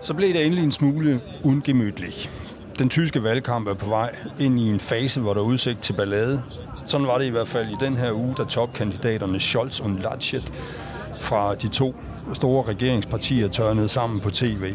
Så 0.00 0.14
blev 0.14 0.34
det 0.34 0.44
endelig 0.46 0.64
en 0.64 0.72
smule 0.72 1.20
ungemytligt. 1.44 2.30
Den 2.78 2.88
tyske 2.88 3.22
valgkamp 3.22 3.68
er 3.68 3.74
på 3.74 3.86
vej 3.86 4.16
ind 4.40 4.60
i 4.60 4.70
en 4.70 4.80
fase, 4.80 5.20
hvor 5.20 5.34
der 5.34 5.40
er 5.40 5.44
udsigt 5.44 5.82
til 5.82 5.92
ballade. 5.92 6.42
Sådan 6.86 7.06
var 7.06 7.18
det 7.18 7.24
i 7.24 7.30
hvert 7.30 7.48
fald 7.48 7.68
i 7.68 7.76
den 7.80 7.96
her 7.96 8.12
uge, 8.12 8.34
da 8.38 8.44
topkandidaterne 8.44 9.40
Scholz 9.40 9.80
og 9.80 9.90
Laschet 9.90 10.52
fra 11.20 11.54
de 11.54 11.68
to 11.68 11.94
store 12.34 12.64
regeringspartier 12.68 13.48
tørnede 13.48 13.88
sammen 13.88 14.20
på 14.20 14.30
tv. 14.30 14.74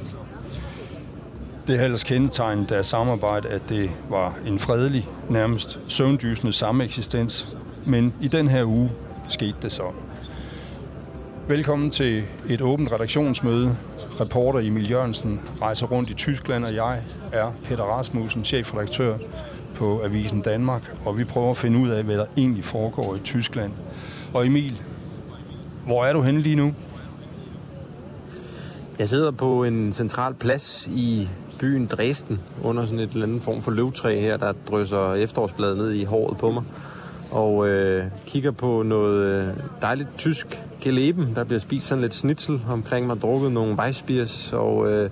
Det 1.68 1.80
er 1.80 1.84
ellers 1.84 2.04
kendetegnet 2.04 2.72
af 2.72 2.86
samarbejde, 2.86 3.50
at 3.50 3.70
det 3.70 3.92
var 4.10 4.38
en 4.48 4.60
fredelig, 4.60 5.08
nærmest 5.30 5.80
søvndysende 5.88 6.54
sameksistens. 6.54 7.58
Men 7.86 8.14
i 8.22 8.28
den 8.28 8.48
her 8.48 8.64
uge 8.64 8.92
skete 9.30 9.56
det 9.62 9.72
så. 9.72 9.84
Velkommen 11.48 11.90
til 11.90 12.24
et 12.50 12.62
åbent 12.62 12.92
redaktionsmøde. 12.92 13.78
Reporter 14.22 14.60
Emil 14.60 14.92
Jørgensen 14.92 15.42
rejser 15.62 15.88
rundt 15.88 16.10
i 16.10 16.14
Tyskland, 16.14 16.66
og 16.66 16.76
jeg 16.76 17.02
er 17.32 17.52
Peter 17.64 17.84
Rasmussen, 17.84 18.44
chefredaktør 18.44 19.18
på 19.76 20.04
Avisen 20.04 20.42
Danmark, 20.42 20.96
og 21.06 21.18
vi 21.18 21.24
prøver 21.24 21.52
at 21.52 21.58
finde 21.58 21.80
ud 21.80 21.90
af, 21.90 22.04
hvad 22.04 22.18
der 22.18 22.26
egentlig 22.38 22.64
foregår 22.64 23.16
i 23.16 23.20
Tyskland. 23.20 23.72
Og 24.34 24.46
Emil, 24.46 24.82
hvor 25.86 26.06
er 26.06 26.14
du 26.14 26.22
henne 26.22 26.42
lige 26.42 26.56
nu? 26.56 26.74
Jeg 29.00 29.10
sidder 29.10 29.32
på 29.32 29.64
en 29.64 29.94
central 29.94 30.34
plads 30.34 30.90
i 30.96 31.30
byen 31.60 31.86
Dresden, 31.86 32.40
under 32.64 32.86
sådan 32.86 33.00
et 33.00 33.12
eller 33.12 33.26
andet 33.26 33.42
form 33.42 33.62
for 33.62 33.72
løvtræ 33.72 34.20
her, 34.20 34.38
der 34.38 34.54
drysser 34.70 35.14
efterårsbladet 35.14 35.78
ned 35.78 35.92
i 35.92 36.04
håret 36.04 36.38
på 36.38 36.52
mig. 36.52 36.64
Og 37.34 37.68
øh, 37.68 38.06
kigger 38.26 38.52
på 38.52 38.84
noget 38.84 39.26
øh, 39.26 39.48
dejligt 39.82 40.10
tysk 40.18 40.64
geleben. 40.82 41.36
Der 41.36 41.44
bliver 41.44 41.60
spist 41.60 41.88
sådan 41.88 42.02
lidt 42.02 42.14
snitsel 42.14 42.62
omkring 42.70 43.08
mig, 43.08 43.18
drukket 43.22 43.52
nogle 43.52 43.76
Weissbiers, 43.80 44.54
og 44.54 44.92
øh, 44.92 45.10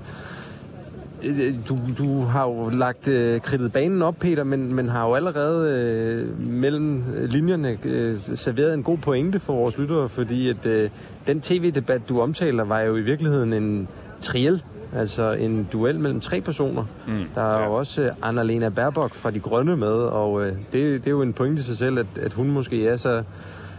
øh, 1.24 1.40
øh, 1.40 1.54
du, 1.70 1.78
du 1.98 2.22
har 2.22 2.48
jo 2.48 2.70
lagt 2.70 3.08
øh, 3.08 3.42
kridtet 3.42 3.74
banen 3.74 4.02
op, 4.02 4.16
Peter, 4.20 4.44
men, 4.44 4.74
men 4.74 4.90
har 4.90 5.08
jo 5.08 5.16
allerede 5.16 5.80
øh, 5.80 6.48
mellem 6.50 7.04
linjerne 7.30 7.78
øh, 7.84 8.20
serveret 8.20 8.74
en 8.74 8.84
god 8.84 8.98
pointe 8.98 9.40
for 9.40 9.54
vores 9.54 9.78
lyttere, 9.78 10.10
fordi 10.10 10.50
at 10.50 10.66
øh, 10.66 10.90
den 11.28 11.42
tv-debat, 11.42 12.02
du 12.10 12.22
omtaler, 12.22 12.64
var 12.64 12.80
jo 12.80 12.96
i 12.96 13.02
virkeligheden 13.02 13.54
en 13.54 13.88
triel 14.22 14.64
Altså 14.96 15.32
en 15.32 15.68
duel 15.74 16.00
mellem 16.00 16.22
tre 16.22 16.42
personer. 16.42 16.86
Mm, 17.08 17.26
der 17.36 17.42
er 17.42 17.60
ja. 17.60 17.66
jo 17.66 17.74
også 17.74 18.02
uh, 18.02 18.30
Annalena 18.30 18.70
Baerbock 18.70 19.16
fra 19.16 19.32
De 19.32 19.40
Grønne 19.40 19.78
med, 19.78 19.88
og 19.88 20.34
uh, 20.34 20.44
det, 20.44 20.64
det 20.74 21.08
er 21.08 21.12
jo 21.12 21.22
en 21.22 21.34
pointe 21.34 21.60
i 21.60 21.64
sig 21.64 21.78
selv, 21.78 22.00
at, 22.00 22.06
at 22.22 22.34
hun 22.34 22.52
måske 22.52 22.88
er 22.88 22.98
så, 22.98 23.24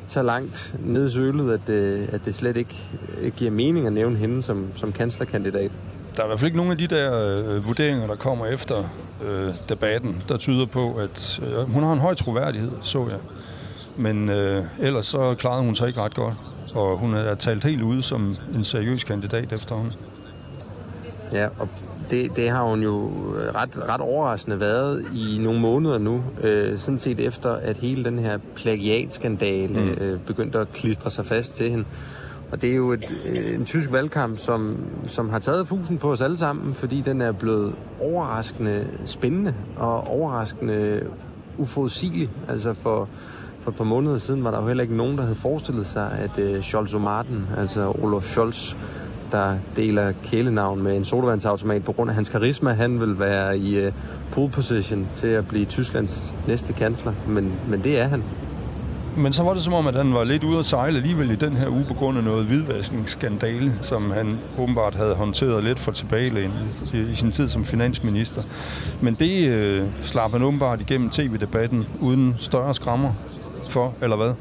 så 0.08 0.22
langt 0.22 0.74
nede 0.78 1.06
i 1.06 1.10
sølet, 1.10 1.52
at, 1.52 1.68
uh, 1.68 2.14
at 2.14 2.24
det 2.24 2.34
slet 2.34 2.56
ikke 2.56 2.76
giver 3.36 3.50
mening 3.50 3.86
at 3.86 3.92
nævne 3.92 4.16
hende 4.16 4.42
som, 4.42 4.66
som 4.74 4.92
kanslerkandidat. 4.92 5.70
Der 6.16 6.22
er 6.22 6.26
i 6.26 6.28
hvert 6.28 6.40
fald 6.40 6.46
ikke 6.46 6.56
nogen 6.56 6.72
af 6.72 6.78
de 6.78 6.86
der 6.86 7.38
øh, 7.56 7.66
vurderinger, 7.66 8.06
der 8.06 8.14
kommer 8.14 8.46
efter 8.46 8.74
øh, 9.24 9.54
debatten, 9.68 10.22
der 10.28 10.36
tyder 10.36 10.66
på, 10.66 10.94
at 10.94 11.40
øh, 11.42 11.72
hun 11.72 11.82
har 11.82 11.92
en 11.92 11.98
høj 11.98 12.14
troværdighed, 12.14 12.70
så 12.82 13.06
jeg. 13.10 13.18
Men 13.96 14.28
øh, 14.28 14.64
ellers 14.80 15.06
så 15.06 15.34
klarede 15.34 15.62
hun 15.62 15.74
sig 15.74 15.88
ikke 15.88 16.00
ret 16.00 16.14
godt, 16.14 16.34
og 16.74 16.98
hun 16.98 17.14
er 17.14 17.34
talt 17.34 17.64
helt 17.64 17.82
ude 17.82 18.02
som 18.02 18.34
en 18.54 18.64
seriøs 18.64 19.04
kandidat 19.04 19.52
efter 19.52 19.74
hun. 19.74 19.92
Ja, 21.32 21.48
og 21.58 21.68
det, 22.10 22.36
det 22.36 22.50
har 22.50 22.62
hun 22.62 22.82
jo 22.82 23.10
ret, 23.54 23.88
ret 23.88 24.00
overraskende 24.00 24.60
været 24.60 25.04
i 25.14 25.38
nogle 25.38 25.60
måneder 25.60 25.98
nu, 25.98 26.24
øh, 26.42 26.78
sådan 26.78 26.98
set 26.98 27.20
efter, 27.20 27.52
at 27.52 27.76
hele 27.76 28.04
den 28.04 28.18
her 28.18 28.38
plagiatskandale 28.54 29.80
mm. 29.80 30.04
øh, 30.04 30.20
begyndte 30.20 30.58
at 30.58 30.72
klistre 30.72 31.10
sig 31.10 31.26
fast 31.26 31.56
til 31.56 31.70
hende. 31.70 31.84
Og 32.52 32.62
det 32.62 32.70
er 32.70 32.76
jo 32.76 32.92
et, 32.92 33.12
øh, 33.26 33.54
en 33.54 33.64
tysk 33.64 33.92
valgkamp, 33.92 34.38
som, 34.38 34.76
som 35.06 35.30
har 35.30 35.38
taget 35.38 35.68
fusen 35.68 35.98
på 35.98 36.12
os 36.12 36.20
alle 36.20 36.36
sammen, 36.36 36.74
fordi 36.74 37.00
den 37.00 37.20
er 37.20 37.32
blevet 37.32 37.74
overraskende 38.00 38.86
spændende 39.04 39.54
og 39.76 40.08
overraskende 40.08 41.06
uforudsigelig. 41.58 42.30
Altså 42.48 42.74
for, 42.74 43.08
for 43.62 43.70
et 43.70 43.76
par 43.76 43.84
måneder 43.84 44.18
siden 44.18 44.44
var 44.44 44.50
der 44.50 44.60
jo 44.60 44.66
heller 44.66 44.82
ikke 44.82 44.96
nogen, 44.96 45.16
der 45.16 45.22
havde 45.22 45.34
forestillet 45.34 45.86
sig, 45.86 46.10
at 46.12 46.38
øh, 46.38 46.62
Scholz 46.62 46.94
og 46.94 47.00
Martin, 47.00 47.46
altså 47.56 47.92
Olof 48.02 48.24
Scholz, 48.24 48.74
der 49.32 49.56
deler 49.76 50.12
kælenavn 50.24 50.82
med 50.82 50.96
en 50.96 51.04
sodavandsautomat 51.04 51.84
på 51.84 51.92
grund 51.92 52.10
af 52.10 52.14
hans 52.14 52.28
karisma. 52.28 52.72
Han 52.72 53.00
vil 53.00 53.20
være 53.20 53.58
i 53.58 53.86
uh, 53.86 53.92
pole 54.32 54.50
position 54.50 55.08
til 55.16 55.26
at 55.26 55.48
blive 55.48 55.64
Tysklands 55.64 56.34
næste 56.46 56.72
kansler, 56.72 57.12
men, 57.28 57.52
men 57.68 57.84
det 57.84 58.00
er 58.00 58.08
han. 58.08 58.24
Men 59.16 59.32
så 59.32 59.42
var 59.42 59.54
det 59.54 59.62
som 59.62 59.72
om, 59.72 59.86
at 59.86 59.94
han 59.94 60.14
var 60.14 60.24
lidt 60.24 60.44
ude 60.44 60.58
at 60.58 60.64
sejle 60.64 60.96
alligevel 60.96 61.30
i 61.30 61.34
den 61.34 61.56
her 61.56 61.68
uge 61.68 61.84
på 61.88 61.94
grund 61.94 62.18
af 62.18 62.24
noget 62.24 62.46
hvidvaskningsskandale, 62.46 63.72
som 63.82 64.10
han 64.10 64.38
åbenbart 64.58 64.94
havde 64.94 65.14
håndteret 65.14 65.64
lidt 65.64 65.78
for 65.78 65.92
tilbagelæn 65.92 66.50
i, 66.94 66.98
i 66.98 67.14
sin 67.14 67.32
tid 67.32 67.48
som 67.48 67.64
finansminister. 67.64 68.42
Men 69.00 69.14
det 69.14 69.48
øh, 69.48 69.86
slap 70.02 70.30
han 70.30 70.42
åbenbart 70.42 70.80
igennem 70.80 71.10
tv-debatten 71.10 71.86
uden 72.00 72.34
større 72.38 72.74
skrammer 72.74 73.12
for, 73.70 73.94
eller 74.02 74.16
hvad? 74.16 74.34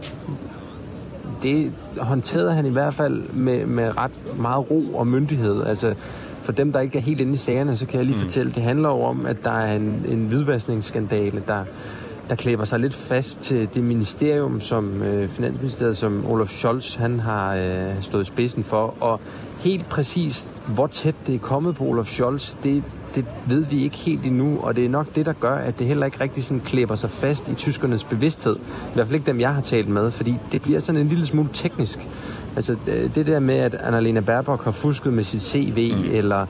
Det 1.44 1.72
håndterede 1.98 2.54
han 2.54 2.66
i 2.66 2.70
hvert 2.70 2.94
fald 2.94 3.24
med, 3.34 3.66
med 3.66 3.98
ret 3.98 4.38
meget 4.40 4.72
ro 4.72 4.84
og 4.94 5.08
myndighed. 5.08 5.64
Altså, 5.64 5.94
for 6.42 6.52
dem, 6.52 6.72
der 6.72 6.80
ikke 6.80 6.98
er 6.98 7.02
helt 7.02 7.22
inde 7.22 7.34
i 7.34 7.38
sagerne, 7.38 7.78
så 7.78 7.86
kan 7.86 7.98
jeg 7.98 8.06
lige 8.06 8.16
mm. 8.16 8.22
fortælle, 8.22 8.52
det 8.52 8.64
handler 8.64 8.90
jo 8.90 9.02
om, 9.02 9.26
at 9.26 9.38
der 9.44 9.52
er 9.52 9.76
en, 9.76 10.06
en 10.08 10.28
hvidvaskningsskandale, 10.28 11.44
der, 11.48 11.64
der 12.30 12.36
klæber 12.36 12.66
sig 12.66 12.80
lidt 12.80 12.94
fast 12.94 13.40
til 13.40 13.70
det 13.74 13.84
ministerium, 13.84 14.62
som 14.62 15.04
øh, 15.04 15.30
Finansministeriet, 15.30 15.98
som 15.98 16.26
Olaf 16.30 16.48
Scholz, 16.48 16.96
han 16.96 17.20
har 17.20 17.56
øh, 17.56 18.02
stået 18.02 18.28
spidsen 18.28 18.64
for. 18.64 18.96
Og 19.00 19.20
helt 19.60 19.90
præcist, 19.90 20.50
hvor 20.68 20.88
tæt 20.88 21.16
det 21.28 21.36
er 21.36 21.40
kommet 21.40 21.76
på 21.76 21.84
Olaf 21.84 22.06
Scholz, 22.06 22.56
det, 22.64 22.84
det 23.16 23.26
ved 23.48 23.66
vi 23.66 23.84
ikke 23.84 23.98
helt 23.98 24.26
endnu, 24.26 24.60
og 24.60 24.76
det 24.76 24.86
er 24.86 24.90
nok 24.90 25.16
det, 25.16 25.26
der 25.26 25.34
gør, 25.34 25.56
at 25.56 25.80
det 25.80 25.88
heller 25.88 26.06
ikke 26.06 26.22
rigtig 26.22 26.44
sådan 26.44 26.62
klæber 26.66 26.96
sig 26.96 27.10
fast 27.10 27.48
i 27.48 27.54
tyskernes 27.54 28.04
bevidsthed. 28.04 28.56
I 28.56 28.94
hvert 28.94 29.06
fald 29.06 29.16
ikke 29.16 29.28
dem, 29.28 29.40
jeg 29.40 29.54
har 29.54 29.62
talt 29.62 29.88
med, 29.88 30.12
fordi 30.12 30.36
det 30.52 30.62
bliver 30.62 30.80
sådan 30.80 31.02
en 31.02 31.08
lille 31.08 31.26
smule 31.26 31.50
teknisk. 31.54 32.00
Altså 32.56 32.76
det 33.16 33.28
der 33.28 33.40
med, 33.40 33.56
at 33.56 33.74
Annalena 33.74 34.20
Baerbock 34.20 34.64
har 34.64 34.72
fusket 34.72 35.14
med 35.14 35.24
sit 35.24 35.42
CV, 35.42 35.94
mm. 35.96 36.12
eller 36.12 36.46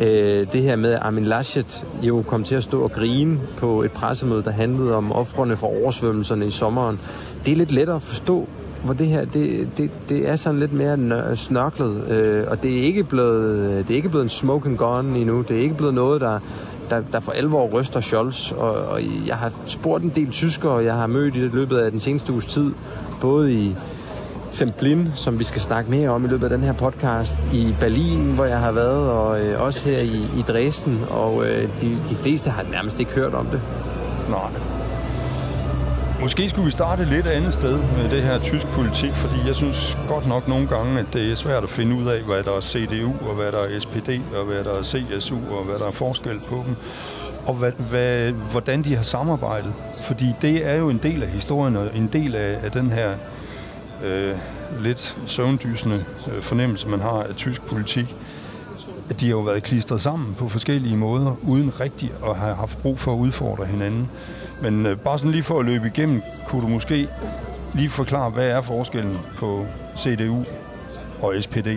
øh, 0.00 0.46
det 0.52 0.62
her 0.62 0.76
med, 0.76 0.92
at 0.92 1.02
Armin 1.02 1.24
Laschet 1.24 1.84
jo 2.02 2.22
kom 2.22 2.44
til 2.44 2.54
at 2.54 2.62
stå 2.62 2.80
og 2.80 2.92
grine 2.92 3.40
på 3.56 3.82
et 3.82 3.92
pressemøde, 3.92 4.42
der 4.42 4.50
handlede 4.50 4.94
om 4.94 5.12
offrene 5.12 5.56
for 5.56 5.66
oversvømmelserne 5.82 6.46
i 6.46 6.50
sommeren. 6.50 6.98
Det 7.44 7.52
er 7.52 7.56
lidt 7.56 7.72
lettere 7.72 7.96
at 7.96 8.02
forstå, 8.02 8.48
hvor 8.84 8.94
det 8.94 9.06
her, 9.06 9.24
det, 9.24 9.68
det, 9.76 9.90
det 10.08 10.28
er 10.28 10.36
sådan 10.36 10.60
lidt 10.60 10.72
mere 10.72 11.36
snørklet, 11.36 12.08
øh, 12.08 12.44
og 12.48 12.62
det 12.62 12.78
er 12.78 12.82
ikke 12.82 13.04
blevet, 13.04 13.88
det 13.88 13.94
er 13.94 13.96
ikke 13.96 14.08
blevet 14.08 14.24
en 14.24 14.28
smoking 14.28 14.78
gun 14.78 15.06
endnu. 15.06 15.42
Det 15.42 15.56
er 15.56 15.60
ikke 15.60 15.74
blevet 15.74 15.94
noget, 15.94 16.20
der, 16.20 16.38
der, 16.90 17.02
der 17.12 17.20
for 17.20 17.32
alvor 17.32 17.68
ryster 17.68 18.00
Scholz. 18.00 18.52
Og, 18.52 18.74
og 18.74 19.00
jeg 19.26 19.36
har 19.36 19.52
spurgt 19.66 20.04
en 20.04 20.12
del 20.14 20.30
tyskere, 20.30 20.84
jeg 20.84 20.94
har 20.94 21.06
mødt 21.06 21.34
i 21.34 21.38
løbet 21.38 21.78
af 21.78 21.90
den 21.90 22.00
seneste 22.00 22.32
uges 22.32 22.46
tid, 22.46 22.72
både 23.20 23.52
i 23.52 23.74
Templin, 24.52 25.08
som 25.14 25.38
vi 25.38 25.44
skal 25.44 25.60
snakke 25.60 25.90
mere 25.90 26.10
om 26.10 26.24
i 26.24 26.28
løbet 26.28 26.44
af 26.44 26.50
den 26.50 26.60
her 26.60 26.72
podcast, 26.72 27.52
i 27.52 27.74
Berlin, 27.80 28.34
hvor 28.34 28.44
jeg 28.44 28.58
har 28.58 28.72
været, 28.72 29.10
og 29.10 29.40
øh, 29.40 29.62
også 29.62 29.80
her 29.84 29.98
i, 29.98 30.16
i 30.38 30.42
Dresden, 30.48 31.00
og 31.10 31.46
øh, 31.46 31.68
de, 31.80 31.98
de 32.08 32.14
fleste 32.14 32.50
har 32.50 32.64
nærmest 32.70 33.00
ikke 33.00 33.12
hørt 33.12 33.34
om 33.34 33.46
det. 33.46 33.60
Nå, 34.28 34.38
Måske 36.22 36.48
skulle 36.48 36.64
vi 36.64 36.70
starte 36.70 37.04
lidt 37.04 37.26
andet 37.26 37.54
sted 37.54 37.78
med 37.78 38.10
det 38.10 38.22
her 38.22 38.38
tysk 38.38 38.66
politik, 38.66 39.12
fordi 39.12 39.34
jeg 39.46 39.54
synes 39.54 39.96
godt 40.08 40.26
nok 40.26 40.48
nogle 40.48 40.68
gange, 40.68 41.00
at 41.00 41.06
det 41.12 41.30
er 41.30 41.34
svært 41.34 41.62
at 41.62 41.70
finde 41.70 41.96
ud 41.96 42.06
af, 42.06 42.20
hvad 42.22 42.42
der 42.42 42.56
er 42.56 42.60
CDU, 42.60 43.12
og 43.28 43.34
hvad 43.34 43.52
der 43.52 43.58
er 43.58 43.78
SPD, 43.78 44.08
og 44.38 44.44
hvad 44.44 44.64
der 44.64 44.78
er 44.78 44.82
CSU, 44.82 45.36
og 45.50 45.64
hvad 45.64 45.78
der 45.78 45.86
er 45.86 45.90
forskel 45.90 46.40
på 46.48 46.64
dem 46.66 46.76
og 47.46 47.54
hvad, 47.54 47.72
hvad, 47.72 48.32
hvordan 48.32 48.82
de 48.82 48.96
har 48.96 49.02
samarbejdet. 49.02 49.74
Fordi 50.04 50.26
det 50.42 50.66
er 50.66 50.74
jo 50.74 50.88
en 50.88 51.00
del 51.02 51.22
af 51.22 51.28
historien, 51.28 51.76
og 51.76 51.96
en 51.96 52.10
del 52.12 52.36
af, 52.36 52.58
af 52.62 52.70
den 52.70 52.90
her 52.90 53.14
øh, 54.04 54.36
lidt 54.80 55.16
søvndysende 55.26 56.04
øh, 56.34 56.42
fornemmelse, 56.42 56.88
man 56.88 57.00
har 57.00 57.22
af 57.22 57.34
tysk 57.34 57.62
politik. 57.66 58.16
At 59.10 59.20
de 59.20 59.26
har 59.26 59.32
jo 59.32 59.40
været 59.40 59.62
klistret 59.62 60.00
sammen 60.00 60.34
på 60.34 60.48
forskellige 60.48 60.96
måder, 60.96 61.36
uden 61.42 61.80
rigtig 61.80 62.12
at 62.26 62.36
have 62.36 62.54
haft 62.54 62.78
brug 62.78 63.00
for 63.00 63.12
at 63.12 63.18
udfordre 63.18 63.64
hinanden. 63.64 64.10
Men 64.62 64.86
øh, 64.86 64.98
bare 64.98 65.18
sådan 65.18 65.32
lige 65.32 65.42
for 65.42 65.60
at 65.60 65.64
løbe 65.64 65.86
igennem, 65.86 66.22
kunne 66.48 66.62
du 66.62 66.68
måske 66.68 67.08
lige 67.74 67.90
forklare, 67.90 68.30
hvad 68.30 68.48
er 68.48 68.62
forskellen 68.62 69.18
på 69.36 69.66
CDU 69.98 70.44
og 71.22 71.34
SPD? 71.40 71.68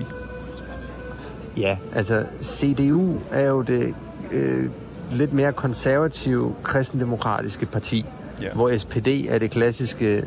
Ja, 1.58 1.78
altså 1.96 2.26
CDU 2.44 3.18
er 3.32 3.48
jo 3.48 3.62
det 3.62 3.96
øh, 4.32 4.70
lidt 5.12 5.34
mere 5.34 5.54
konservative 5.54 6.56
kristendemokratiske 6.64 7.66
parti, 7.66 8.06
ja. 8.42 8.54
hvor 8.54 8.78
SPD 8.78 9.08
er 9.08 9.38
det 9.38 9.52
klassiske 9.52 10.24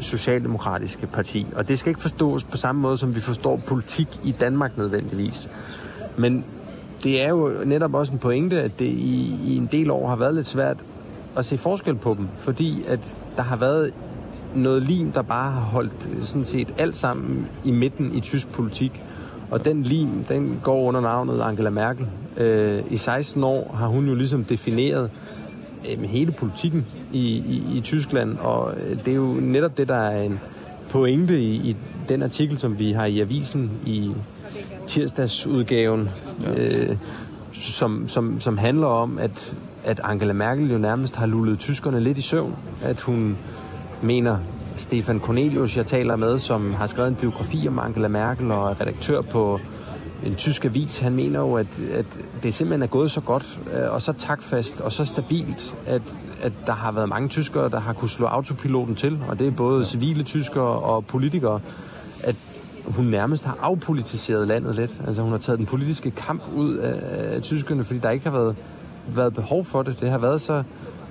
socialdemokratiske 0.00 1.06
parti. 1.06 1.46
Og 1.56 1.68
det 1.68 1.78
skal 1.78 1.90
ikke 1.90 2.00
forstås 2.00 2.44
på 2.44 2.56
samme 2.56 2.80
måde, 2.80 2.96
som 2.96 3.14
vi 3.14 3.20
forstår 3.20 3.56
politik 3.56 4.08
i 4.24 4.32
Danmark 4.40 4.78
nødvendigvis. 4.78 5.50
Men 6.16 6.44
det 7.02 7.22
er 7.22 7.28
jo 7.28 7.52
netop 7.64 7.94
også 7.94 8.12
en 8.12 8.18
pointe, 8.18 8.62
at 8.62 8.78
det 8.78 8.84
i, 8.84 9.38
i 9.44 9.56
en 9.56 9.68
del 9.72 9.90
år 9.90 10.08
har 10.08 10.16
været 10.16 10.34
lidt 10.34 10.46
svært 10.46 10.76
at 11.36 11.44
se 11.44 11.58
forskel 11.58 11.94
på 11.94 12.14
dem, 12.18 12.28
fordi 12.38 12.84
at 12.88 13.14
der 13.36 13.42
har 13.42 13.56
været 13.56 13.92
noget 14.54 14.82
lim, 14.82 15.12
der 15.12 15.22
bare 15.22 15.52
har 15.52 15.60
holdt 15.60 16.08
sådan 16.22 16.44
set 16.44 16.74
alt 16.78 16.96
sammen 16.96 17.46
i 17.64 17.70
midten 17.70 18.14
i 18.14 18.20
tysk 18.20 18.48
politik. 18.48 19.02
Og 19.50 19.64
den 19.64 19.82
lim, 19.82 20.24
den 20.28 20.60
går 20.64 20.82
under 20.82 21.00
navnet 21.00 21.40
Angela 21.40 21.70
Merkel. 21.70 22.06
Øh, 22.36 22.82
I 22.90 22.96
16 22.96 23.44
år 23.44 23.74
har 23.78 23.86
hun 23.86 24.08
jo 24.08 24.14
ligesom 24.14 24.44
defineret 24.44 25.10
øh, 25.90 26.02
hele 26.02 26.32
politikken 26.32 26.86
i, 27.12 27.18
i, 27.18 27.76
i 27.76 27.80
Tyskland, 27.80 28.38
og 28.38 28.74
øh, 28.76 29.04
det 29.04 29.08
er 29.08 29.16
jo 29.16 29.32
netop 29.40 29.78
det, 29.78 29.88
der 29.88 29.96
er 29.96 30.22
en 30.22 30.40
pointe 30.90 31.40
i, 31.40 31.54
i 31.54 31.76
den 32.08 32.22
artikel, 32.22 32.58
som 32.58 32.78
vi 32.78 32.92
har 32.92 33.04
i 33.06 33.20
avisen 33.20 33.70
i 33.86 34.12
tirsdagsudgaven, 34.86 36.08
ja. 36.42 36.90
øh, 36.90 36.96
som, 37.52 38.08
som, 38.08 38.40
som 38.40 38.58
handler 38.58 38.86
om, 38.86 39.18
at, 39.18 39.54
at 39.84 40.00
Angela 40.04 40.32
Merkel 40.32 40.72
jo 40.72 40.78
nærmest 40.78 41.16
har 41.16 41.26
lullet 41.26 41.58
tyskerne 41.58 42.00
lidt 42.00 42.18
i 42.18 42.20
søvn. 42.20 42.56
At 42.82 43.00
hun 43.00 43.38
mener, 44.02 44.38
Stefan 44.76 45.20
Cornelius, 45.20 45.76
jeg 45.76 45.86
taler 45.86 46.16
med, 46.16 46.38
som 46.38 46.74
har 46.74 46.86
skrevet 46.86 47.08
en 47.08 47.14
biografi 47.14 47.68
om 47.68 47.78
Angela 47.78 48.08
Merkel 48.08 48.50
og 48.50 48.70
er 48.70 48.80
redaktør 48.80 49.20
på 49.20 49.60
en 50.24 50.34
tysk 50.34 50.64
avis, 50.64 50.98
han 50.98 51.14
mener 51.14 51.40
jo, 51.40 51.54
at, 51.54 51.66
at 51.92 52.06
det 52.42 52.54
simpelthen 52.54 52.82
er 52.82 52.86
gået 52.86 53.10
så 53.10 53.20
godt 53.20 53.60
øh, 53.74 53.92
og 53.92 54.02
så 54.02 54.12
takfast 54.12 54.80
og 54.80 54.92
så 54.92 55.04
stabilt, 55.04 55.74
at, 55.86 56.02
at 56.42 56.52
der 56.66 56.72
har 56.72 56.92
været 56.92 57.08
mange 57.08 57.28
tyskere, 57.28 57.70
der 57.70 57.80
har 57.80 57.92
kunne 57.92 58.10
slå 58.10 58.26
autopiloten 58.26 58.94
til, 58.94 59.18
og 59.28 59.38
det 59.38 59.46
er 59.46 59.50
både 59.50 59.84
civile 59.84 60.22
tyskere 60.22 60.64
og 60.64 61.06
politikere, 61.06 61.60
at 62.24 62.36
hun 62.86 63.04
nærmest 63.04 63.44
har 63.44 63.58
afpolitiseret 63.62 64.48
landet 64.48 64.74
lidt. 64.74 65.00
Altså 65.06 65.22
hun 65.22 65.30
har 65.30 65.38
taget 65.38 65.58
den 65.58 65.66
politiske 65.66 66.10
kamp 66.10 66.42
ud 66.54 66.76
af, 66.76 67.34
af 67.34 67.42
tyskerne, 67.42 67.84
fordi 67.84 67.98
der 67.98 68.10
ikke 68.10 68.24
har 68.24 68.38
været, 68.38 68.56
været 69.06 69.34
behov 69.34 69.64
for 69.64 69.82
det. 69.82 70.00
Det 70.00 70.10
har 70.10 70.18
været 70.18 70.40
så 70.40 70.62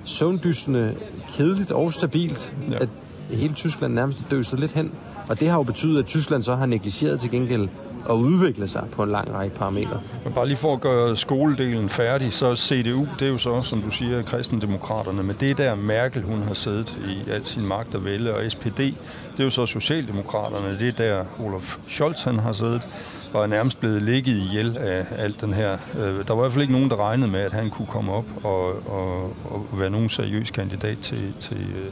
søvndysende, 0.04 0.94
kedeligt 1.28 1.72
og 1.72 1.92
stabilt, 1.92 2.54
ja. 2.70 2.76
at 2.78 2.88
hele 3.30 3.54
Tyskland 3.54 3.94
nærmest 3.94 4.22
døset 4.30 4.60
lidt 4.60 4.72
hen. 4.72 4.92
Og 5.28 5.40
det 5.40 5.48
har 5.48 5.56
jo 5.56 5.62
betydet, 5.62 5.98
at 5.98 6.06
Tyskland 6.06 6.42
så 6.42 6.54
har 6.54 6.66
negligeret 6.66 7.20
til 7.20 7.30
gengæld 7.30 7.68
at 8.08 8.14
udvikle 8.14 8.68
sig 8.68 8.84
på 8.92 9.02
en 9.02 9.10
lang 9.10 9.34
række 9.34 9.56
parametre. 9.56 10.00
Men 10.24 10.32
bare 10.32 10.46
lige 10.46 10.56
for 10.56 10.72
at 10.72 10.80
gøre 10.80 11.16
skoledelen 11.16 11.88
færdig, 11.88 12.32
så 12.32 12.56
CDU, 12.56 13.06
det 13.18 13.26
er 13.26 13.30
jo 13.30 13.38
så, 13.38 13.62
som 13.62 13.82
du 13.82 13.90
siger, 13.90 14.22
kristendemokraterne, 14.22 15.22
men 15.22 15.36
det 15.40 15.58
der 15.58 15.74
Merkel, 15.74 16.22
hun 16.22 16.42
har 16.42 16.54
siddet 16.54 16.98
i 17.08 17.30
al 17.30 17.46
sin 17.46 17.66
magt 17.66 17.94
at 17.94 18.04
vælge, 18.04 18.34
og 18.34 18.50
SPD, 18.50 18.78
det 18.78 18.94
er 19.38 19.44
jo 19.44 19.50
så 19.50 19.66
Socialdemokraterne, 19.66 20.78
det 20.78 20.88
er 20.88 20.92
der 20.92 21.24
Olaf 21.40 21.78
Scholz, 21.86 22.22
han 22.22 22.38
har 22.38 22.52
siddet 22.52 22.86
og 23.32 23.42
er 23.42 23.46
nærmest 23.46 23.80
blevet 23.80 24.02
ligget 24.02 24.36
ihjel 24.36 24.76
af 24.78 25.06
alt 25.16 25.40
den 25.40 25.52
her. 25.52 25.72
Øh, 25.72 26.26
der 26.28 26.34
var 26.34 26.36
i 26.36 26.40
hvert 26.42 26.52
fald 26.52 26.62
ikke 26.62 26.72
nogen, 26.72 26.90
der 26.90 26.96
regnede 26.96 27.30
med, 27.30 27.40
at 27.40 27.52
han 27.52 27.70
kunne 27.70 27.86
komme 27.86 28.12
op 28.12 28.24
og, 28.44 28.66
og, 28.88 29.22
og 29.24 29.66
være 29.72 29.90
nogen 29.90 30.08
seriøs 30.08 30.50
kandidat 30.50 30.98
til, 30.98 31.34
til 31.40 31.56
øh, 31.56 31.90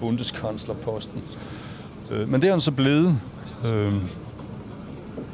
bundeskanslerposten. 0.00 1.22
Øh, 2.10 2.28
men 2.28 2.40
det 2.40 2.48
er 2.48 2.52
han 2.52 2.60
så 2.60 2.72
blevet. 2.72 3.20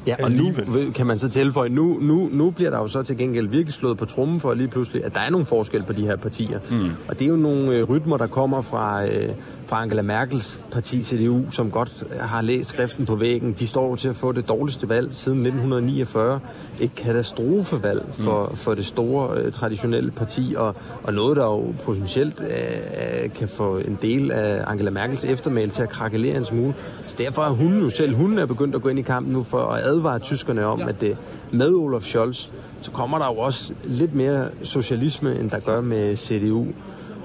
Ja, 0.07 0.15
og 0.23 0.33
nu 0.33 0.53
kan 0.95 1.07
man 1.07 1.19
så 1.19 1.29
tilføje, 1.29 1.69
nu, 1.69 1.99
nu, 2.01 2.29
nu 2.33 2.51
bliver 2.51 2.71
der 2.71 2.79
jo 2.79 2.89
så 2.89 3.03
til 3.03 3.17
gengæld 3.17 3.49
virkelig 3.49 3.75
slået 3.75 3.99
på 3.99 4.05
trummen 4.05 4.41
for 4.41 4.55
lige 4.55 4.69
pludselig, 4.69 5.05
at 5.05 5.15
der 5.15 5.21
er 5.21 5.31
nogle 5.31 5.47
forskel 5.47 5.83
på 5.83 5.93
de 5.93 6.03
her 6.03 6.17
partier. 6.17 6.61
Mm. 6.71 6.91
Og 7.09 7.19
det 7.19 7.25
er 7.25 7.29
jo 7.29 7.37
nogle 7.37 7.77
øh, 7.77 7.85
rytmer, 7.85 8.17
der 8.17 8.27
kommer 8.27 8.63
fra, 8.63 9.07
øh, 9.07 9.35
fra 9.67 9.83
Angela 9.83 10.03
Merkels 10.03 10.61
parti 10.73 11.03
CDU, 11.03 11.51
som 11.51 11.71
godt 11.71 12.05
har 12.21 12.43
læst 12.43 12.69
skriften 12.69 13.07
på 13.07 13.15
væggen. 13.15 13.53
De 13.59 13.67
står 13.67 13.97
til 13.97 14.09
at 14.09 14.17
få 14.17 14.33
det 14.33 14.49
dårligste 14.49 14.89
valg 14.89 15.15
siden 15.15 15.39
1949. 15.39 16.41
Et 16.81 16.95
katastrofevalg 16.95 18.05
for, 18.13 18.47
mm. 18.47 18.57
for 18.57 18.75
det 18.75 18.87
store 18.87 19.39
øh, 19.39 19.53
traditionelle 19.53 20.11
parti, 20.11 20.55
og, 20.57 20.75
og 21.03 21.15
noget, 21.15 21.37
der 21.37 21.45
jo 21.45 21.75
potentielt 21.85 22.41
øh, 22.41 23.31
kan 23.31 23.49
få 23.49 23.77
en 23.79 23.99
del 24.03 24.31
af 24.31 24.65
Angela 24.67 24.91
Merkels 24.91 25.25
eftermæl 25.25 25.71
til 25.71 25.83
at 25.83 25.89
krakelere 25.89 26.37
en 26.37 26.45
smule. 26.45 26.75
Så 27.07 27.15
derfor 27.19 27.43
er 27.43 27.51
hun 27.51 27.79
jo 27.79 27.91
selv, 27.91 28.15
hun 28.15 28.39
er 28.39 28.47
begyndt 28.47 28.75
at 28.75 28.83
gå 28.83 28.89
ind 28.89 28.99
i 28.99 29.03
kampen 29.03 29.33
nu 29.33 29.43
for 29.43 29.63
at 29.63 29.83
advare 29.83 30.19
tyskerne 30.19 30.65
om, 30.67 30.83
at 30.83 31.01
det 31.01 31.17
med 31.51 31.71
Olaf 31.71 32.03
Scholz, 32.03 32.49
så 32.81 32.91
kommer 32.91 33.19
der 33.19 33.27
jo 33.27 33.39
også 33.39 33.75
lidt 33.85 34.15
mere 34.15 34.49
socialisme, 34.63 35.39
end 35.39 35.51
der 35.51 35.61
gør 35.61 35.81
med 35.81 36.17
CDU. 36.17 36.67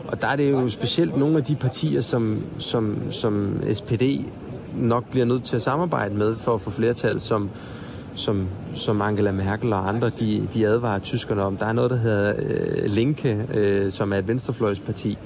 Og 0.07 0.21
der 0.21 0.27
er 0.27 0.35
det 0.35 0.51
jo 0.51 0.69
specielt 0.69 1.17
nogle 1.17 1.37
af 1.37 1.43
de 1.43 1.55
partier, 1.55 2.01
som, 2.01 2.43
som, 2.59 3.11
som 3.11 3.61
SPD 3.73 4.03
nok 4.75 5.09
bliver 5.11 5.25
nødt 5.25 5.43
til 5.43 5.55
at 5.55 5.63
samarbejde 5.63 6.15
med 6.15 6.35
for 6.35 6.53
at 6.53 6.61
få 6.61 6.69
flertal, 6.69 7.19
som, 7.21 7.49
som, 8.15 8.47
som 8.75 9.01
Angela 9.01 9.31
Merkel 9.31 9.73
og 9.73 9.89
andre, 9.89 10.09
de, 10.09 10.47
de 10.53 10.67
advarer 10.67 10.99
tyskerne 10.99 11.43
om. 11.43 11.57
Der 11.57 11.65
er 11.65 11.73
noget, 11.73 11.91
der 11.91 11.97
hedder 11.97 12.33
øh, 12.39 12.85
Linke, 12.85 13.45
øh, 13.53 13.91
som 13.91 14.13
er 14.13 14.17
et 14.17 14.27
venstrefløjsparti, 14.27 15.17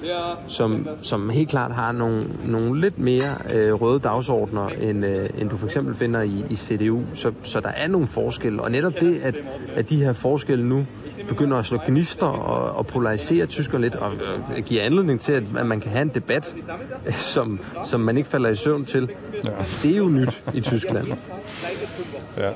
som, 0.46 0.88
som 1.02 1.30
helt 1.30 1.48
klart 1.48 1.74
har 1.74 1.92
nogle, 1.92 2.26
nogle 2.44 2.80
lidt 2.80 2.98
mere 2.98 3.54
øh, 3.54 3.72
røde 3.72 4.00
dagsordner, 4.00 4.68
end, 4.68 5.06
øh, 5.06 5.28
end 5.38 5.50
du 5.50 5.56
for 5.56 5.66
eksempel 5.66 5.94
finder 5.94 6.22
i, 6.22 6.44
i 6.50 6.56
CDU. 6.56 7.02
Så, 7.14 7.32
så 7.42 7.60
der 7.60 7.68
er 7.68 7.88
nogle 7.88 8.06
forskelle, 8.06 8.62
og 8.62 8.70
netop 8.70 8.92
det, 9.00 9.20
at, 9.22 9.34
at 9.74 9.90
de 9.90 9.96
her 9.96 10.12
forskelle 10.12 10.68
nu 10.68 10.86
begynder 11.28 11.56
at 11.56 11.66
slå 11.66 11.78
gnister 11.86 12.26
og, 12.26 12.76
og 12.78 12.86
polarisere 12.86 13.46
tyskerne 13.46 13.82
lidt, 13.82 13.94
og 13.94 14.12
øh, 14.56 14.64
giver 14.64 14.82
anledning 14.82 15.20
til, 15.20 15.32
at 15.32 15.66
man 15.66 15.80
kan 15.80 15.90
have 15.90 16.02
en 16.02 16.12
debat, 16.14 16.54
som, 17.34 17.60
som 17.84 18.00
man 18.00 18.16
ikke 18.16 18.28
falder 18.28 18.50
i 18.50 18.56
søvn 18.56 18.84
til. 18.84 19.08
Ja. 19.44 19.50
Det 19.82 19.92
er 19.92 19.96
jo 19.96 20.08
nyt 20.08 20.42
i 20.54 20.60
Tyskland. 20.60 21.06
Ja. 22.36 22.50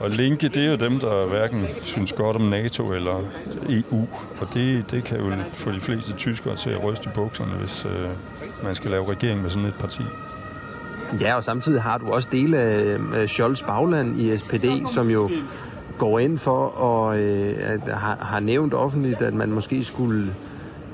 Og 0.00 0.10
Linke, 0.10 0.48
det 0.48 0.64
er 0.64 0.70
jo 0.70 0.76
dem, 0.76 1.00
der 1.00 1.26
hverken 1.26 1.66
synes 1.82 2.12
godt 2.12 2.36
om 2.36 2.42
NATO 2.42 2.92
eller 2.92 3.20
EU. 3.68 4.08
Og 4.40 4.54
det, 4.54 4.90
det 4.90 5.04
kan 5.04 5.18
jo 5.18 5.32
få 5.52 5.72
de 5.72 5.80
fleste 5.80 6.12
tyskere 6.12 6.56
til 6.56 6.70
at 6.70 6.84
ryste 6.84 7.04
i 7.06 7.12
bukserne, 7.14 7.52
hvis 7.52 7.86
øh, 7.86 8.08
man 8.64 8.74
skal 8.74 8.90
lave 8.90 9.10
regering 9.10 9.42
med 9.42 9.50
sådan 9.50 9.68
et 9.68 9.74
parti. 9.74 10.02
Ja, 11.20 11.34
og 11.34 11.44
samtidig 11.44 11.82
har 11.82 11.98
du 11.98 12.06
også 12.06 12.28
dele 12.32 12.58
af 12.58 13.28
Scholz 13.28 13.62
bagland 13.62 14.20
i 14.20 14.38
SPD, 14.38 14.92
som 14.94 15.10
jo 15.10 15.30
går 15.98 16.18
ind 16.18 16.38
for 16.38 16.66
og 16.66 17.18
øh, 17.18 17.56
at, 17.58 17.94
har, 17.94 18.16
har 18.20 18.40
nævnt 18.40 18.74
offentligt, 18.74 19.22
at 19.22 19.34
man 19.34 19.50
måske 19.50 19.84
skulle 19.84 20.34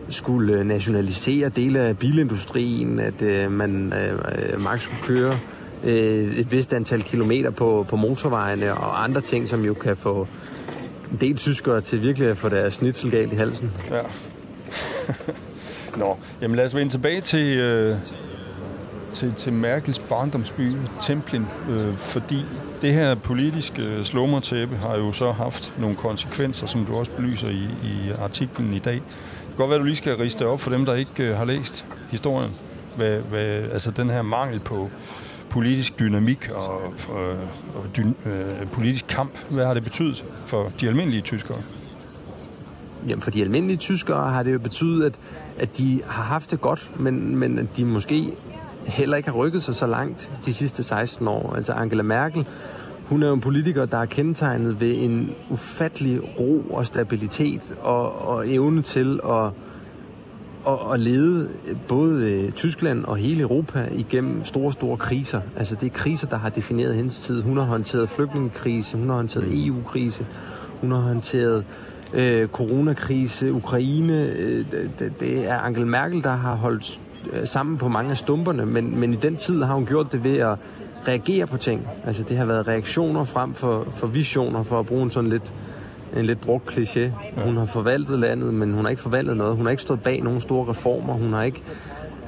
skulle 0.08 0.64
nationalisere 0.64 1.48
dele 1.48 1.80
af 1.80 1.98
bilindustrien, 1.98 3.00
at 3.00 3.22
øh, 3.22 3.52
man 3.52 3.92
øh, 3.92 4.12
øh 4.52 4.60
magt 4.60 4.82
skulle 4.82 5.02
køre 5.02 5.34
øh, 5.84 6.36
et 6.36 6.52
vist 6.52 6.72
antal 6.72 7.02
kilometer 7.02 7.50
på, 7.50 7.86
på 7.88 7.96
motorvejene 7.96 8.74
og 8.74 9.04
andre 9.04 9.20
ting, 9.20 9.48
som 9.48 9.64
jo 9.64 9.74
kan 9.74 9.96
få 9.96 10.28
en 11.12 11.16
del 11.20 11.36
tyskere 11.36 11.80
til 11.80 12.02
virkelig 12.02 12.28
at 12.28 12.36
få 12.36 12.48
deres 12.48 12.74
snitsel 12.74 13.10
galt 13.10 13.32
i 13.32 13.36
halsen. 13.36 13.72
Ja. 13.90 14.00
Nå, 15.96 16.18
jamen 16.42 16.56
lad 16.56 16.64
os 16.64 16.74
vende 16.74 16.92
tilbage 16.92 17.20
til, 17.20 17.58
øh, 17.58 17.96
til, 19.12 19.34
til 19.36 19.52
Merkels 19.52 19.98
barndomsby, 19.98 20.72
Templin, 21.00 21.46
øh, 21.70 21.94
fordi 21.94 22.44
det 22.82 22.92
her 22.92 23.14
politiske 23.14 23.82
øh, 23.82 24.04
slummertæppe 24.04 24.76
har 24.76 24.96
jo 24.96 25.12
så 25.12 25.32
haft 25.32 25.72
nogle 25.78 25.96
konsekvenser, 25.96 26.66
som 26.66 26.84
du 26.84 26.96
også 26.96 27.10
belyser 27.10 27.48
i, 27.48 27.64
i 27.84 28.10
artiklen 28.18 28.74
i 28.74 28.78
dag. 28.78 28.94
Det 28.94 29.02
kan 29.48 29.56
godt 29.56 29.70
være, 29.70 29.76
at 29.76 29.80
du 29.80 29.86
lige 29.86 29.96
skal 29.96 30.16
riste 30.16 30.46
op 30.46 30.60
for 30.60 30.70
dem, 30.70 30.84
der 30.84 30.94
ikke 30.94 31.22
øh, 31.22 31.36
har 31.36 31.44
læst 31.44 31.84
historien. 32.10 32.50
Hvad, 32.96 33.18
hvad, 33.18 33.62
altså 33.72 33.90
den 33.90 34.10
her 34.10 34.22
mangel 34.22 34.60
på 34.60 34.90
politisk 35.50 35.98
dynamik 35.98 36.50
og, 36.54 36.82
og, 37.08 37.32
og 37.74 37.96
dy, 37.96 38.00
øh, 38.00 38.70
politisk 38.72 39.06
kamp. 39.08 39.30
Hvad 39.50 39.66
har 39.66 39.74
det 39.74 39.82
betydet 39.82 40.24
for 40.46 40.72
de 40.80 40.88
almindelige 40.88 41.22
tyskere? 41.22 41.58
Jamen 43.08 43.22
for 43.22 43.30
de 43.30 43.42
almindelige 43.42 43.76
tyskere 43.76 44.30
har 44.30 44.42
det 44.42 44.52
jo 44.52 44.58
betydet, 44.58 45.04
at, 45.04 45.18
at 45.58 45.78
de 45.78 46.02
har 46.06 46.22
haft 46.22 46.50
det 46.50 46.60
godt, 46.60 46.90
men, 47.00 47.36
men 47.36 47.58
at 47.58 47.66
de 47.76 47.84
måske 47.84 48.32
heller 48.86 49.16
ikke 49.16 49.28
har 49.28 49.36
rykket 49.36 49.62
sig 49.62 49.74
så 49.74 49.86
langt 49.86 50.30
de 50.44 50.54
sidste 50.54 50.82
16 50.82 51.28
år. 51.28 51.54
Altså 51.56 51.72
Angela 51.72 52.02
Merkel, 52.02 52.46
hun 53.04 53.22
er 53.22 53.26
jo 53.26 53.34
en 53.34 53.40
politiker, 53.40 53.86
der 53.86 53.98
er 53.98 54.06
kendetegnet 54.06 54.80
ved 54.80 54.94
en 54.98 55.30
ufattelig 55.50 56.20
ro 56.38 56.60
og 56.70 56.86
stabilitet 56.86 57.74
og, 57.82 58.28
og 58.28 58.48
evne 58.48 58.82
til 58.82 59.20
at 59.24 59.50
og, 60.64 60.80
og 60.80 60.98
lede 60.98 61.48
både 61.88 62.30
øh, 62.30 62.52
Tyskland 62.52 63.04
og 63.04 63.16
hele 63.16 63.40
Europa 63.40 63.88
igennem 63.92 64.44
store, 64.44 64.72
store 64.72 64.96
kriser. 64.96 65.40
Altså 65.56 65.74
det 65.74 65.86
er 65.86 65.90
kriser, 65.90 66.26
der 66.26 66.36
har 66.36 66.48
defineret 66.48 66.94
hendes 66.94 67.20
tid. 67.20 67.42
Hun 67.42 67.56
har 67.56 67.64
håndteret 67.64 68.08
flygtningekrise, 68.08 68.96
hun 68.96 69.08
har 69.08 69.16
håndteret 69.16 69.66
EU-krise, 69.66 70.26
hun 70.80 70.90
har 70.90 70.98
håndteret 70.98 71.64
øh, 72.14 72.48
coronakrise, 72.48 73.52
Ukraine. 73.52 74.28
Øh, 74.36 74.66
det, 74.98 75.12
det 75.20 75.50
er 75.50 75.58
Angela 75.58 75.86
Merkel, 75.86 76.22
der 76.22 76.34
har 76.36 76.54
holdt 76.54 77.00
øh, 77.32 77.46
sammen 77.46 77.78
på 77.78 77.88
mange 77.88 78.10
af 78.10 78.16
stumperne, 78.16 78.66
men, 78.66 79.00
men 79.00 79.12
i 79.12 79.16
den 79.16 79.36
tid 79.36 79.62
har 79.62 79.74
hun 79.74 79.86
gjort 79.86 80.12
det 80.12 80.24
ved 80.24 80.36
at 80.36 80.58
reagere 81.08 81.46
på 81.46 81.56
ting. 81.56 81.88
Altså 82.04 82.22
det 82.22 82.36
har 82.36 82.44
været 82.44 82.68
reaktioner 82.68 83.24
frem 83.24 83.54
for, 83.54 83.86
for 83.94 84.06
visioner, 84.06 84.62
for 84.62 84.78
at 84.78 84.86
bruge 84.86 85.02
en 85.02 85.10
sådan 85.10 85.30
lidt 85.30 85.52
en 86.16 86.26
lidt 86.26 86.40
brugt 86.40 86.68
kliché. 86.68 87.10
Hun 87.44 87.56
har 87.56 87.64
forvaltet 87.64 88.18
landet, 88.18 88.54
men 88.54 88.72
hun 88.72 88.84
har 88.84 88.90
ikke 88.90 89.02
forvaltet 89.02 89.36
noget. 89.36 89.56
Hun 89.56 89.66
har 89.66 89.70
ikke 89.70 89.82
stået 89.82 90.02
bag 90.02 90.22
nogen 90.22 90.40
store 90.40 90.70
reformer. 90.70 91.12
Hun 91.12 91.32
har 91.32 91.42
ikke, 91.42 91.62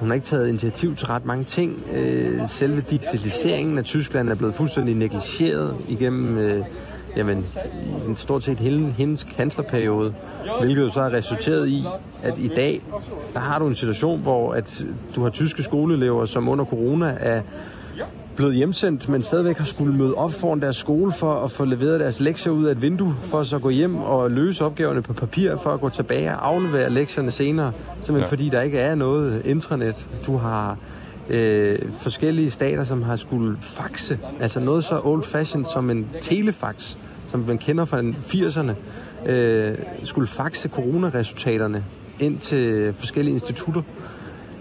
hun 0.01 0.09
har 0.09 0.15
ikke 0.15 0.27
taget 0.27 0.49
initiativ 0.49 0.97
til 0.97 1.07
ret 1.07 1.25
mange 1.25 1.45
ting. 1.45 1.83
Øh, 1.95 2.49
selve 2.49 2.81
digitaliseringen 2.91 3.79
af 3.79 3.85
Tyskland 3.85 4.29
er 4.29 4.35
blevet 4.35 4.55
fuldstændig 4.55 4.95
negligeret 4.95 5.77
igennem 5.89 6.39
øh, 6.39 6.65
jamen, 7.17 7.47
stort 8.17 8.43
set 8.43 8.59
hele 8.59 8.93
hendes 8.93 9.25
kanslerperiode, 9.25 10.15
hvilket 10.61 10.83
jo 10.83 10.91
så 10.91 11.03
har 11.03 11.13
resulteret 11.13 11.69
i, 11.69 11.85
at 12.23 12.39
i 12.39 12.49
dag, 12.49 12.83
der 13.35 13.41
har 13.41 13.59
du 13.59 13.67
en 13.67 13.75
situation, 13.75 14.21
hvor 14.21 14.55
at 14.55 14.85
du 15.17 15.23
har 15.23 15.31
tyske 15.31 15.63
skoleelever, 15.63 16.27
som 16.27 16.49
under 16.49 16.65
corona 16.65 17.17
er 17.21 17.43
blevet 18.37 18.55
hjemsendt, 18.55 19.09
men 19.09 19.23
stadigvæk 19.23 19.59
har 19.59 19.65
skulle 19.65 19.97
møde 19.97 20.15
op 20.15 20.33
foran 20.33 20.61
deres 20.61 20.77
skole 20.77 21.13
for 21.13 21.35
at 21.35 21.51
få 21.51 21.65
leveret 21.65 22.01
deres 22.01 22.21
lektier 22.21 22.53
ud 22.53 22.65
af 22.65 22.73
et 22.73 22.83
vindue, 22.83 23.15
for 23.25 23.43
så 23.43 23.57
at 23.57 23.63
gå 23.63 23.71
hjem 23.71 23.97
og 23.97 24.31
løse 24.31 24.65
opgaverne 24.65 25.03
på 25.03 25.13
papir, 25.13 25.57
for 25.57 25.71
at 25.71 25.81
gå 25.81 25.89
tilbage 25.89 26.31
og 26.31 26.49
aflevere 26.49 26.91
lektierne 26.91 27.31
senere, 27.31 27.73
simpelthen 27.89 28.21
ja. 28.21 28.27
fordi 28.27 28.49
der 28.49 28.61
ikke 28.63 28.79
er 28.79 28.95
noget 28.95 29.47
intranet. 29.47 30.07
Du 30.27 30.37
har 30.37 30.77
øh, 31.31 31.79
forskellige 32.01 32.51
stater, 32.51 32.85
som 32.85 33.03
har 33.03 33.17
skulle 33.17 33.57
faxe, 33.61 34.19
altså 34.41 34.61
noget 34.61 34.85
så 34.85 35.01
old 35.05 35.25
fashioned 35.25 35.67
som 35.67 35.91
en 35.91 36.11
telefax, 36.21 36.97
som 37.29 37.41
man 37.41 37.59
kender 37.59 37.85
fra 37.85 38.01
80'erne, 38.01 38.73
øh, 39.31 39.75
skulle 40.03 40.29
faxe 40.29 40.69
coronaresultaterne 40.69 41.85
ind 42.21 42.39
til 42.39 42.93
forskellige 42.93 43.35
institutter 43.35 43.83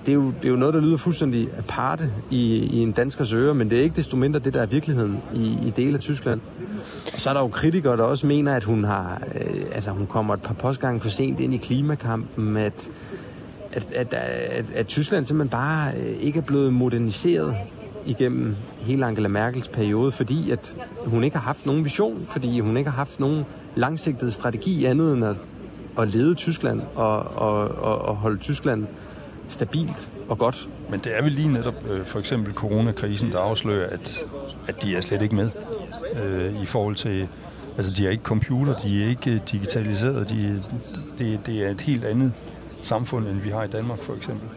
det 0.05 0.11
er, 0.11 0.15
jo, 0.15 0.25
det 0.25 0.45
er 0.45 0.49
jo 0.49 0.55
noget, 0.55 0.73
der 0.73 0.79
lyder 0.79 0.97
fuldstændig 0.97 1.49
aparte 1.57 2.09
i, 2.29 2.55
i 2.55 2.79
en 2.79 2.91
danskers 2.91 3.33
øre, 3.33 3.53
men 3.53 3.69
det 3.69 3.79
er 3.79 3.83
ikke 3.83 3.95
desto 3.95 4.17
mindre 4.17 4.39
det, 4.39 4.53
der 4.53 4.61
er 4.61 4.65
virkeligheden 4.65 5.21
i, 5.33 5.57
i 5.67 5.73
dele 5.75 5.93
af 5.93 5.99
Tyskland. 5.99 6.41
Og 7.13 7.19
så 7.21 7.29
er 7.29 7.33
der 7.33 7.41
jo 7.41 7.47
kritikere, 7.47 7.97
der 7.97 8.03
også 8.03 8.27
mener, 8.27 8.53
at 8.53 8.63
hun 8.63 8.83
har, 8.83 9.21
øh, 9.35 9.65
altså 9.71 9.91
hun 9.91 10.07
kommer 10.07 10.33
et 10.33 10.41
par 10.41 10.53
postgange 10.53 10.99
for 10.99 11.09
sent 11.09 11.39
ind 11.39 11.53
i 11.53 11.57
klimakampen, 11.57 12.57
at, 12.57 12.89
at, 13.73 13.85
at, 13.93 14.13
at, 14.13 14.65
at 14.75 14.87
Tyskland 14.87 15.25
simpelthen 15.25 15.49
bare 15.49 15.91
øh, 15.93 16.15
ikke 16.21 16.39
er 16.39 16.43
blevet 16.43 16.73
moderniseret 16.73 17.55
igennem 18.05 18.55
hele 18.79 19.05
Angela 19.05 19.27
Merkels 19.27 19.67
periode, 19.67 20.11
fordi 20.11 20.51
at 20.51 20.75
hun 21.05 21.23
ikke 21.23 21.37
har 21.37 21.43
haft 21.43 21.65
nogen 21.65 21.83
vision, 21.83 22.27
fordi 22.29 22.59
hun 22.59 22.77
ikke 22.77 22.89
har 22.89 22.97
haft 22.97 23.19
nogen 23.19 23.43
langsigtet 23.75 24.33
strategi 24.33 24.85
andet 24.85 25.13
end 25.13 25.25
at, 25.25 25.35
at 25.99 26.07
lede 26.13 26.35
Tyskland 26.35 26.81
og, 26.95 27.19
og, 27.19 27.67
og, 27.67 28.01
og 28.01 28.15
holde 28.15 28.37
Tyskland 28.37 28.87
stabilt 29.51 30.07
og 30.29 30.37
godt. 30.37 30.69
Men 30.89 30.99
det 30.99 31.17
er 31.17 31.21
vel 31.21 31.31
lige 31.31 31.47
netop 31.47 31.75
øh, 31.91 32.05
for 32.05 32.19
eksempel 32.19 32.53
coronakrisen, 32.53 33.31
der 33.31 33.37
afslører, 33.37 33.89
at, 33.89 34.25
at 34.67 34.83
de 34.83 34.95
er 34.95 35.01
slet 35.01 35.21
ikke 35.21 35.35
med 35.35 35.49
øh, 36.23 36.63
i 36.63 36.65
forhold 36.65 36.95
til... 36.95 37.27
Altså, 37.77 37.93
de 37.93 38.05
er 38.05 38.09
ikke 38.09 38.23
computer, 38.23 38.75
de 38.75 39.03
er 39.03 39.09
ikke 39.09 39.41
digitaliseret, 39.51 40.29
de, 40.29 40.63
det, 41.17 41.45
det 41.45 41.65
er 41.65 41.69
et 41.69 41.81
helt 41.81 42.05
andet 42.05 42.33
samfund, 42.81 43.27
end 43.27 43.39
vi 43.39 43.49
har 43.49 43.63
i 43.63 43.67
Danmark, 43.67 43.99
for 44.03 44.13
eksempel. 44.13 44.47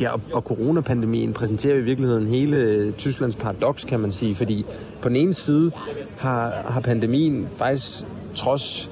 Ja, 0.00 0.12
og, 0.12 0.20
og 0.32 0.42
coronapandemien 0.42 1.32
præsenterer 1.32 1.76
i 1.76 1.80
virkeligheden 1.80 2.26
hele 2.26 2.92
Tysklands 2.92 3.36
paradoks, 3.36 3.84
kan 3.84 4.00
man 4.00 4.12
sige, 4.12 4.34
fordi 4.34 4.64
på 5.02 5.08
den 5.08 5.16
ene 5.16 5.34
side 5.34 5.70
har, 6.18 6.50
har 6.68 6.80
pandemien 6.80 7.48
faktisk 7.56 8.04
trods 8.34 8.90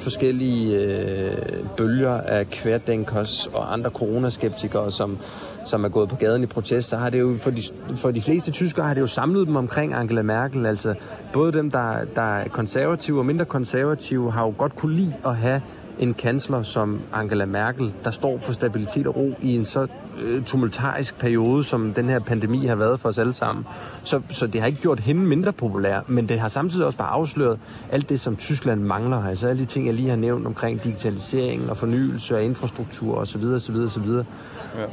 forskellige 0.00 0.76
øh, 0.76 1.32
bølger 1.76 2.12
af 2.12 2.50
kværdænkers 2.50 3.46
og 3.46 3.72
andre 3.72 3.90
coronaskeptikere, 3.90 4.92
som, 4.92 5.18
som 5.64 5.84
er 5.84 5.88
gået 5.88 6.08
på 6.08 6.16
gaden 6.16 6.42
i 6.42 6.46
protest, 6.46 6.88
så 6.88 6.96
har 6.96 7.10
det 7.10 7.20
jo 7.20 7.36
for 7.40 7.50
de, 7.50 7.62
for 7.96 8.10
de 8.10 8.22
fleste 8.22 8.50
tyskere 8.50 8.86
har 8.86 8.94
det 8.94 9.00
jo 9.00 9.06
samlet 9.06 9.46
dem 9.46 9.56
omkring 9.56 9.94
Angela 9.94 10.22
Merkel. 10.22 10.66
Altså 10.66 10.94
både 11.32 11.52
dem, 11.52 11.70
der, 11.70 12.04
der 12.14 12.22
er 12.22 12.48
konservative 12.48 13.18
og 13.18 13.26
mindre 13.26 13.44
konservative, 13.44 14.32
har 14.32 14.44
jo 14.44 14.54
godt 14.58 14.76
kunne 14.76 14.96
lide 14.96 15.14
at 15.24 15.36
have 15.36 15.62
en 16.00 16.14
kansler 16.14 16.62
som 16.62 17.00
Angela 17.12 17.44
Merkel, 17.44 17.92
der 18.04 18.10
står 18.10 18.38
for 18.38 18.52
stabilitet 18.52 19.06
og 19.06 19.16
ro 19.16 19.34
i 19.40 19.56
en 19.56 19.64
så 19.64 19.86
øh, 20.22 20.44
tumultarisk 20.44 21.18
periode, 21.18 21.64
som 21.64 21.94
den 21.94 22.08
her 22.08 22.18
pandemi 22.18 22.66
har 22.66 22.74
været 22.74 23.00
for 23.00 23.08
os 23.08 23.18
alle 23.18 23.32
sammen. 23.32 23.66
Så, 24.04 24.20
så 24.28 24.46
det 24.46 24.60
har 24.60 24.68
ikke 24.68 24.80
gjort 24.80 25.00
hende 25.00 25.22
mindre 25.22 25.52
populær, 25.52 26.00
men 26.06 26.28
det 26.28 26.40
har 26.40 26.48
samtidig 26.48 26.86
også 26.86 26.98
bare 26.98 27.08
afsløret 27.08 27.58
alt 27.92 28.08
det, 28.08 28.20
som 28.20 28.36
Tyskland 28.36 28.80
mangler. 28.80 29.24
Altså 29.24 29.48
alle 29.48 29.60
de 29.60 29.66
ting, 29.66 29.86
jeg 29.86 29.94
lige 29.94 30.08
har 30.08 30.16
nævnt 30.16 30.46
omkring 30.46 30.84
digitalisering 30.84 31.70
og 31.70 31.76
fornyelse 31.76 32.36
og 32.36 32.42
infrastruktur 32.42 33.14
osv. 33.14 33.44
osv., 33.44 33.76
osv. 33.76 34.08
Ja. 34.08 34.22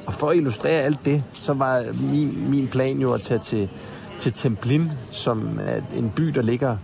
Og 0.06 0.14
for 0.14 0.30
at 0.30 0.38
illustrere 0.38 0.82
alt 0.82 1.06
det, 1.06 1.24
så 1.34 1.54
var 1.54 1.86
min, 2.12 2.50
min 2.50 2.68
plan 2.68 3.00
jo 3.00 3.14
at 3.14 3.22
tage 3.22 3.40
til, 3.40 3.70
til 4.18 4.34
Templin, 4.34 4.92
som 5.12 5.60
er 5.66 5.82
en 5.96 6.12
by, 6.16 6.24
der 6.24 6.42
ligger 6.42 6.78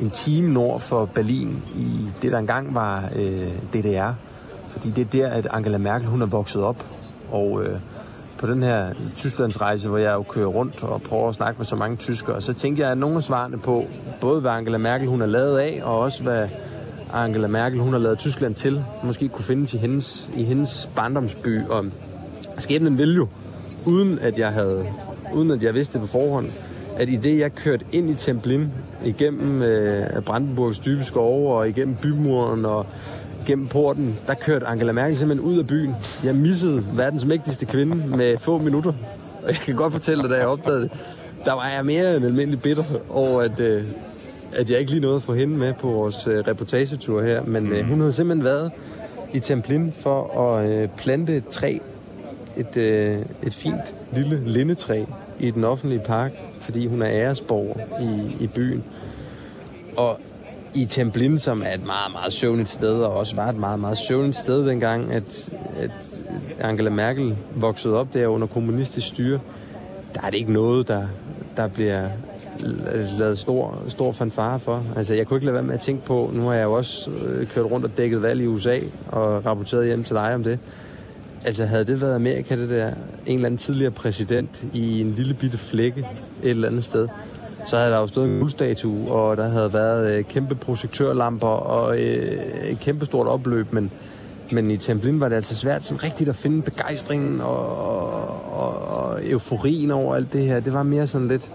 en 0.00 0.10
time 0.10 0.52
nord 0.52 0.80
for 0.80 1.04
Berlin 1.04 1.62
i 1.76 2.08
det, 2.22 2.32
der 2.32 2.38
engang 2.38 2.74
var 2.74 3.10
øh, 3.16 3.52
DDR. 3.72 4.12
Fordi 4.68 4.90
det 4.90 5.00
er 5.00 5.10
der, 5.10 5.28
at 5.28 5.46
Angela 5.50 5.78
Merkel 5.78 6.08
hun 6.08 6.22
er 6.22 6.26
vokset 6.26 6.62
op. 6.62 6.86
Og 7.30 7.64
øh, 7.64 7.78
på 8.38 8.46
den 8.46 8.62
her 8.62 8.92
Tysklandsrejse, 9.16 9.88
hvor 9.88 9.98
jeg 9.98 10.12
jo 10.12 10.22
kører 10.22 10.46
rundt 10.46 10.82
og 10.82 11.02
prøver 11.02 11.28
at 11.28 11.34
snakke 11.34 11.58
med 11.58 11.66
så 11.66 11.76
mange 11.76 11.96
tyskere, 11.96 12.40
så 12.40 12.52
tænkte 12.52 12.82
jeg, 12.82 12.90
at 12.90 12.98
nogle 12.98 13.16
af 13.16 13.22
svarene 13.22 13.58
på, 13.58 13.86
både 14.20 14.40
hvad 14.40 14.50
Angela 14.50 14.78
Merkel 14.78 15.08
hun 15.08 15.22
er 15.22 15.26
lavet 15.26 15.58
af, 15.58 15.80
og 15.84 15.98
også 15.98 16.22
hvad 16.22 16.48
Angela 17.12 17.46
Merkel 17.46 17.80
hun 17.80 17.92
har 17.92 18.00
lavet 18.00 18.18
Tyskland 18.18 18.54
til, 18.54 18.84
måske 19.02 19.28
kunne 19.28 19.44
findes 19.44 19.74
i 19.74 19.76
hendes, 19.76 20.30
i 20.36 20.44
hendes 20.44 20.90
barndomsby. 20.96 21.62
Og 21.68 21.84
skæbnen 22.58 22.98
ville 22.98 23.14
jo, 23.14 23.28
uden 23.86 24.18
at 24.18 24.38
jeg 24.38 24.52
havde 24.52 24.86
uden 25.34 25.50
at 25.50 25.62
jeg 25.62 25.74
vidste 25.74 25.92
det 25.92 26.00
på 26.00 26.06
forhånd, 26.06 26.50
at 26.96 27.08
i 27.08 27.16
det, 27.16 27.38
jeg 27.38 27.54
kørte 27.54 27.84
ind 27.92 28.10
i 28.10 28.14
Templin, 28.14 28.72
igennem 29.04 29.62
øh, 29.62 30.22
Brandenburgs 30.22 30.78
dybe 30.78 31.04
skove 31.04 31.54
og 31.54 31.68
igennem 31.68 31.96
bymuren 32.02 32.64
og 32.64 32.86
gennem 33.46 33.66
porten, 33.66 34.18
der 34.26 34.34
kørte 34.34 34.66
Angela 34.66 34.92
Merkel 34.92 35.18
simpelthen 35.18 35.50
ud 35.50 35.58
af 35.58 35.66
byen. 35.66 35.94
Jeg 36.24 36.34
missede 36.34 36.84
verdens 36.94 37.24
mægtigste 37.24 37.66
kvinde 37.66 38.16
med 38.16 38.38
få 38.38 38.58
minutter. 38.58 38.92
Og 39.42 39.48
jeg 39.48 39.56
kan 39.56 39.74
godt 39.74 39.92
fortælle 39.92 40.22
dig, 40.22 40.30
da 40.30 40.36
jeg 40.36 40.46
opdagede 40.46 40.82
det, 40.82 40.90
der 41.44 41.52
var 41.52 41.68
jeg 41.68 41.84
mere 41.84 42.16
end 42.16 42.24
almindelig 42.24 42.62
bitter 42.62 42.84
over, 43.10 43.40
at, 43.40 43.60
øh, 43.60 43.84
at 44.52 44.70
jeg 44.70 44.78
ikke 44.78 44.90
lige 44.90 45.02
nåede 45.02 45.16
at 45.16 45.22
få 45.22 45.34
hende 45.34 45.56
med 45.56 45.72
på 45.72 45.88
vores 45.88 46.26
øh, 46.26 46.38
reportagetur 46.38 47.22
her. 47.22 47.42
Men 47.42 47.72
øh, 47.72 47.84
hun 47.84 48.00
havde 48.00 48.12
simpelthen 48.12 48.44
været 48.44 48.72
i 49.32 49.40
Templin 49.40 49.92
for 49.92 50.40
at 50.40 50.70
øh, 50.70 50.88
plante 50.96 51.36
et 51.36 51.46
træ, 51.46 51.78
et, 52.56 52.76
øh, 52.76 53.18
et 53.42 53.54
fint 53.54 53.94
lille 54.12 54.42
lindetræ 54.46 55.04
i 55.40 55.50
den 55.50 55.64
offentlige 55.64 56.02
park 56.06 56.32
fordi 56.64 56.86
hun 56.86 57.02
er 57.02 57.10
æresborger 57.10 58.00
i, 58.00 58.44
i 58.44 58.46
byen. 58.46 58.84
Og 59.96 60.20
i 60.74 60.84
Templin, 60.84 61.38
som 61.38 61.62
er 61.62 61.74
et 61.74 61.86
meget, 61.86 62.12
meget 62.12 62.32
søvnigt 62.32 62.68
sted, 62.68 62.94
og 62.94 63.12
også 63.12 63.36
var 63.36 63.48
et 63.48 63.56
meget, 63.56 63.80
meget 63.80 63.98
søvnigt 63.98 64.36
sted 64.36 64.66
dengang, 64.66 65.12
at, 65.12 65.50
at 65.78 66.20
Angela 66.60 66.90
Merkel 66.90 67.36
voksede 67.54 67.96
op 67.96 68.14
der 68.14 68.26
under 68.26 68.46
kommunistisk 68.46 69.08
styre, 69.08 69.40
der 70.14 70.20
er 70.22 70.30
det 70.30 70.36
ikke 70.36 70.52
noget, 70.52 70.88
der, 70.88 71.06
der 71.56 71.68
bliver 71.68 72.08
lavet 73.18 73.38
stor, 73.38 73.82
stor 73.88 74.12
fanfare 74.12 74.60
for. 74.60 74.82
Altså, 74.96 75.14
jeg 75.14 75.26
kunne 75.26 75.36
ikke 75.36 75.46
lade 75.46 75.54
være 75.54 75.62
med 75.62 75.74
at 75.74 75.80
tænke 75.80 76.04
på, 76.04 76.30
nu 76.34 76.42
har 76.42 76.54
jeg 76.54 76.64
jo 76.64 76.72
også 76.72 77.10
øh, 77.10 77.46
kørt 77.46 77.64
rundt 77.64 77.86
og 77.86 77.96
dækket 77.96 78.22
valg 78.22 78.40
i 78.40 78.46
USA, 78.46 78.78
og 79.06 79.46
rapporteret 79.46 79.86
hjem 79.86 80.04
til 80.04 80.16
dig 80.16 80.34
om 80.34 80.44
det. 80.44 80.58
Altså 81.44 81.64
havde 81.64 81.84
det 81.84 82.00
været 82.00 82.14
Amerika, 82.14 82.56
det 82.56 82.70
der, 82.70 82.92
en 83.26 83.34
eller 83.34 83.46
anden 83.46 83.58
tidligere 83.58 83.90
præsident 83.90 84.64
i 84.72 85.00
en 85.00 85.10
lille 85.10 85.34
bitte 85.34 85.58
flække 85.58 86.00
et 86.42 86.50
eller 86.50 86.68
andet 86.68 86.84
sted, 86.84 87.08
så 87.66 87.76
havde 87.76 87.90
der 87.90 87.98
jo 87.98 88.06
stået 88.06 88.28
en 88.28 88.38
guldstatue, 88.38 89.12
og 89.12 89.36
der 89.36 89.48
havde 89.48 89.72
været 89.72 90.10
øh, 90.18 90.24
kæmpe 90.24 90.54
projektørlamper 90.54 91.48
og 91.48 91.98
øh, 91.98 92.70
et 92.70 92.80
kæmpe 92.80 93.04
stort 93.04 93.26
opløb, 93.26 93.72
men, 93.72 93.90
men 94.52 94.70
i 94.70 94.76
Templin 94.76 95.20
var 95.20 95.28
det 95.28 95.36
altså 95.36 95.54
svært 95.54 95.84
sådan 95.84 96.02
rigtigt 96.02 96.28
at 96.28 96.36
finde 96.36 96.62
begejstringen 96.62 97.40
og, 97.40 97.66
og, 98.52 98.88
og 98.88 99.30
euforien 99.30 99.90
over 99.90 100.14
alt 100.14 100.32
det 100.32 100.46
her. 100.46 100.60
Det 100.60 100.72
var 100.72 100.82
mere 100.82 101.06
sådan 101.06 101.28
lidt, 101.28 101.50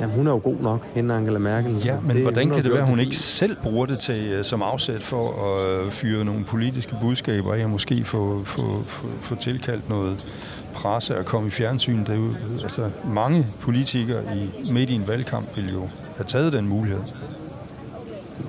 Jamen, 0.00 0.16
hun 0.16 0.26
er 0.26 0.30
jo 0.30 0.40
god 0.44 0.56
nok, 0.60 0.86
hende 0.94 1.14
Angela 1.14 1.38
Merkel. 1.38 1.72
Ja, 1.84 1.96
men 2.00 2.16
det, 2.16 2.22
hvordan 2.22 2.50
kan 2.50 2.64
det 2.64 2.72
være, 2.72 2.82
at 2.82 2.88
hun 2.88 3.00
ikke 3.00 3.16
selv 3.16 3.56
bruger 3.62 3.86
det 3.86 3.98
til 3.98 4.38
uh, 4.38 4.44
som 4.44 4.62
afsæt 4.62 5.02
for 5.02 5.22
at 5.28 5.86
uh, 5.86 5.92
fyre 5.92 6.24
nogle 6.24 6.44
politiske 6.44 6.96
budskaber 7.00 7.54
af, 7.54 7.64
og 7.64 7.70
måske 7.70 8.04
få, 8.04 8.42
få, 8.44 8.82
få, 8.86 9.06
få 9.20 9.34
tilkaldt 9.34 9.88
noget 9.88 10.26
presse 10.74 11.18
og 11.18 11.24
komme 11.24 11.48
i 11.48 11.50
fjernsyn? 11.50 11.98
Det 11.98 12.08
er 12.08 12.14
jo, 12.14 12.30
altså, 12.62 12.90
mange 13.08 13.46
politikere 13.60 14.22
i 14.36 14.72
midt 14.72 14.90
i 14.90 14.94
en 14.94 15.08
valgkamp 15.08 15.56
vil 15.56 15.72
jo 15.72 15.88
have 16.16 16.26
taget 16.26 16.52
den 16.52 16.68
mulighed. 16.68 17.00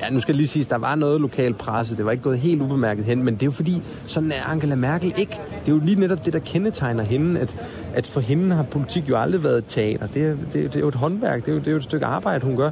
Ja, 0.01 0.09
nu 0.09 0.19
skal 0.19 0.33
jeg 0.33 0.37
lige 0.37 0.47
sige, 0.47 0.63
at 0.63 0.69
der 0.69 0.77
var 0.77 0.95
noget 0.95 1.21
lokal 1.21 1.53
presse. 1.53 1.97
Det 1.97 2.05
var 2.05 2.11
ikke 2.11 2.23
gået 2.23 2.39
helt 2.39 2.61
ubemærket 2.61 3.05
hen, 3.05 3.23
men 3.23 3.33
det 3.33 3.41
er 3.41 3.45
jo 3.45 3.51
fordi, 3.51 3.81
sådan 4.07 4.31
er 4.31 4.43
Angela 4.49 4.75
Merkel 4.75 5.13
ikke. 5.17 5.39
Det 5.65 5.71
er 5.71 5.75
jo 5.75 5.81
lige 5.83 5.99
netop 5.99 6.25
det, 6.25 6.33
der 6.33 6.39
kendetegner 6.39 7.03
hende, 7.03 7.39
at, 7.39 7.57
at 7.93 8.07
for 8.07 8.19
hende 8.19 8.55
har 8.55 8.63
politik 8.63 9.09
jo 9.09 9.17
aldrig 9.17 9.43
været 9.43 9.63
teater. 9.67 10.07
Det 10.07 10.25
er, 10.25 10.35
det, 10.53 10.53
det 10.53 10.75
er 10.75 10.79
jo 10.79 10.87
et 10.87 10.95
håndværk, 10.95 11.45
det 11.45 11.51
er 11.51 11.53
jo, 11.53 11.59
det 11.59 11.67
er 11.67 11.71
jo 11.71 11.77
et 11.77 11.83
stykke 11.83 12.05
arbejde, 12.05 12.45
hun 12.45 12.57
gør. 12.57 12.71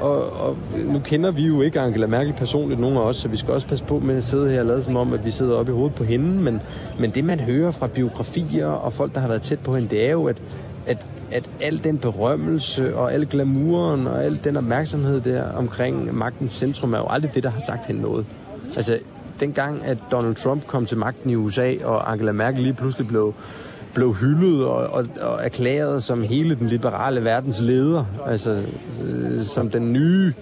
Og, 0.00 0.32
og 0.32 0.56
nu 0.84 0.98
kender 0.98 1.30
vi 1.30 1.42
jo 1.46 1.62
ikke 1.62 1.80
Angela 1.80 2.06
Merkel 2.06 2.32
personligt, 2.32 2.80
nogen 2.80 2.96
af 2.96 3.00
os, 3.00 3.16
så 3.16 3.28
vi 3.28 3.36
skal 3.36 3.54
også 3.54 3.66
passe 3.66 3.84
på 3.84 3.98
med 3.98 4.16
at 4.16 4.24
sidde 4.24 4.50
her 4.50 4.60
og 4.60 4.66
lade 4.66 4.82
som 4.82 4.96
om, 4.96 5.12
at 5.12 5.24
vi 5.24 5.30
sidder 5.30 5.56
oppe 5.56 5.72
i 5.72 5.74
hovedet 5.74 5.94
på 5.94 6.04
hende. 6.04 6.42
Men, 6.42 6.60
men 6.98 7.10
det, 7.10 7.24
man 7.24 7.40
hører 7.40 7.70
fra 7.70 7.86
biografier 7.86 8.66
og 8.66 8.92
folk, 8.92 9.14
der 9.14 9.20
har 9.20 9.28
været 9.28 9.42
tæt 9.42 9.58
på 9.58 9.74
hende, 9.74 9.88
det 9.88 10.06
er 10.06 10.12
jo, 10.12 10.24
at, 10.24 10.36
at 10.86 10.98
at 11.30 11.50
al 11.60 11.84
den 11.84 11.98
berømmelse 11.98 12.96
og 12.96 13.12
al 13.12 13.26
glamouren 13.26 14.06
og 14.06 14.24
al 14.24 14.38
den 14.44 14.56
opmærksomhed 14.56 15.20
der 15.20 15.52
omkring 15.52 16.14
magtens 16.14 16.52
centrum 16.52 16.94
er 16.94 16.98
jo 16.98 17.06
aldrig 17.08 17.34
det, 17.34 17.42
der 17.42 17.50
har 17.50 17.60
sagt 17.60 17.86
hende 17.86 18.02
noget. 18.02 18.26
Altså, 18.76 18.98
dengang 19.40 19.84
at 19.84 19.98
Donald 20.10 20.34
Trump 20.34 20.66
kom 20.66 20.86
til 20.86 20.98
magten 20.98 21.30
i 21.30 21.34
USA, 21.34 21.74
og 21.84 22.12
Angela 22.12 22.32
Merkel 22.32 22.62
lige 22.62 22.74
pludselig 22.74 23.08
blev, 23.08 23.34
blev 23.98 24.14
hyldet 24.14 24.64
og, 24.64 24.76
og, 24.76 25.06
og 25.20 25.44
erklæret 25.44 26.02
som 26.02 26.22
hele 26.22 26.54
den 26.54 26.68
liberale 26.68 27.24
verdens 27.24 27.60
leder, 27.60 28.04
altså 28.26 28.62
øh, 29.04 29.42
som 29.42 29.70
den 29.70 29.92
nye 29.92 30.32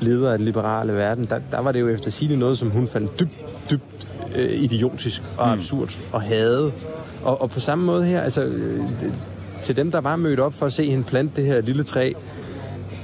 leder 0.00 0.32
af 0.32 0.38
den 0.38 0.44
liberale 0.44 0.92
verden, 0.92 1.24
der, 1.24 1.40
der 1.50 1.60
var 1.60 1.72
det 1.72 1.80
jo 1.80 1.88
efter 1.88 2.10
sige 2.10 2.36
noget, 2.36 2.58
som 2.58 2.70
hun 2.70 2.88
fandt 2.88 3.20
dybt, 3.20 3.70
dybt 3.70 4.08
øh, 4.34 4.62
idiotisk 4.62 5.22
og 5.38 5.46
mm. 5.46 5.52
absurd 5.52 5.98
og 6.12 6.22
havde. 6.22 6.72
Og, 7.22 7.40
og 7.40 7.50
på 7.50 7.60
samme 7.60 7.84
måde 7.84 8.04
her, 8.04 8.20
altså, 8.20 8.42
øh, 8.42 8.80
til 9.62 9.76
dem, 9.76 9.90
der 9.90 10.00
var 10.00 10.16
mødt 10.16 10.40
op 10.40 10.54
for 10.54 10.66
at 10.66 10.72
se 10.72 10.90
hende 10.90 11.04
plante 11.04 11.36
det 11.36 11.44
her 11.44 11.60
lille 11.60 11.84
træ, 11.84 12.12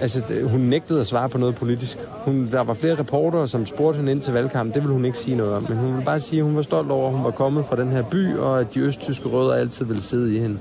altså, 0.02 0.22
hun 0.50 0.60
nægtede 0.60 1.00
at 1.00 1.06
svare 1.06 1.28
på 1.28 1.38
noget 1.38 1.54
politisk. 1.54 1.98
Hun, 2.10 2.48
der 2.50 2.60
var 2.60 2.74
flere 2.74 2.98
reportere, 2.98 3.48
som 3.48 3.66
spurgte 3.66 3.96
hende 3.96 4.12
ind 4.12 4.20
til 4.20 4.32
valgkampen. 4.32 4.74
Det 4.74 4.82
ville 4.82 4.92
hun 4.92 5.04
ikke 5.04 5.18
sige 5.18 5.36
noget 5.36 5.54
om. 5.54 5.66
Men 5.68 5.78
hun 5.78 5.88
ville 5.88 6.04
bare 6.04 6.20
sige, 6.20 6.38
at 6.38 6.44
hun 6.44 6.56
var 6.56 6.62
stolt 6.62 6.90
over, 6.90 7.08
at 7.08 7.14
hun 7.14 7.24
var 7.24 7.30
kommet 7.30 7.66
fra 7.66 7.76
den 7.76 7.92
her 7.92 8.02
by, 8.02 8.36
og 8.36 8.60
at 8.60 8.74
de 8.74 8.80
østtyske 8.80 9.28
rødder 9.28 9.54
altid 9.54 9.84
ville 9.84 10.02
sidde 10.02 10.36
i 10.36 10.38
hende. 10.38 10.58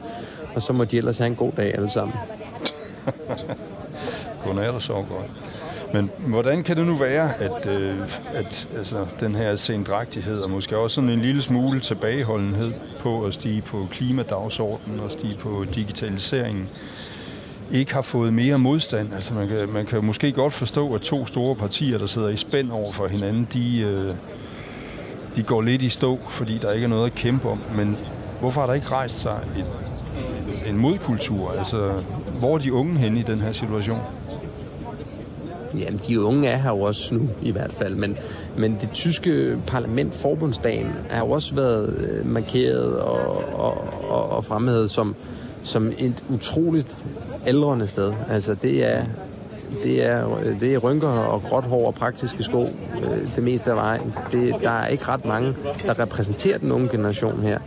Og 0.55 0.62
så 0.62 0.74
må 0.74 0.83
de 0.83 0.98
ellers 0.98 1.17
have 1.17 1.27
en 1.27 1.36
god 1.36 1.51
dag 1.51 1.75
alle 1.75 1.91
sammen. 1.91 2.15
Godnat 4.45 4.69
og 4.69 4.81
så 4.81 4.93
godt. 4.93 5.31
Men 5.93 6.12
hvordan 6.17 6.63
kan 6.63 6.77
det 6.77 6.86
nu 6.86 6.95
være, 6.95 7.36
at, 7.38 7.69
øh, 7.69 7.95
at 8.33 8.67
altså, 8.77 9.05
den 9.19 9.36
her 9.36 9.55
sendragtighed 9.55 10.39
og 10.39 10.50
måske 10.50 10.77
også 10.77 10.95
sådan 10.95 11.10
en 11.10 11.19
lille 11.19 11.41
smule 11.41 11.79
tilbageholdenhed 11.79 12.71
på 13.00 13.24
at 13.24 13.33
stige 13.33 13.62
på 13.62 13.88
klimadagsordenen 13.91 15.00
og 15.00 15.12
stige 15.12 15.36
på 15.38 15.65
digitaliseringen, 15.75 16.69
ikke 17.71 17.93
har 17.93 18.01
fået 18.01 18.33
mere 18.33 18.59
modstand. 18.59 19.13
Altså 19.13 19.33
man 19.33 19.47
kan, 19.47 19.69
man 19.73 19.85
kan 19.85 20.05
måske 20.05 20.31
godt 20.31 20.53
forstå, 20.53 20.93
at 20.93 21.01
to 21.01 21.25
store 21.25 21.55
partier, 21.55 21.97
der 21.97 22.05
sidder 22.05 22.29
i 22.29 22.37
spænd 22.37 22.71
over 22.71 22.91
for 22.91 23.07
hinanden, 23.07 23.47
de, 23.53 23.79
øh, 23.79 24.15
de 25.35 25.43
går 25.43 25.61
lidt 25.61 25.81
i 25.81 25.89
stå, 25.89 26.19
fordi 26.29 26.57
der 26.57 26.71
ikke 26.71 26.83
er 26.83 26.89
noget 26.89 27.05
at 27.05 27.15
kæmpe 27.15 27.49
om. 27.49 27.59
Men 27.75 27.97
hvorfor 28.39 28.61
har 28.61 28.67
der 28.67 28.73
ikke 28.73 28.87
rejst 28.87 29.19
sig 29.19 29.39
et, 29.57 29.65
en 30.69 30.77
modkultur? 30.77 31.51
Altså, 31.51 31.91
hvor 32.39 32.55
er 32.55 32.59
de 32.59 32.73
unge 32.73 32.97
henne 32.97 33.19
i 33.19 33.23
den 33.23 33.39
her 33.39 33.51
situation? 33.51 33.99
Jamen, 35.79 35.99
de 36.07 36.21
unge 36.21 36.47
er 36.47 36.57
her 36.57 36.69
jo 36.69 36.81
også 36.81 37.13
nu, 37.13 37.29
i 37.41 37.51
hvert 37.51 37.73
fald. 37.73 37.95
Men, 37.95 38.17
men 38.57 38.77
det 38.81 38.89
tyske 38.93 39.57
parlament, 39.67 40.15
forbundsdagen, 40.15 40.91
har 41.09 41.25
jo 41.25 41.31
også 41.31 41.55
været 41.55 41.95
øh, 41.97 42.25
markeret 42.25 42.99
og, 42.99 43.43
og, 43.59 43.93
og, 44.09 44.29
og 44.29 44.45
fremhævet 44.45 44.91
som, 44.91 45.15
som 45.63 45.91
et 45.97 46.23
utroligt 46.29 46.97
aldrende 47.45 47.88
sted. 47.88 48.13
Altså, 48.29 48.53
det 48.53 48.86
er, 48.86 49.03
det 49.83 50.05
er, 50.05 50.27
det 50.60 50.74
er 50.74 50.77
rynker 50.77 51.07
og 51.07 51.41
gråt 51.41 51.63
hår 51.63 51.88
og 51.88 51.93
praktiske 51.95 52.43
sko 52.43 52.62
øh, 53.03 53.36
det 53.36 53.43
meste 53.43 53.69
af 53.69 53.75
vejen. 53.75 54.13
Det, 54.31 54.55
der 54.63 54.71
er 54.71 54.88
ikke 54.88 55.07
ret 55.07 55.25
mange, 55.25 55.53
der 55.86 56.00
repræsenterer 56.00 56.57
den 56.57 56.71
unge 56.71 56.89
generation 56.89 57.41
her. 57.41 57.60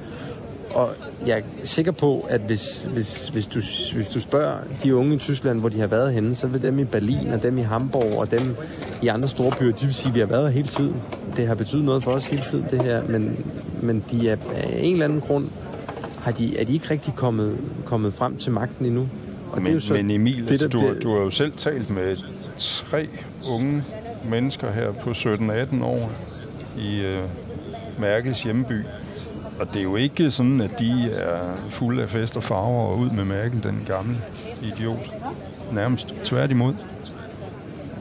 Og 0.74 0.90
jeg 1.26 1.38
er 1.38 1.42
sikker 1.64 1.92
på, 1.92 2.26
at 2.30 2.40
hvis, 2.40 2.88
hvis, 2.94 3.28
hvis, 3.28 3.46
du, 3.46 3.60
hvis 3.94 4.08
du 4.14 4.20
spørger 4.20 4.56
de 4.82 4.96
unge 4.96 5.14
i 5.14 5.18
Tyskland, 5.18 5.60
hvor 5.60 5.68
de 5.68 5.80
har 5.80 5.86
været 5.86 6.12
henne, 6.12 6.34
så 6.34 6.46
vil 6.46 6.62
dem 6.62 6.78
i 6.78 6.84
Berlin 6.84 7.32
og 7.32 7.42
dem 7.42 7.58
i 7.58 7.60
Hamburg 7.60 8.18
og 8.18 8.30
dem 8.30 8.56
i 9.02 9.08
andre 9.08 9.28
store 9.28 9.52
byer, 9.58 9.72
de 9.72 9.84
vil 9.84 9.94
sige, 9.94 10.08
at 10.08 10.14
vi 10.14 10.20
har 10.20 10.26
været 10.26 10.42
her 10.42 10.50
hele 10.50 10.68
tiden. 10.68 11.02
Det 11.36 11.46
har 11.46 11.54
betydet 11.54 11.84
noget 11.84 12.02
for 12.02 12.10
os 12.10 12.26
hele 12.26 12.42
tiden, 12.42 12.66
det 12.70 12.82
her. 12.82 13.02
Men, 13.08 13.46
men 13.82 14.04
de 14.10 14.28
er 14.28 14.36
af 14.54 14.78
en 14.82 14.92
eller 14.92 15.04
anden 15.04 15.20
grund, 15.20 15.48
har 16.20 16.32
de, 16.32 16.58
er 16.58 16.64
de 16.64 16.74
ikke 16.74 16.90
rigtig 16.90 17.14
kommet, 17.16 17.58
kommet 17.84 18.14
frem 18.14 18.36
til 18.36 18.52
magten 18.52 18.86
endnu. 18.86 19.08
Og 19.56 19.62
men, 19.62 19.64
det 19.64 19.70
er 19.70 19.74
jo 19.74 19.80
så 19.80 19.94
men 19.94 20.10
Emil, 20.10 20.44
det, 20.44 20.50
altså, 20.50 20.68
du, 20.68 20.80
bliver... 20.80 21.00
du 21.00 21.14
har 21.14 21.20
jo 21.20 21.30
selv 21.30 21.52
talt 21.56 21.90
med 21.90 22.16
tre 22.56 23.08
unge 23.50 23.84
mennesker 24.30 24.72
her 24.72 24.92
på 24.92 25.10
17-18 25.10 25.84
år 25.84 26.10
i 26.78 27.00
øh, 27.00 27.22
Merkels 27.98 28.42
hjemby. 28.42 28.82
Og 29.60 29.68
det 29.68 29.76
er 29.76 29.82
jo 29.82 29.96
ikke 29.96 30.30
sådan, 30.30 30.60
at 30.60 30.78
de 30.78 31.10
er 31.12 31.56
fulde 31.70 32.02
af 32.02 32.08
fest 32.08 32.36
og 32.36 32.42
farver 32.42 32.88
og 32.88 32.98
ud 32.98 33.10
med 33.10 33.24
Merkel, 33.24 33.62
den 33.62 33.84
gamle 33.86 34.16
idiot. 34.62 35.10
Nærmest 35.72 36.14
tværtimod. 36.24 36.74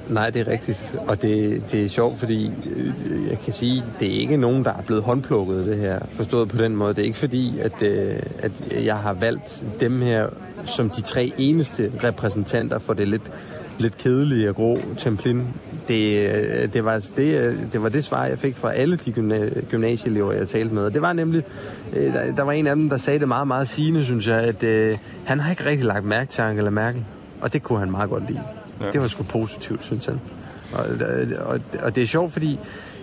Nej, 0.10 0.29
det 0.29 0.48
er 0.48 0.48
rigtigt. 0.48 0.95
Og 1.07 1.22
det, 1.22 1.63
det 1.72 1.83
er 1.83 1.89
sjovt, 1.89 2.19
fordi 2.19 2.51
øh, 2.75 3.29
jeg 3.29 3.39
kan 3.43 3.53
sige, 3.53 3.83
det 4.00 4.15
er 4.15 4.19
ikke 4.19 4.38
nogen, 4.38 4.65
der 4.65 4.74
er 4.74 4.81
blevet 4.81 5.03
håndplukket, 5.03 5.65
det 5.67 5.77
her. 5.77 6.00
Forstået 6.10 6.50
på 6.50 6.57
den 6.57 6.75
måde. 6.75 6.93
Det 6.93 7.01
er 7.01 7.05
ikke 7.05 7.17
fordi, 7.17 7.60
at, 7.60 7.81
øh, 7.81 8.15
at 8.39 8.86
jeg 8.86 8.95
har 8.95 9.13
valgt 9.13 9.63
dem 9.79 10.01
her 10.01 10.27
som 10.65 10.89
de 10.89 11.01
tre 11.01 11.33
eneste 11.38 11.91
repræsentanter 12.03 12.79
for 12.79 12.93
det 12.93 13.07
lidt, 13.07 13.31
lidt 13.79 13.98
kedelige 13.98 14.50
og 14.50 14.55
grå 14.55 14.79
Templin. 14.98 15.48
Det, 15.88 16.29
øh, 16.29 16.74
det, 16.74 16.86
var, 16.86 16.91
altså 16.91 17.13
det, 17.17 17.57
det 17.74 17.83
var 17.83 17.89
det 17.89 18.03
svar, 18.03 18.25
jeg 18.25 18.39
fik 18.39 18.55
fra 18.55 18.74
alle 18.74 18.96
de 18.96 19.11
gymnasieelever, 19.70 20.33
jeg 20.33 20.48
talte 20.48 20.74
med. 20.74 20.83
Og 20.83 20.94
det 20.94 21.01
var 21.01 21.13
nemlig, 21.13 21.44
der, 21.94 22.35
der 22.35 22.44
var 22.44 22.51
en 22.51 22.68
af 22.68 22.75
dem, 22.75 22.89
der 22.89 22.98
sagde 22.98 23.20
det 23.20 23.27
meget, 23.27 23.48
meget 23.48 23.68
sigende, 23.68 24.05
synes 24.05 24.27
jeg, 24.27 24.39
at 24.39 24.63
øh, 24.63 24.98
han 25.25 25.39
har 25.39 25.51
ikke 25.51 25.66
rigtig 25.66 25.85
lagt 25.85 26.05
mærke 26.05 26.31
til 26.31 26.42
Angela 26.42 26.70
Merkel. 26.70 27.05
Og 27.42 27.53
det 27.53 27.63
kunne 27.63 27.79
han 27.79 27.92
meget 27.92 28.09
godt 28.09 28.27
lide. 28.27 28.42
Ja. 28.83 28.91
Det 28.91 29.01
var 29.01 29.07
sgu 29.07 29.24
positivt, 29.24 29.85
synes 29.85 30.05
han. 30.05 30.19
Og, 30.74 30.85
og, 31.46 31.59
og 31.83 31.96
det 31.96 32.03
er 32.03 32.07
sjovt, 32.07 32.33
fordi 32.33 32.59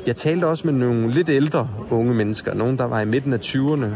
jeg 0.06 0.16
talte 0.16 0.46
også 0.46 0.66
med 0.66 0.74
nogle 0.74 1.12
lidt 1.12 1.28
ældre 1.28 1.68
unge 1.90 2.14
mennesker, 2.14 2.54
nogen 2.54 2.78
der 2.78 2.84
var 2.84 3.00
i 3.00 3.04
midten 3.04 3.32
af 3.32 3.38
20'erne, 3.38 3.86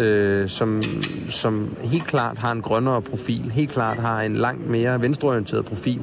øh, 0.00 0.48
som, 0.48 0.82
som 1.30 1.76
helt 1.82 2.06
klart 2.06 2.38
har 2.38 2.52
en 2.52 2.62
grønnere 2.62 3.02
profil, 3.02 3.50
helt 3.50 3.70
klart 3.70 3.96
har 3.96 4.22
en 4.22 4.36
langt 4.36 4.70
mere 4.70 5.00
venstreorienteret 5.00 5.64
profil 5.64 6.00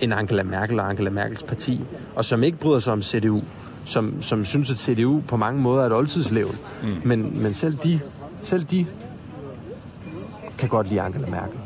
end 0.00 0.14
Angela 0.14 0.42
Merkel 0.42 0.80
og 0.80 0.90
Angela 0.90 1.10
Merkels 1.10 1.42
parti, 1.42 1.80
og 2.14 2.24
som 2.24 2.42
ikke 2.42 2.58
bryder 2.58 2.78
sig 2.78 2.92
om 2.92 3.02
CDU, 3.02 3.42
som, 3.84 4.22
som 4.22 4.44
synes, 4.44 4.70
at 4.70 4.76
CDU 4.78 5.20
på 5.28 5.36
mange 5.36 5.62
måder 5.62 5.82
er 5.82 5.86
et 5.86 5.92
oldtidslevn. 5.92 6.54
Mm. 6.82 6.88
Men, 7.04 7.42
men 7.42 7.54
selv 7.54 7.76
de, 7.76 8.00
selv 8.42 8.64
de 8.64 8.86
kan 10.58 10.68
godt 10.68 10.88
lide 10.88 11.00
Angela 11.00 11.26
Merkel. 11.26 11.58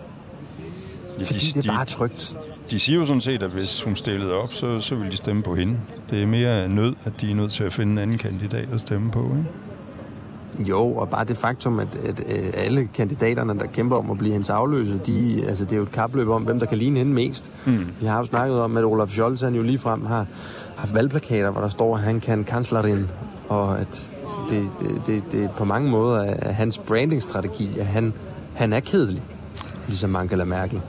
Ja, 1.19 1.25
Fordi 1.25 1.39
de, 1.39 1.63
det 1.63 1.69
er 1.69 1.75
bare 1.75 1.85
trygt 1.85 2.39
de 2.73 2.79
siger 2.79 2.99
jo 2.99 3.05
sådan 3.05 3.21
set, 3.21 3.43
at 3.43 3.51
hvis 3.51 3.83
hun 3.83 3.97
stillede 3.97 4.35
op, 4.35 4.53
så, 4.53 4.81
så 4.81 4.95
vil 4.95 5.11
de 5.11 5.17
stemme 5.17 5.43
på 5.43 5.55
hende. 5.55 5.77
Det 6.11 6.23
er 6.23 6.27
mere 6.27 6.69
nød, 6.69 6.95
at 7.05 7.13
de 7.21 7.31
er 7.31 7.35
nødt 7.35 7.53
til 7.53 7.65
at 7.65 7.73
finde 7.73 7.93
en 7.93 7.99
anden 7.99 8.19
kandidat 8.19 8.69
at 8.73 8.81
stemme 8.81 9.11
på, 9.11 9.23
ikke? 9.23 10.71
Jo, 10.71 10.97
og 10.97 11.09
bare 11.09 11.25
det 11.25 11.37
faktum, 11.37 11.79
at, 11.79 11.99
at, 12.05 12.21
at 12.21 12.55
alle 12.55 12.89
kandidaterne, 12.95 13.59
der 13.59 13.67
kæmper 13.67 13.97
om 13.97 14.11
at 14.11 14.19
blive 14.19 14.33
hendes 14.33 14.51
afløse, 14.51 15.01
de, 15.07 15.45
altså 15.49 15.65
det 15.65 15.73
er 15.73 15.77
jo 15.77 15.83
et 15.83 15.93
kapløb 15.93 16.29
om, 16.29 16.43
hvem 16.43 16.59
der 16.59 16.67
kan 16.67 16.79
ligne 16.79 16.99
hende 16.99 17.13
mest. 17.13 17.51
Mm. 17.67 17.87
Vi 18.01 18.07
har 18.07 18.19
jo 18.19 18.25
snakket 18.25 18.61
om, 18.61 18.77
at 18.77 18.85
Olaf 18.85 19.09
Scholz 19.09 19.41
han 19.41 19.55
jo 19.55 19.63
ligefrem 19.63 20.07
har 20.07 20.27
haft 20.77 20.95
valgplakater, 20.95 21.51
hvor 21.51 21.61
der 21.61 21.69
står, 21.69 21.97
at 21.97 22.03
han 22.03 22.21
kan 22.21 22.45
kanslerin, 22.45 23.07
og 23.49 23.81
at 23.81 24.11
det, 24.51 24.71
det, 24.81 25.03
det, 25.07 25.23
det 25.33 25.51
på 25.51 25.65
mange 25.65 25.91
måder 25.91 26.23
er 26.23 26.53
hans 26.53 26.79
brandingstrategi, 26.79 27.79
at 27.79 27.87
han, 27.87 28.13
han 28.55 28.73
er 28.73 28.81
kedelig, 28.81 29.23
ligesom 29.89 30.17
Angela 30.17 30.45
Merkel. 30.45 30.81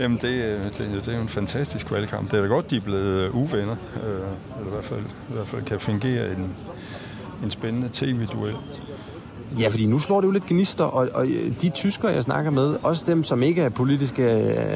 Jamen, 0.00 0.18
det, 0.22 0.28
øh, 0.28 0.64
det, 0.64 0.78
det 0.78 1.08
er 1.08 1.16
jo 1.16 1.22
en 1.22 1.28
fantastisk 1.28 1.90
valgkamp. 1.90 2.30
Det 2.30 2.38
er 2.38 2.42
da 2.42 2.48
godt, 2.48 2.70
de 2.70 2.76
er 2.76 2.80
blevet 2.80 3.26
øh, 3.26 3.36
uvenner, 3.36 3.76
øh, 4.06 4.10
eller 4.58 4.66
i 4.66 4.70
hvert 4.72 4.84
fald, 4.84 5.04
i 5.30 5.32
hvert 5.32 5.46
fald 5.46 5.62
kan 5.62 5.80
fungere 5.80 6.32
en, 6.32 6.56
en 7.44 7.50
spændende 7.50 7.88
tv-duel. 7.92 8.54
Ja, 9.58 9.68
fordi 9.68 9.86
nu 9.86 9.98
slår 9.98 10.20
det 10.20 10.26
jo 10.26 10.32
lidt 10.32 10.46
gnister, 10.46 10.84
og, 10.84 11.08
og 11.14 11.26
de 11.62 11.68
tyskere, 11.68 12.12
jeg 12.12 12.22
snakker 12.22 12.50
med, 12.50 12.76
også 12.82 13.04
dem, 13.06 13.24
som 13.24 13.42
ikke 13.42 13.62
er 13.62 13.68
politiske 13.68 14.24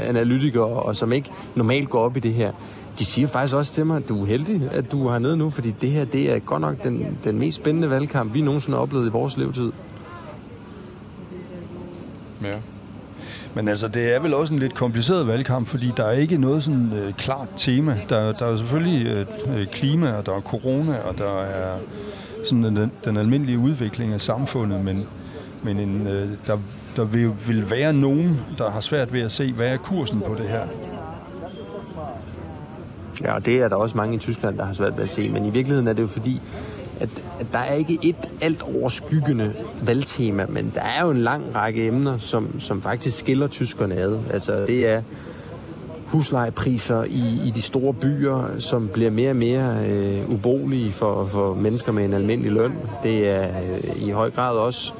analytikere, 0.08 0.64
og 0.64 0.96
som 0.96 1.12
ikke 1.12 1.30
normalt 1.54 1.90
går 1.90 2.00
op 2.00 2.16
i 2.16 2.20
det 2.20 2.34
her, 2.34 2.52
de 2.98 3.04
siger 3.04 3.28
faktisk 3.28 3.54
også 3.54 3.72
til 3.72 3.86
mig, 3.86 3.96
at 3.96 4.08
du 4.08 4.22
er 4.22 4.26
heldig, 4.26 4.68
at 4.72 4.92
du 4.92 5.06
er 5.06 5.12
hernede 5.12 5.36
nu, 5.36 5.50
fordi 5.50 5.74
det 5.80 5.90
her, 5.90 6.04
det 6.04 6.32
er 6.32 6.38
godt 6.38 6.60
nok 6.60 6.84
den, 6.84 7.18
den 7.24 7.38
mest 7.38 7.56
spændende 7.56 7.90
valgkamp, 7.90 8.34
vi 8.34 8.40
nogensinde 8.40 8.76
har 8.76 8.82
oplevet 8.82 9.06
i 9.06 9.10
vores 9.10 9.36
levetid. 9.36 9.72
Ja. 12.42 12.56
Men 13.58 13.68
altså, 13.68 13.88
det 13.88 14.14
er 14.14 14.20
vel 14.20 14.34
også 14.34 14.52
en 14.52 14.58
lidt 14.58 14.74
kompliceret 14.74 15.26
valgkamp, 15.26 15.68
fordi 15.68 15.92
der 15.96 16.04
er 16.04 16.12
ikke 16.12 16.38
noget 16.38 16.62
sådan 16.62 16.92
øh, 16.92 17.12
klart 17.12 17.48
tema. 17.56 17.96
Der, 18.08 18.32
der 18.32 18.46
er 18.46 18.56
selvfølgelig 18.56 19.06
øh, 19.06 19.60
øh 19.60 19.66
klima, 19.66 20.12
og 20.12 20.26
der 20.26 20.32
er 20.32 20.40
corona, 20.40 20.98
og 20.98 21.18
der 21.18 21.42
er 21.42 21.78
sådan 22.44 22.64
den, 22.64 22.92
den 23.04 23.16
almindelige 23.16 23.58
udvikling 23.58 24.12
af 24.12 24.20
samfundet, 24.20 24.84
men, 24.84 25.06
men 25.62 25.80
en, 25.80 26.06
øh, 26.06 26.28
der, 26.46 26.58
der 26.96 27.04
vil, 27.04 27.30
vil 27.48 27.70
være 27.70 27.92
nogen, 27.92 28.40
der 28.58 28.70
har 28.70 28.80
svært 28.80 29.12
ved 29.12 29.20
at 29.20 29.32
se, 29.32 29.52
hvad 29.52 29.66
er 29.66 29.76
kursen 29.76 30.20
på 30.20 30.34
det 30.34 30.48
her. 30.48 30.66
Ja, 33.22 33.34
og 33.34 33.46
det 33.46 33.56
er 33.56 33.68
der 33.68 33.76
også 33.76 33.96
mange 33.96 34.16
i 34.16 34.18
Tyskland, 34.18 34.58
der 34.58 34.64
har 34.64 34.72
svært 34.72 34.96
ved 34.96 35.04
at 35.04 35.10
se, 35.10 35.32
men 35.32 35.44
i 35.44 35.50
virkeligheden 35.50 35.88
er 35.88 35.92
det 35.92 36.02
jo 36.02 36.06
fordi, 36.06 36.40
at, 37.00 37.08
at 37.40 37.46
der 37.52 37.58
er 37.58 37.74
ikke 37.74 37.98
et 38.02 38.16
alt 38.40 38.62
overskyggende 38.62 39.54
valgtema, 39.82 40.46
men 40.48 40.72
der 40.74 40.80
er 40.80 41.04
jo 41.04 41.10
en 41.10 41.18
lang 41.18 41.54
række 41.54 41.86
emner, 41.86 42.18
som, 42.18 42.60
som 42.60 42.82
faktisk 42.82 43.18
skiller 43.18 43.46
tyskerne 43.46 43.94
ad. 43.94 44.18
Altså 44.30 44.66
det 44.66 44.86
er 44.88 45.02
huslejepriser 46.06 47.04
i, 47.04 47.40
i 47.46 47.50
de 47.54 47.62
store 47.62 47.94
byer, 47.94 48.44
som 48.58 48.88
bliver 48.92 49.10
mere 49.10 49.30
og 49.30 49.36
mere 49.36 49.86
øh, 49.88 50.30
ubolige 50.30 50.92
for, 50.92 51.26
for 51.26 51.54
mennesker 51.54 51.92
med 51.92 52.04
en 52.04 52.12
almindelig 52.12 52.52
løn. 52.52 52.72
Det 53.02 53.28
er 53.28 53.48
øh, 53.48 54.08
i 54.08 54.10
høj 54.10 54.30
grad 54.30 54.56
også 54.56 54.92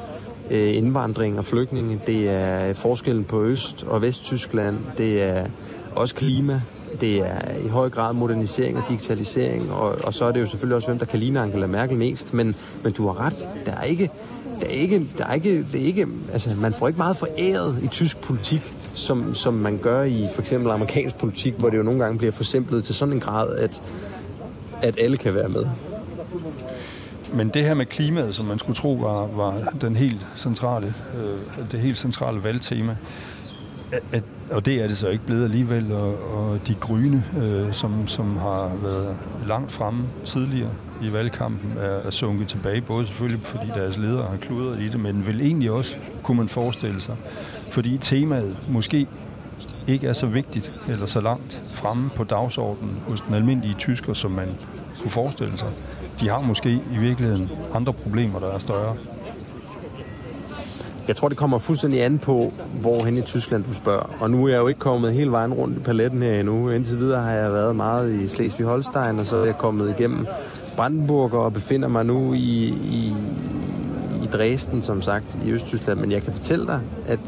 øh, 0.51 0.77
indvandring 0.77 1.39
og 1.39 1.45
flygtninge. 1.45 2.01
Det 2.07 2.29
er 2.29 2.73
forskellen 2.75 3.25
på 3.25 3.45
Øst- 3.45 3.85
og 3.87 4.03
Vesttyskland. 4.03 4.79
Det 4.99 5.23
er 5.23 5.47
også 5.95 6.15
klima. 6.15 6.61
Det 7.01 7.17
er 7.19 7.57
i 7.65 7.69
høj 7.69 7.91
grad 7.91 8.15
modernisering 8.15 8.77
og 8.79 8.85
digitalisering, 8.89 9.73
og, 9.73 9.97
og 10.05 10.15
så 10.15 10.25
er 10.25 10.33
det 10.33 10.41
jo 10.41 10.47
selvfølgelig 10.47 10.77
også, 10.77 10.89
hvem 10.89 10.99
der 10.99 11.07
kan 11.07 11.19
ligne 11.19 11.41
Angela 11.41 11.67
Merkel 11.67 11.97
mest. 11.97 12.35
Men, 12.35 12.57
men 12.83 12.93
du 12.93 13.07
har 13.07 13.27
ret, 13.27 13.49
der 13.67 13.73
er 13.73 13.83
ikke, 13.83 14.11
der 14.61 14.67
er 14.67 14.71
ikke, 14.71 15.07
der 15.19 15.25
er 15.25 15.35
ikke, 15.35 15.67
det 15.73 15.83
er 15.83 15.87
ikke, 15.87 16.07
altså 16.33 16.51
man 16.57 16.73
får 16.73 16.89
ikke 16.89 16.99
meget 16.99 17.17
foræret 17.17 17.79
i 17.83 17.87
tysk 17.87 18.19
politik, 18.21 18.75
som, 18.95 19.35
som 19.35 19.55
man 19.55 19.79
gør 19.79 20.03
i 20.03 20.27
for 20.35 20.43
eksempel 20.43 20.71
amerikansk 20.71 21.17
politik, 21.17 21.55
hvor 21.55 21.71
det 21.71 21.79
jo 21.79 21.83
nogle 21.83 22.05
gange 22.05 22.19
bliver 22.19 22.33
forsimplet 22.33 22.85
til 22.85 22.95
sådan 22.95 23.15
en 23.15 23.21
grad, 23.21 23.57
at, 23.57 23.83
at 24.83 24.95
alle 25.01 25.17
kan 25.17 25.35
være 25.35 25.49
med. 25.49 25.65
men 27.33 27.49
det 27.49 27.65
her 27.65 27.75
med 27.75 27.87
klimaet, 27.87 28.35
som 28.35 28.47
man 28.47 28.59
skulle 28.59 28.77
tro 28.77 28.93
var, 28.93 29.27
var 29.27 29.75
den 29.81 29.97
helt 29.97 30.27
centrale, 30.37 30.95
øh, 31.17 31.65
det 31.73 31.81
helt 31.81 31.99
centrale 31.99 32.45
valgtema, 32.45 32.97
at, 33.93 34.03
at, 34.13 34.23
og 34.51 34.67
det 34.67 34.83
er 34.83 34.89
det 34.89 34.99
så 34.99 35.09
ikke 35.09 35.27
blevet 35.27 35.45
alligevel, 35.45 35.93
og, 35.93 36.15
og 36.35 36.59
de 36.67 36.75
grønne, 36.75 37.25
øh, 37.43 37.73
som, 37.73 38.09
som 38.09 38.37
har 38.37 38.73
været 38.83 39.17
langt 39.47 39.73
fremme 39.73 40.05
tidligere 40.25 40.71
i 41.03 41.13
valgkampen, 41.13 41.73
er, 41.79 42.07
er 42.07 42.11
sunket 42.11 42.49
tilbage, 42.49 42.81
både 42.81 43.07
selvfølgelig 43.07 43.47
fordi 43.47 43.67
deres 43.75 43.99
ledere 43.99 44.29
har 44.31 44.37
kludret 44.37 44.81
i 44.81 44.89
det, 44.89 45.01
men 45.01 45.27
vel 45.27 45.41
egentlig 45.41 45.71
også, 45.71 45.97
kunne 46.23 46.37
man 46.37 46.49
forestille 46.49 47.01
sig, 47.01 47.17
fordi 47.71 47.99
temaet 47.99 48.57
måske 48.69 49.07
ikke 49.87 50.07
er 50.07 50.13
så 50.13 50.27
vigtigt 50.27 50.73
eller 50.89 51.07
så 51.07 51.21
langt 51.21 51.63
fremme 51.73 52.11
på 52.17 52.25
dagsordenen 52.25 52.99
hos 53.09 53.21
den 53.21 53.35
almindelige 53.35 53.75
tysker, 53.75 54.15
som 54.15 54.31
man 54.31 54.49
kunne 55.01 55.11
forestille 55.11 55.59
sig. 55.59 55.69
De 56.21 56.29
har 56.29 56.41
måske 56.41 56.71
i 56.71 56.99
virkeligheden 56.99 57.51
andre 57.75 57.93
problemer, 57.93 58.39
der 58.39 58.47
er 58.47 58.59
større. 58.59 58.97
Jeg 61.09 61.17
tror, 61.17 61.29
det 61.29 61.39
kommer 61.39 61.59
fuldstændig 61.59 62.05
an 62.05 62.19
på, 62.19 62.53
hvor 62.81 63.05
hen 63.05 63.17
i 63.17 63.23
Tyskland 63.23 63.65
du 63.65 63.75
spørger. 63.75 64.17
Og 64.21 64.31
nu 64.31 64.45
er 64.45 64.49
jeg 64.49 64.59
jo 64.59 64.69
ikke 64.69 64.81
kommet 64.81 65.13
hele 65.13 65.31
vejen 65.31 65.55
rundt 65.55 65.77
i 65.77 65.81
paletten 65.81 66.23
her 66.23 66.41
endnu. 66.41 66.71
Indtil 66.71 66.99
videre 66.99 67.23
har 67.23 67.33
jeg 67.33 67.53
været 67.53 67.77
meget 67.77 68.15
i 68.15 68.27
Slesvig-Holstein, 68.27 69.19
og 69.19 69.27
så 69.27 69.37
er 69.37 69.45
jeg 69.45 69.59
kommet 69.59 69.95
igennem 69.99 70.27
Brandenburg 70.77 71.33
og 71.33 71.53
befinder 71.53 71.89
mig 71.89 72.07
nu 72.07 72.33
i, 72.33 72.69
i, 72.69 73.15
i 74.23 74.27
Dresden, 74.33 74.83
som 74.83 75.03
sagt, 75.03 75.39
i 75.45 75.51
Østtyskland. 75.51 75.99
Men 75.99 76.13
jeg 76.13 76.23
kan 76.23 76.33
fortælle 76.33 76.67
dig, 76.67 76.81
at 77.07 77.21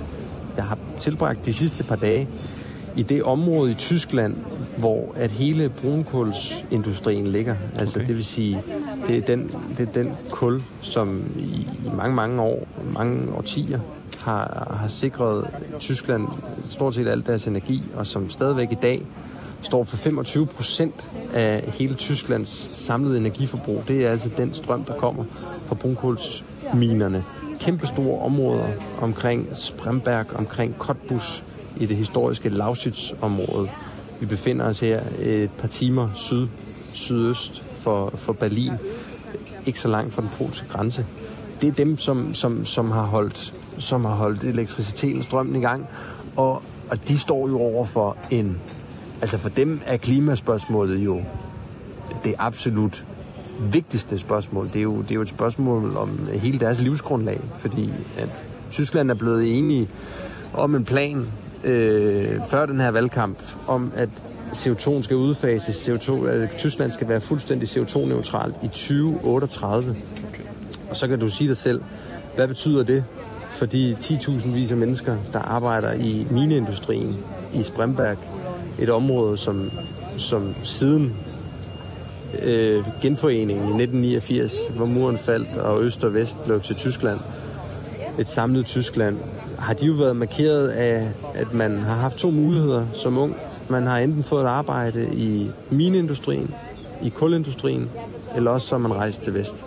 jeg 0.57 0.65
har 0.65 0.79
tilbragt 0.99 1.47
de 1.47 1.55
sidste 1.55 1.85
par 1.85 1.97
dage 1.97 2.29
i 2.97 3.03
det 3.03 3.23
område 3.23 3.71
i 3.71 3.75
Tyskland, 3.75 4.37
hvor 4.81 5.15
at 5.17 5.31
hele 5.31 5.69
brunkulsindustrien 5.69 7.27
ligger. 7.27 7.57
Altså 7.79 7.99
okay. 7.99 8.09
det 8.09 8.17
vil 8.17 8.25
sige, 8.25 8.63
det 9.07 9.17
er, 9.17 9.21
den, 9.21 9.51
det 9.79 9.89
er 9.89 9.93
den 9.93 10.13
kul, 10.31 10.63
som 10.81 11.25
i, 11.39 11.69
mange, 11.97 12.15
mange 12.15 12.43
år, 12.43 12.69
mange 12.95 13.33
årtier, 13.35 13.81
har, 14.19 14.77
har 14.81 14.89
sikret 14.89 15.47
Tyskland 15.79 16.29
stort 16.67 16.95
set 16.95 17.09
alt 17.09 17.27
deres 17.27 17.47
energi, 17.47 17.83
og 17.97 18.07
som 18.07 18.31
stadigvæk 18.31 18.73
i 18.73 18.79
dag 18.83 19.03
står 19.63 19.85
for 19.85 19.97
25 19.97 20.47
procent 20.47 21.11
af 21.35 21.73
hele 21.79 21.95
Tysklands 21.95 22.71
samlede 22.75 23.17
energiforbrug. 23.17 23.83
Det 23.89 24.07
er 24.07 24.11
altså 24.11 24.31
den 24.37 24.55
strøm, 24.55 24.85
der 24.85 24.95
kommer 24.95 25.25
fra 25.67 25.75
brunkulsminerne. 25.75 27.25
Kæmpe 27.61 27.87
store 27.87 28.21
områder 28.21 28.69
omkring 29.01 29.49
Spremberg, 29.53 30.27
omkring 30.35 30.75
Cottbus, 30.79 31.45
i 31.77 31.87
det 31.87 31.97
historiske 31.97 32.49
Lausitz-område. 32.49 33.69
Vi 34.21 34.27
befinder 34.27 34.65
os 34.65 34.81
her 34.81 35.03
et 35.21 35.51
par 35.51 35.69
timer 35.69 36.09
syd, 36.15 36.47
sydøst 36.93 37.65
for, 37.75 38.13
for 38.17 38.33
Berlin, 38.33 38.73
ikke 39.67 39.81
så 39.81 39.89
langt 39.89 40.15
fra 40.15 40.23
den 40.23 40.31
polske 40.39 40.67
grænse. 40.69 41.07
Det 41.61 41.69
er 41.69 41.73
dem, 41.73 41.99
som, 41.99 42.35
som, 42.35 42.65
som, 42.65 42.91
har, 42.91 43.03
holdt, 43.03 43.55
som 43.79 44.05
har 44.05 44.15
holdt 44.15 44.45
elektriciteten 44.45 45.23
strømmen 45.23 45.57
i 45.57 45.61
gang, 45.61 45.87
og, 46.37 46.63
og 46.91 47.09
de 47.09 47.19
står 47.19 47.49
jo 47.49 47.61
over 47.61 47.85
for 47.85 48.17
en... 48.31 48.59
Altså 49.21 49.39
for 49.39 49.49
dem 49.49 49.81
er 49.87 49.97
klimaspørgsmålet 49.97 50.99
jo 50.99 51.23
det 52.25 52.35
absolut 52.39 53.05
vigtigste 53.73 54.19
spørgsmål. 54.19 54.67
Det 54.67 54.77
er, 54.77 54.83
jo, 54.83 55.03
det 55.03 55.11
er 55.11 55.15
jo 55.15 55.23
et 55.23 55.29
spørgsmål 55.29 55.97
om 55.97 56.29
hele 56.33 56.61
deres 56.61 56.83
livsgrundlag, 56.83 57.41
fordi 57.59 57.91
at 58.19 58.47
Tyskland 58.71 59.11
er 59.11 59.15
blevet 59.15 59.59
enige 59.59 59.89
om 60.55 60.75
en 60.75 60.85
plan 60.85 61.27
øh, 61.65 62.41
før 62.51 62.67
den 62.67 62.81
her 62.81 62.91
valgkamp 62.91 63.43
om, 63.69 63.93
at 63.97 64.09
CO2 64.53 65.03
skal 65.03 65.17
udfases. 65.17 65.89
CO2, 65.89 66.27
at 66.27 66.37
øh, 66.37 66.49
Tyskland 66.59 66.91
skal 66.91 67.09
være 67.09 67.21
fuldstændig 67.21 67.69
CO2-neutralt 67.69 68.55
i 68.63 68.67
2038. 68.67 69.95
Og 70.91 70.97
så 70.97 71.09
kan 71.09 71.21
du 71.21 71.29
sige 71.29 71.49
dig 71.49 71.57
selv, 71.57 71.83
hvad 72.37 72.49
betyder 72.49 72.83
det 72.83 73.05
for 73.51 73.67
de 73.67 73.97
10.000 74.01 74.49
vis 74.49 74.71
af 74.71 74.77
mennesker, 74.77 75.17
der 75.33 75.39
arbejder 75.39 75.93
i 75.93 76.27
mineindustrien 76.31 77.17
i 77.55 77.63
Spremberg, 77.63 78.17
et 78.79 78.91
område, 78.91 79.39
som, 79.39 79.71
som 80.17 80.55
siden 80.63 81.17
øh, 82.43 82.85
genforeningen 83.03 83.65
i 83.81 83.83
1989, 83.83 84.55
hvor 84.77 84.87
muren 84.87 85.19
faldt 85.19 85.57
og 85.57 85.83
øst 85.83 86.05
og 86.05 86.15
vest 86.15 86.45
blev 86.45 86.61
til 86.61 86.77
Tyskland, 86.77 87.19
et 88.19 88.29
samlet 88.29 88.67
Tyskland, 88.67 89.19
har 89.61 89.75
de 89.75 89.87
jo 89.87 89.93
været 89.93 90.17
markeret 90.17 90.69
af, 90.69 91.09
at 91.35 91.55
man 91.55 91.79
har 91.79 91.95
haft 91.95 92.17
to 92.17 92.31
muligheder 92.31 92.87
som 92.95 93.19
ung. 93.19 93.37
Man 93.69 93.87
har 93.87 93.99
enten 93.99 94.23
fået 94.23 94.45
et 94.45 94.49
arbejde 94.49 95.09
i 95.15 95.51
mineindustrien, 95.71 96.55
i 97.03 97.09
kulindustrien, 97.09 97.91
eller 98.37 98.51
også 98.51 98.67
så 98.67 98.79
man 98.79 98.95
rejst 98.95 99.23
til 99.23 99.35
vest. 99.35 99.65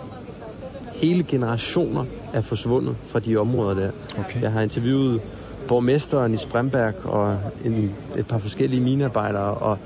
Hele 0.92 1.22
generationer 1.22 2.04
er 2.32 2.40
forsvundet 2.40 2.96
fra 3.06 3.18
de 3.18 3.36
områder 3.36 3.74
der. 3.74 3.90
Okay. 4.18 4.42
Jeg 4.42 4.52
har 4.52 4.60
interviewet 4.60 5.20
borgmesteren 5.68 6.34
i 6.34 6.36
Spremberg 6.36 7.06
og 7.06 7.38
en, 7.64 7.94
et 8.16 8.26
par 8.26 8.38
forskellige 8.38 8.82
minearbejdere, 8.82 9.54
og, 9.54 9.78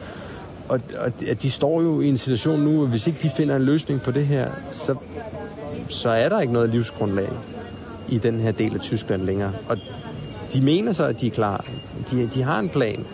og, 0.68 0.80
og 0.98 1.42
de 1.42 1.50
står 1.50 1.82
jo 1.82 2.00
i 2.00 2.08
en 2.08 2.16
situation 2.16 2.60
nu, 2.60 2.82
at 2.82 2.88
hvis 2.88 3.06
ikke 3.06 3.18
de 3.22 3.30
finder 3.36 3.56
en 3.56 3.62
løsning 3.62 4.00
på 4.00 4.10
det 4.10 4.26
her, 4.26 4.50
så, 4.72 4.94
så 5.88 6.08
er 6.08 6.28
der 6.28 6.40
ikke 6.40 6.52
noget 6.52 6.70
livsgrundlag 6.70 7.28
i 8.08 8.18
den 8.18 8.40
her 8.40 8.52
del 8.52 8.74
af 8.74 8.80
Tyskland 8.80 9.22
længere. 9.22 9.52
Og 9.68 9.76
de 10.52 10.60
mener 10.60 10.92
så, 10.92 11.04
at 11.04 11.20
de 11.20 11.26
er 11.26 11.30
klar. 11.30 11.64
De, 12.10 12.30
de 12.34 12.42
har 12.42 12.58
en 12.58 12.68
plan. 12.68 13.04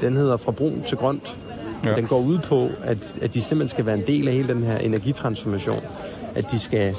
Den 0.00 0.16
hedder 0.16 0.36
Fra 0.36 0.52
brun 0.52 0.82
til 0.88 0.96
grønt. 0.96 1.36
Ja. 1.84 1.96
Den 1.96 2.06
går 2.06 2.20
ud 2.20 2.38
på, 2.38 2.68
at, 2.82 3.16
at 3.22 3.34
de 3.34 3.42
simpelthen 3.42 3.68
skal 3.68 3.86
være 3.86 3.94
en 3.94 4.06
del 4.06 4.28
af 4.28 4.34
hele 4.34 4.48
den 4.48 4.62
her 4.62 4.78
energitransformation. 4.78 5.80
At 6.34 6.50
de 6.50 6.58
skal, 6.58 6.94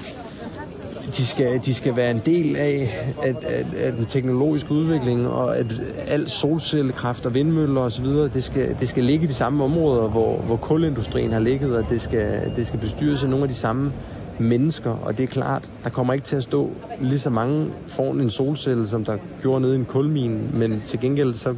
de 1.18 1.26
skal, 1.26 1.60
de 1.66 1.74
skal 1.74 1.96
være 1.96 2.12
en 2.12 2.22
del 2.26 2.56
af 2.56 3.06
at, 3.24 3.36
at, 3.44 3.74
at 3.74 3.98
den 3.98 4.06
teknologiske 4.06 4.72
udvikling, 4.72 5.28
og 5.28 5.58
at 5.58 5.66
al 6.08 6.30
solcellekraft 6.30 7.26
og 7.26 7.34
vindmøller 7.34 7.82
osv., 7.82 8.06
det 8.06 8.44
skal, 8.44 8.76
det 8.80 8.90
skal 8.90 9.04
ligge 9.04 9.26
i 9.26 9.28
de 9.28 9.34
samme 9.34 9.64
områder, 9.64 10.08
hvor, 10.08 10.38
hvor 10.38 10.56
kulindustrien 10.56 11.32
har 11.32 11.40
ligget, 11.40 11.78
og 11.78 11.86
det 11.90 12.02
skal, 12.02 12.52
det 12.56 12.68
skal 12.68 12.80
bestyres 12.80 13.24
af 13.24 13.30
nogle 13.30 13.44
af 13.44 13.50
de 13.50 13.56
samme 13.56 13.92
mennesker, 14.40 14.92
og 14.92 15.18
det 15.18 15.24
er 15.24 15.28
klart, 15.28 15.70
der 15.84 15.90
kommer 15.90 16.14
ikke 16.14 16.26
til 16.26 16.36
at 16.36 16.44
stå 16.44 16.72
lige 17.02 17.20
så 17.20 17.30
mange 17.30 17.72
foran 17.88 18.22
en 18.22 18.30
solcelle, 18.30 18.88
som 18.88 19.06
der 19.06 19.18
gjorde 19.42 19.62
nede 19.62 19.76
i 19.76 19.80
en 19.80 19.86
kulmine, 19.86 20.40
men 20.54 20.82
til 20.86 21.00
gengæld 21.00 21.34
så 21.34 21.56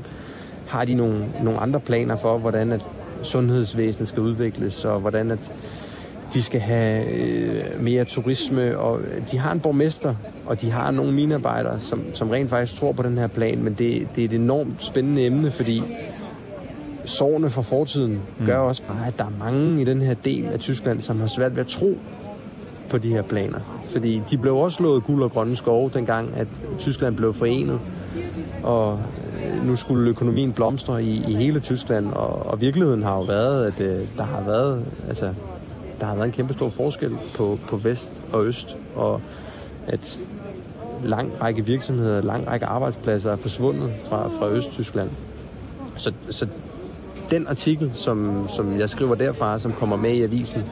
har 0.67 0.85
de 0.85 0.93
nogle, 0.93 1.25
nogle 1.43 1.59
andre 1.59 1.79
planer 1.79 2.15
for, 2.15 2.37
hvordan 2.37 2.71
at 2.71 2.81
sundhedsvæsenet 3.21 4.07
skal 4.07 4.23
udvikles, 4.23 4.85
og 4.85 4.99
hvordan 4.99 5.31
at 5.31 5.51
de 6.33 6.43
skal 6.43 6.59
have 6.59 7.13
øh, 7.13 7.83
mere 7.83 8.05
turisme, 8.05 8.77
og 8.77 8.99
de 9.31 9.37
har 9.37 9.51
en 9.51 9.59
borgmester, 9.59 10.15
og 10.45 10.61
de 10.61 10.71
har 10.71 10.91
nogle 10.91 11.13
minearbejdere, 11.13 11.79
som, 11.79 12.03
som 12.13 12.29
rent 12.29 12.49
faktisk 12.49 12.79
tror 12.79 12.91
på 12.91 13.03
den 13.03 13.17
her 13.17 13.27
plan, 13.27 13.63
men 13.63 13.73
det, 13.73 14.07
det 14.15 14.21
er 14.21 14.25
et 14.25 14.33
enormt 14.33 14.83
spændende 14.83 15.25
emne, 15.25 15.51
fordi 15.51 15.83
sårene 17.05 17.49
fra 17.49 17.61
fortiden 17.61 18.19
mm. 18.39 18.45
gør 18.45 18.57
også 18.57 18.81
bare, 18.87 19.07
at 19.07 19.17
der 19.17 19.25
er 19.25 19.31
mange 19.39 19.81
i 19.81 19.85
den 19.85 20.01
her 20.01 20.13
del 20.13 20.45
af 20.45 20.59
Tyskland, 20.59 21.01
som 21.01 21.19
har 21.19 21.27
svært 21.27 21.55
ved 21.55 21.63
at 21.63 21.67
tro 21.67 21.97
på 22.89 22.97
de 22.97 23.09
her 23.09 23.21
planer. 23.21 23.59
Fordi 23.91 24.21
de 24.29 24.37
blev 24.37 24.55
også 24.55 24.75
slået 24.75 25.03
guld 25.03 25.23
og 25.23 25.31
grønne 25.31 25.55
skove, 25.55 25.91
dengang 25.93 26.33
at 26.35 26.47
Tyskland 26.79 27.15
blev 27.15 27.33
forenet. 27.33 27.79
Og 28.63 28.99
øh, 29.45 29.67
nu 29.67 29.75
skulle 29.75 30.09
økonomien 30.09 30.53
blomstre 30.53 31.03
i, 31.03 31.23
i 31.27 31.35
hele 31.35 31.59
Tyskland, 31.59 32.07
og, 32.07 32.45
og 32.45 32.61
virkeligheden 32.61 33.03
har 33.03 33.15
jo 33.15 33.21
været, 33.21 33.65
at 33.65 33.81
øh, 33.81 33.99
der 34.17 34.23
har 34.23 34.43
været, 34.43 34.85
altså, 35.07 35.33
der 35.99 36.05
har 36.05 36.15
været 36.15 36.25
en 36.25 36.31
kæmpe 36.31 36.53
stor 36.53 36.69
forskel 36.69 37.17
på, 37.35 37.59
på 37.67 37.77
vest 37.77 38.21
og 38.33 38.45
øst, 38.45 38.77
og 38.95 39.21
at 39.87 40.19
lang 41.03 41.31
række 41.41 41.65
virksomheder, 41.65 42.21
lang 42.21 42.47
række 42.47 42.65
arbejdspladser 42.65 43.31
er 43.31 43.35
forsvundet 43.35 43.91
fra, 44.09 44.29
fra 44.39 44.49
Østtyskland. 44.49 45.09
Så, 45.97 46.11
så 46.29 46.47
den 47.31 47.47
artikel, 47.47 47.91
som, 47.93 48.47
som 48.49 48.79
jeg 48.79 48.89
skriver 48.89 49.15
derfra, 49.15 49.59
som 49.59 49.71
kommer 49.71 49.95
med 49.95 50.11
i 50.11 50.23
avisen, 50.23 50.63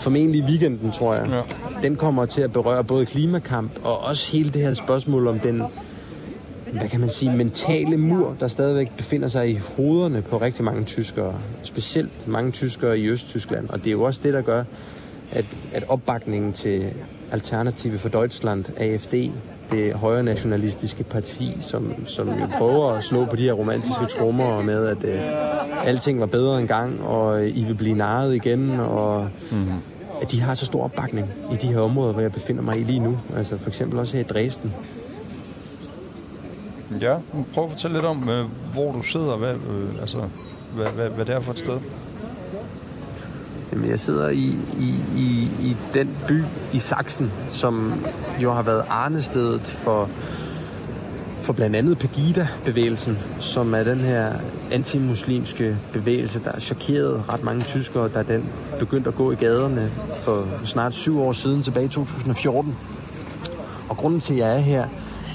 formentlig 0.00 0.40
i 0.40 0.44
weekenden, 0.44 0.90
tror 0.92 1.14
jeg. 1.14 1.28
Ja. 1.30 1.42
Den 1.82 1.96
kommer 1.96 2.26
til 2.26 2.40
at 2.40 2.52
berøre 2.52 2.84
både 2.84 3.06
klimakamp 3.06 3.70
og 3.84 3.98
også 3.98 4.32
hele 4.32 4.50
det 4.50 4.62
her 4.62 4.74
spørgsmål 4.74 5.26
om 5.26 5.40
den, 5.40 5.62
hvad 6.72 6.88
kan 6.88 7.00
man 7.00 7.10
sige, 7.10 7.36
mentale 7.36 7.96
mur, 7.96 8.36
der 8.40 8.48
stadigvæk 8.48 8.96
befinder 8.96 9.28
sig 9.28 9.50
i 9.50 9.60
hovederne 9.76 10.22
på 10.22 10.38
rigtig 10.38 10.64
mange 10.64 10.84
tyskere. 10.84 11.34
Specielt 11.62 12.28
mange 12.28 12.50
tyskere 12.50 12.98
i 12.98 13.08
Østtyskland. 13.08 13.68
Og 13.68 13.78
det 13.78 13.86
er 13.86 13.92
jo 13.92 14.02
også 14.02 14.20
det, 14.22 14.34
der 14.34 14.42
gør, 14.42 14.64
at, 15.32 15.44
at 15.72 15.84
opbakningen 15.88 16.52
til 16.52 16.86
Alternative 17.32 17.98
for 17.98 18.08
Deutschland, 18.08 18.64
AFD, 18.76 19.14
det 19.70 19.94
højre 19.94 20.22
nationalistiske 20.22 21.04
parti, 21.04 21.58
som, 21.60 22.06
som 22.06 22.28
jo 22.28 22.46
prøver 22.58 22.92
at 22.92 23.04
slå 23.04 23.24
på 23.24 23.36
de 23.36 23.42
her 23.42 23.52
romantiske 23.52 24.04
trommer 24.18 24.62
med, 24.62 24.86
at 24.86 25.04
øh, 25.04 25.20
alting 25.86 26.20
var 26.20 26.26
bedre 26.26 26.60
engang, 26.60 27.02
og 27.02 27.48
I 27.48 27.64
vil 27.64 27.74
blive 27.74 27.96
narret 27.96 28.34
igen, 28.34 28.80
og 28.80 29.28
mm-hmm. 29.50 29.78
at 30.22 30.32
de 30.32 30.40
har 30.40 30.54
så 30.54 30.66
stor 30.66 30.84
opbakning 30.84 31.32
i 31.52 31.56
de 31.56 31.66
her 31.66 31.80
områder, 31.80 32.12
hvor 32.12 32.22
jeg 32.22 32.32
befinder 32.32 32.62
mig 32.62 32.80
i 32.80 32.82
lige 32.82 33.00
nu. 33.00 33.18
Altså 33.36 33.58
for 33.58 33.68
eksempel 33.68 33.98
også 33.98 34.16
her 34.16 34.24
i 34.24 34.26
Dresden. 34.26 34.72
Ja, 37.00 37.16
prøv 37.54 37.64
at 37.64 37.70
fortælle 37.70 37.96
lidt 37.96 38.06
om, 38.06 38.28
øh, 38.28 38.44
hvor 38.72 38.92
du 38.92 39.02
sidder, 39.02 39.36
hvad, 39.36 39.54
øh, 39.54 40.00
altså, 40.00 40.18
hvad, 40.74 40.86
hvad, 40.86 41.08
hvad 41.08 41.24
det 41.24 41.34
er 41.34 41.40
for 41.40 41.52
et 41.52 41.58
sted. 41.58 41.78
Jamen, 43.72 43.90
jeg 43.90 44.00
sidder 44.00 44.28
i, 44.28 44.58
i, 44.78 44.94
i, 45.16 45.50
i 45.60 45.76
den 45.94 46.16
by 46.28 46.44
i 46.72 46.78
Sachsen, 46.78 47.32
som 47.50 48.04
jo 48.42 48.52
har 48.52 48.62
været 48.62 48.84
arnestedet 48.88 49.60
for, 49.66 50.10
for 51.42 51.52
blandt 51.52 51.76
andet 51.76 51.98
Pegida-bevægelsen, 51.98 53.18
som 53.40 53.74
er 53.74 53.84
den 53.84 53.98
her 53.98 54.32
antimuslimske 54.72 55.78
bevægelse, 55.92 56.40
der 56.44 56.60
chokerede 56.60 57.24
ret 57.28 57.44
mange 57.44 57.62
tyskere, 57.62 58.08
da 58.08 58.22
den 58.22 58.50
begyndte 58.78 59.08
at 59.08 59.14
gå 59.14 59.32
i 59.32 59.34
gaderne 59.34 59.90
for 60.22 60.48
snart 60.64 60.94
syv 60.94 61.20
år 61.20 61.32
siden, 61.32 61.62
tilbage 61.62 61.86
i 61.86 61.88
2014. 61.88 62.76
Og 63.88 63.96
grunden 63.96 64.20
til, 64.20 64.34
at 64.34 64.40
jeg 64.40 64.54
er 64.54 64.58
her, 64.60 64.86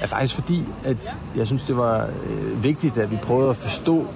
er 0.02 0.08
faktisk 0.08 0.36
fordi, 0.36 0.65
at 0.84 1.17
jeg 1.36 1.48
synes, 1.48 1.63
det 1.63 1.78
var 1.78 2.10
øh, 2.30 2.63
vigtigt, 2.63 2.98
at 2.98 3.12
vi 3.12 3.15
prøvede 3.15 3.50
at 3.50 3.56
forstå 3.56 4.08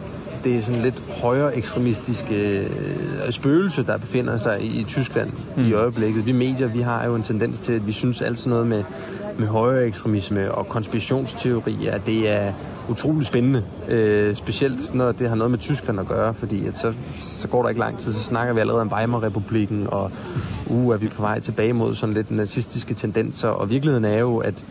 det 0.44 0.64
sådan 0.64 0.82
lidt 0.82 1.02
højere 1.22 1.58
ekstremistiske 1.58 2.36
øh, 2.36 3.32
spøgelse, 3.32 3.84
der 3.84 3.98
befinder 3.98 4.38
sig 4.38 4.62
i, 4.62 4.80
i 4.80 4.84
Tyskland 4.84 5.32
mm. 5.58 5.68
i 5.68 5.74
øjeblikket. 5.74 6.26
Vi 6.26 6.32
medier, 6.32 6.68
vi 6.68 6.82
har 6.82 7.06
jo 7.06 7.16
en 7.16 7.24
tendens 7.24 7.60
til, 7.60 7.74
at 7.74 7.88
vi 7.88 7.92
synes 7.92 8.22
alt 8.22 8.38
sådan 8.38 8.50
noget 8.50 8.68
med, 8.68 8.84
med 9.40 9.48
højere 9.48 9.88
ekstremisme 9.88 10.52
og 10.52 10.70
konspirationsteorier, 10.70 11.98
det 11.98 12.30
er 12.30 12.54
utrolig 12.90 13.26
spændende. 13.26 13.64
Øh, 13.88 14.36
specielt 14.36 14.94
når 14.94 15.12
det 15.12 15.30
har 15.30 15.36
noget 15.36 15.52
med 15.52 15.60
Tyskland 15.60 16.00
at 16.00 16.08
gøre, 16.08 16.34
fordi 16.34 16.68
at 16.68 16.78
så, 16.78 16.94
så 17.20 17.48
går 17.48 17.62
der 17.62 17.70
ikke 17.70 17.80
lang 17.80 17.98
tid, 17.98 18.14
så 18.14 18.24
snakker 18.24 18.54
vi 18.54 18.60
allerede 18.60 18.82
om 18.82 18.92
Weimar-republiken, 18.94 19.88
og 19.88 20.12
uh, 20.68 20.94
er 20.94 20.98
vi 20.98 21.08
på 21.08 21.22
vej 21.22 21.40
tilbage 21.40 21.74
mod 21.74 21.96
sådan 21.96 22.16
lidt 22.16 22.32
nazistiske 22.32 22.94
tendenser. 22.94 23.50
Og 23.50 23.70
virkeligheden 23.70 24.06
er 24.06 24.20
jo, 24.20 24.38
at 24.38 24.64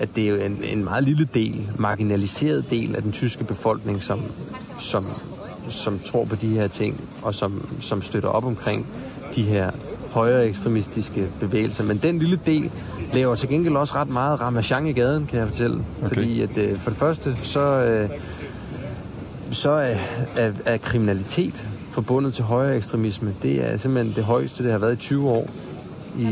at 0.00 0.16
det 0.16 0.24
er 0.24 0.28
jo 0.28 0.36
en, 0.36 0.64
en 0.64 0.84
meget 0.84 1.04
lille 1.04 1.28
del, 1.34 1.68
marginaliseret 1.78 2.70
del 2.70 2.96
af 2.96 3.02
den 3.02 3.12
tyske 3.12 3.44
befolkning, 3.44 4.02
som, 4.02 4.20
som, 4.78 5.06
som 5.68 5.98
tror 5.98 6.24
på 6.24 6.36
de 6.36 6.48
her 6.48 6.68
ting, 6.68 7.08
og 7.22 7.34
som, 7.34 7.68
som 7.80 8.02
støtter 8.02 8.28
op 8.28 8.44
omkring 8.44 8.86
de 9.36 9.42
her 9.42 9.70
højere 10.10 10.46
ekstremistiske 10.46 11.28
bevægelser. 11.40 11.84
Men 11.84 11.96
den 11.96 12.18
lille 12.18 12.40
del 12.46 12.70
laver 13.12 13.34
til 13.34 13.48
gengæld 13.48 13.76
også 13.76 13.94
ret 13.94 14.08
meget 14.08 14.40
ramachan 14.40 14.86
i 14.86 14.92
gaden, 14.92 15.26
kan 15.26 15.38
jeg 15.38 15.46
fortælle. 15.46 15.84
Okay. 15.98 16.08
Fordi 16.08 16.42
at, 16.42 16.58
øh, 16.58 16.78
for 16.78 16.90
det 16.90 16.98
første, 16.98 17.36
så, 17.42 17.60
øh, 17.60 18.10
så 19.50 19.70
er, 19.70 19.96
er, 20.36 20.52
er 20.64 20.76
kriminalitet 20.76 21.68
forbundet 21.90 22.34
til 22.34 22.44
højere 22.44 22.76
ekstremisme, 22.76 23.34
det 23.42 23.70
er 23.70 23.76
simpelthen 23.76 24.16
det 24.16 24.24
højeste, 24.24 24.64
det 24.64 24.72
har 24.72 24.78
været 24.78 24.92
i 24.92 24.96
20 24.96 25.28
år. 25.28 25.50
I, 26.18 26.24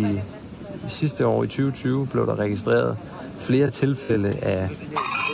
i 0.87 0.88
sidste 0.88 1.26
år, 1.26 1.44
i 1.44 1.46
2020, 1.46 2.07
blev 2.07 2.26
der 2.26 2.38
registreret 2.38 2.96
flere 3.38 3.70
tilfælde 3.70 4.37
af 4.42 4.68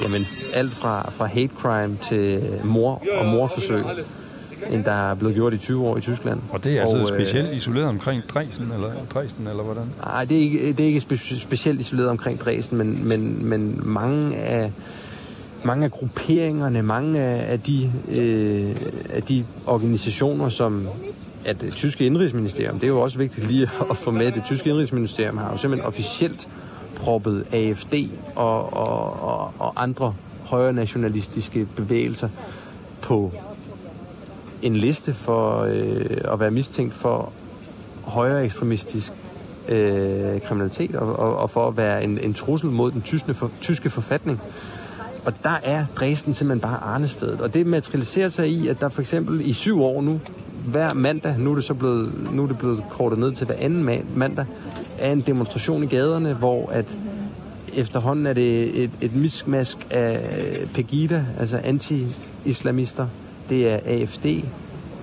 jamen, 0.04 0.22
alt 0.54 0.72
fra, 0.72 1.10
fra 1.10 1.26
hate 1.26 1.52
crime 1.58 1.98
til 2.08 2.42
mor 2.64 3.02
og 3.18 3.26
morforsøg 3.26 3.84
end 4.70 4.84
der 4.84 4.92
er 4.92 5.14
blevet 5.14 5.34
gjort 5.34 5.54
i 5.54 5.56
20 5.56 5.86
år 5.86 5.96
i 5.96 6.00
Tyskland. 6.00 6.40
Og 6.50 6.64
det 6.64 6.76
er 6.76 6.80
altså 6.80 6.96
og, 6.96 7.00
altså 7.00 7.14
specielt 7.14 7.50
øh, 7.50 7.56
isoleret 7.56 7.88
omkring 7.88 8.22
Dresden, 8.28 8.72
eller, 8.72 8.90
Dresden, 9.14 9.46
eller 9.46 9.62
hvordan? 9.62 9.82
Nej, 10.04 10.24
det 10.24 10.36
er 10.36 10.40
ikke, 10.40 10.72
det 10.72 10.80
er 10.80 10.86
ikke 10.86 11.00
spe, 11.00 11.16
specielt 11.16 11.80
isoleret 11.80 12.08
omkring 12.10 12.40
Dresden, 12.40 12.78
men, 12.78 13.08
men, 13.08 13.46
men 13.48 13.80
mange 13.82 14.36
af 14.36 14.72
mange 15.64 15.84
af 15.84 15.90
grupperingerne, 15.90 16.82
mange 16.82 17.20
af, 17.20 17.52
af, 17.52 17.60
de, 17.60 17.92
øh, 18.08 18.76
af 19.10 19.22
de 19.22 19.44
organisationer, 19.66 20.48
som 20.48 20.88
at 21.44 21.60
det 21.60 21.72
tyske 21.72 22.06
indrigsministerium, 22.06 22.74
det 22.74 22.84
er 22.84 22.88
jo 22.88 23.00
også 23.00 23.18
vigtigt 23.18 23.46
lige 23.46 23.70
at 23.90 23.96
få 23.96 24.10
med, 24.10 24.32
det 24.32 24.42
tyske 24.44 24.70
indrigsministerium 24.70 25.38
har 25.38 25.50
jo 25.50 25.56
simpelthen 25.56 25.86
officielt 25.86 26.48
proppet 27.04 27.46
AFD 27.52 27.94
og, 28.34 28.72
og, 28.72 29.22
og, 29.22 29.54
og 29.58 29.82
andre 29.82 30.14
højre 30.44 30.72
nationalistiske 30.72 31.66
bevægelser 31.76 32.28
på 33.02 33.32
en 34.62 34.76
liste 34.76 35.14
for 35.14 35.60
øh, 35.60 36.32
at 36.32 36.40
være 36.40 36.50
mistænkt 36.50 36.94
for 36.94 37.32
højere 38.02 38.44
ekstremistisk 38.44 39.12
øh, 39.68 40.40
kriminalitet 40.40 40.94
og, 40.94 41.18
og, 41.18 41.36
og 41.36 41.50
for 41.50 41.68
at 41.68 41.76
være 41.76 42.04
en, 42.04 42.18
en 42.18 42.34
trussel 42.34 42.70
mod 42.70 42.90
den 42.90 43.02
tyske, 43.02 43.34
for, 43.34 43.50
tyske 43.60 43.90
forfatning. 43.90 44.40
Og 45.24 45.32
der 45.42 45.58
er 45.62 45.86
Dresden 45.96 46.34
simpelthen 46.34 46.60
bare 46.60 46.76
arnestedet. 46.76 47.40
Og 47.40 47.54
det 47.54 47.66
materialiserer 47.66 48.28
sig 48.28 48.48
i, 48.48 48.68
at 48.68 48.80
der 48.80 48.88
for 48.88 49.00
eksempel 49.00 49.48
i 49.48 49.52
syv 49.52 49.82
år 49.82 50.02
nu, 50.02 50.20
hver 50.66 50.94
mandag, 50.94 51.38
nu 51.38 51.50
er 51.50 51.54
det 51.54 51.64
så 51.64 51.74
blevet, 51.74 52.32
nu 52.32 52.42
er 52.42 52.46
det 52.46 52.58
blevet 52.58 52.84
kortet 52.90 53.18
ned 53.18 53.32
til 53.32 53.46
hver 53.46 53.54
anden 53.58 54.04
mandag, 54.14 54.46
af 54.98 55.12
en 55.12 55.20
demonstration 55.20 55.82
i 55.82 55.86
gaderne, 55.86 56.34
hvor 56.34 56.70
at 56.70 56.96
efterhånden 57.74 58.26
er 58.26 58.32
det 58.32 58.82
et, 58.84 58.90
et 59.00 59.16
miskmask 59.16 59.86
af 59.90 60.20
Pegida, 60.74 61.24
altså 61.38 61.56
anti-islamister. 61.56 63.06
Det 63.48 63.72
er 63.72 63.78
AFD, 63.84 64.26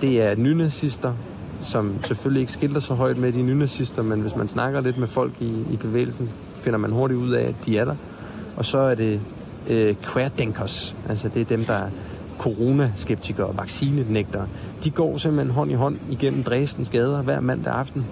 det 0.00 0.22
er 0.22 0.36
nynazister, 0.36 1.14
som 1.60 1.94
selvfølgelig 2.00 2.40
ikke 2.40 2.52
skilter 2.52 2.80
så 2.80 2.94
højt 2.94 3.18
med 3.18 3.32
de 3.32 3.42
nynazister, 3.42 4.02
men 4.02 4.20
hvis 4.20 4.36
man 4.36 4.48
snakker 4.48 4.80
lidt 4.80 4.98
med 4.98 5.06
folk 5.06 5.32
i, 5.40 5.64
i 5.72 5.76
bevægelsen, 5.76 6.30
finder 6.54 6.78
man 6.78 6.90
hurtigt 6.90 7.20
ud 7.20 7.30
af, 7.30 7.42
at 7.42 7.54
de 7.66 7.78
er 7.78 7.84
der. 7.84 7.96
Og 8.56 8.64
så 8.64 8.78
er 8.78 8.94
det 8.94 9.20
øh, 9.70 9.94
querdenkers, 10.12 10.94
altså 11.08 11.28
det 11.28 11.40
er 11.40 11.44
dem, 11.44 11.64
der 11.64 11.74
er 11.74 11.90
coronaskeptikere 12.38 13.46
og 13.46 13.56
vaccinenægtere. 13.56 14.46
De 14.84 14.90
går 14.90 15.16
simpelthen 15.16 15.54
hånd 15.54 15.70
i 15.70 15.74
hånd 15.74 15.98
igennem 16.10 16.42
Dresdens 16.42 16.90
gader 16.90 17.22
hver 17.22 17.40
mandag 17.40 17.72
aften 17.72 18.06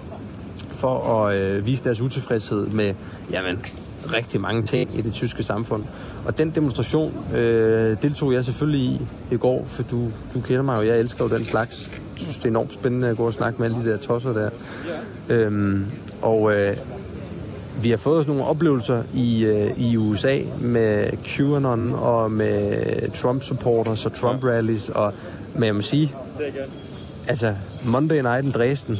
for 0.81 1.25
at 1.27 1.35
øh, 1.35 1.65
vise 1.65 1.83
deres 1.83 2.01
utilfredshed 2.01 2.67
med 2.67 2.93
jamen, 3.31 3.59
rigtig 4.13 4.41
mange 4.41 4.63
ting 4.63 4.99
i 4.99 5.01
det 5.01 5.13
tyske 5.13 5.43
samfund. 5.43 5.83
Og 6.25 6.37
den 6.37 6.49
demonstration 6.49 7.25
øh, 7.35 8.01
deltog 8.01 8.33
jeg 8.33 8.45
selvfølgelig 8.45 8.81
i 8.81 9.01
i 9.31 9.37
går, 9.37 9.65
for 9.67 9.83
du, 9.83 10.11
du 10.33 10.41
kender 10.41 10.61
mig 10.61 10.77
jo, 10.77 10.87
jeg 10.87 10.99
elsker 10.99 11.25
jo 11.25 11.37
den 11.37 11.45
slags. 11.45 11.91
Jeg 11.93 12.21
synes, 12.21 12.37
det 12.37 12.45
er 12.45 12.49
enormt 12.49 12.73
spændende 12.73 13.09
at 13.09 13.17
gå 13.17 13.23
og 13.23 13.33
snakke 13.33 13.61
med 13.61 13.69
alle 13.69 13.85
de 13.85 13.91
der 13.91 13.97
tosser 13.97 14.33
der. 14.33 14.49
Øhm, 15.29 15.85
og 16.21 16.53
øh, 16.53 16.77
vi 17.81 17.89
har 17.89 17.97
fået 17.97 18.19
os 18.19 18.27
nogle 18.27 18.45
oplevelser 18.45 19.03
i, 19.13 19.43
øh, 19.43 19.71
i 19.77 19.97
USA 19.97 20.39
med 20.59 21.11
QAnon 21.23 21.93
og 21.93 22.31
med 22.31 23.11
Trump-supporters 23.11 24.05
og 24.05 24.11
Trump-rallies, 24.11 24.89
og 24.89 25.13
men 25.53 25.63
jeg 25.63 25.75
må 25.75 25.81
sige, 25.81 26.15
altså 27.27 27.55
Monday 27.85 28.21
Night 28.21 28.45
in 28.45 28.51
Dresden, 28.51 28.99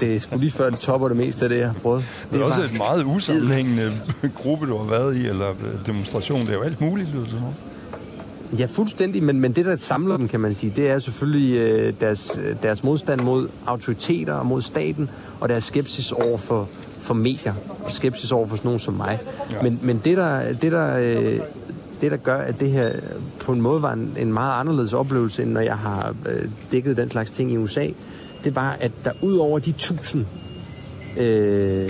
det 0.00 0.16
er 0.16 0.20
sgu 0.20 0.38
lige 0.38 0.50
før 0.50 0.70
det 0.70 0.78
topper 0.78 1.08
det 1.08 1.16
meste 1.16 1.44
af 1.44 1.48
det, 1.48 1.58
jeg 1.58 1.66
har 1.66 1.74
prøvet. 1.82 2.04
Det, 2.22 2.32
det 2.32 2.40
er 2.40 2.44
også 2.44 2.62
et 2.62 2.78
meget 2.78 3.04
usammenhængende 3.04 3.92
gruppe, 4.42 4.66
du 4.66 4.76
har 4.76 4.84
været 4.84 5.16
i, 5.16 5.26
eller 5.26 5.54
demonstration. 5.86 6.40
Det 6.40 6.48
er 6.48 6.54
jo 6.54 6.62
alt 6.62 6.80
muligt, 6.80 7.08
lyder 7.14 7.40
noget. 7.40 7.54
Ja, 8.58 8.66
fuldstændig, 8.66 9.22
men, 9.22 9.40
men 9.40 9.52
det, 9.52 9.64
der 9.64 9.76
samler 9.76 10.16
dem, 10.16 10.28
kan 10.28 10.40
man 10.40 10.54
sige, 10.54 10.72
det 10.76 10.90
er 10.90 10.98
selvfølgelig 10.98 11.56
øh, 11.56 11.94
deres, 12.00 12.38
deres 12.62 12.84
modstand 12.84 13.20
mod 13.20 13.48
autoriteter 13.66 14.34
og 14.34 14.46
mod 14.46 14.62
staten, 14.62 15.10
og 15.40 15.48
deres 15.48 15.64
skepsis 15.64 16.12
over 16.12 16.38
for, 16.38 16.68
for 16.98 17.14
medier, 17.14 17.54
og 17.84 17.90
skepsis 17.90 18.32
over 18.32 18.48
for 18.48 18.56
sådan 18.56 18.68
nogen 18.68 18.80
som 18.80 18.94
mig. 18.94 19.18
Ja. 19.50 19.62
Men, 19.62 19.78
men 19.82 20.00
det, 20.04 20.16
der, 20.16 20.52
det, 20.52 20.72
der, 20.72 20.98
øh, 20.98 21.40
det, 22.00 22.10
der 22.10 22.16
gør, 22.16 22.38
at 22.38 22.60
det 22.60 22.70
her 22.70 22.92
på 23.40 23.52
en 23.52 23.60
måde 23.60 23.82
var 23.82 23.92
en, 23.92 24.16
en 24.18 24.32
meget 24.32 24.60
anderledes 24.60 24.92
oplevelse, 24.92 25.42
end 25.42 25.50
når 25.50 25.60
jeg 25.60 25.76
har 25.76 26.14
øh, 26.26 26.48
dækket 26.72 26.96
den 26.96 27.08
slags 27.08 27.30
ting 27.30 27.52
i 27.52 27.56
USA, 27.56 27.86
det 28.46 28.54
var, 28.54 28.76
at 28.80 28.92
der 29.04 29.12
ud 29.22 29.36
over 29.36 29.58
de 29.58 29.72
tusind, 29.72 30.26
øh, 31.18 31.88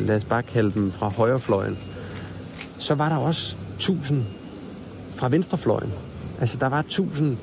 lad 0.00 0.16
os 0.16 0.24
bare 0.24 0.42
kalde 0.42 0.72
dem 0.74 0.92
fra 0.92 1.08
højrefløjen, 1.08 1.78
så 2.78 2.94
var 2.94 3.08
der 3.08 3.16
også 3.16 3.56
tusind 3.78 4.22
fra 5.10 5.28
venstrefløjen. 5.28 5.92
Altså, 6.40 6.56
der 6.60 6.66
var 6.66 6.84
tusind 6.88 7.36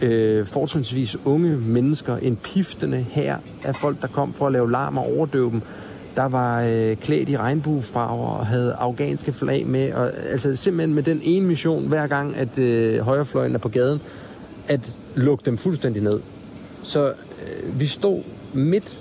øh, 0.00 0.46
fortrinsvis 0.46 1.16
unge 1.24 1.56
mennesker, 1.56 2.16
en 2.16 2.36
piftende 2.36 3.06
her 3.10 3.36
af 3.64 3.76
folk, 3.76 4.02
der 4.02 4.08
kom 4.08 4.32
for 4.32 4.46
at 4.46 4.52
lave 4.52 4.70
larm 4.70 4.98
og 4.98 5.16
overdøve 5.16 5.50
dem, 5.50 5.62
der 6.16 6.24
var 6.24 6.62
øh, 6.62 6.96
klædt 6.96 7.28
i 7.28 7.36
regnbuefarver 7.36 8.28
og 8.28 8.46
havde 8.46 8.74
afghanske 8.74 9.32
flag 9.32 9.66
med. 9.66 9.92
Og, 9.92 10.12
altså 10.30 10.56
simpelthen 10.56 10.94
med 10.94 11.02
den 11.02 11.20
ene 11.22 11.46
mission, 11.46 11.88
hver 11.88 12.06
gang, 12.06 12.36
at 12.36 12.58
øh, 12.58 13.00
højrefløjen 13.00 13.54
er 13.54 13.58
på 13.58 13.68
gaden, 13.68 14.00
at 14.68 14.92
lukke 15.14 15.44
dem 15.44 15.58
fuldstændig 15.58 16.02
ned. 16.02 16.20
Så 16.82 17.06
øh, 17.06 17.80
vi 17.80 17.86
stod 17.86 18.22
midt 18.52 18.98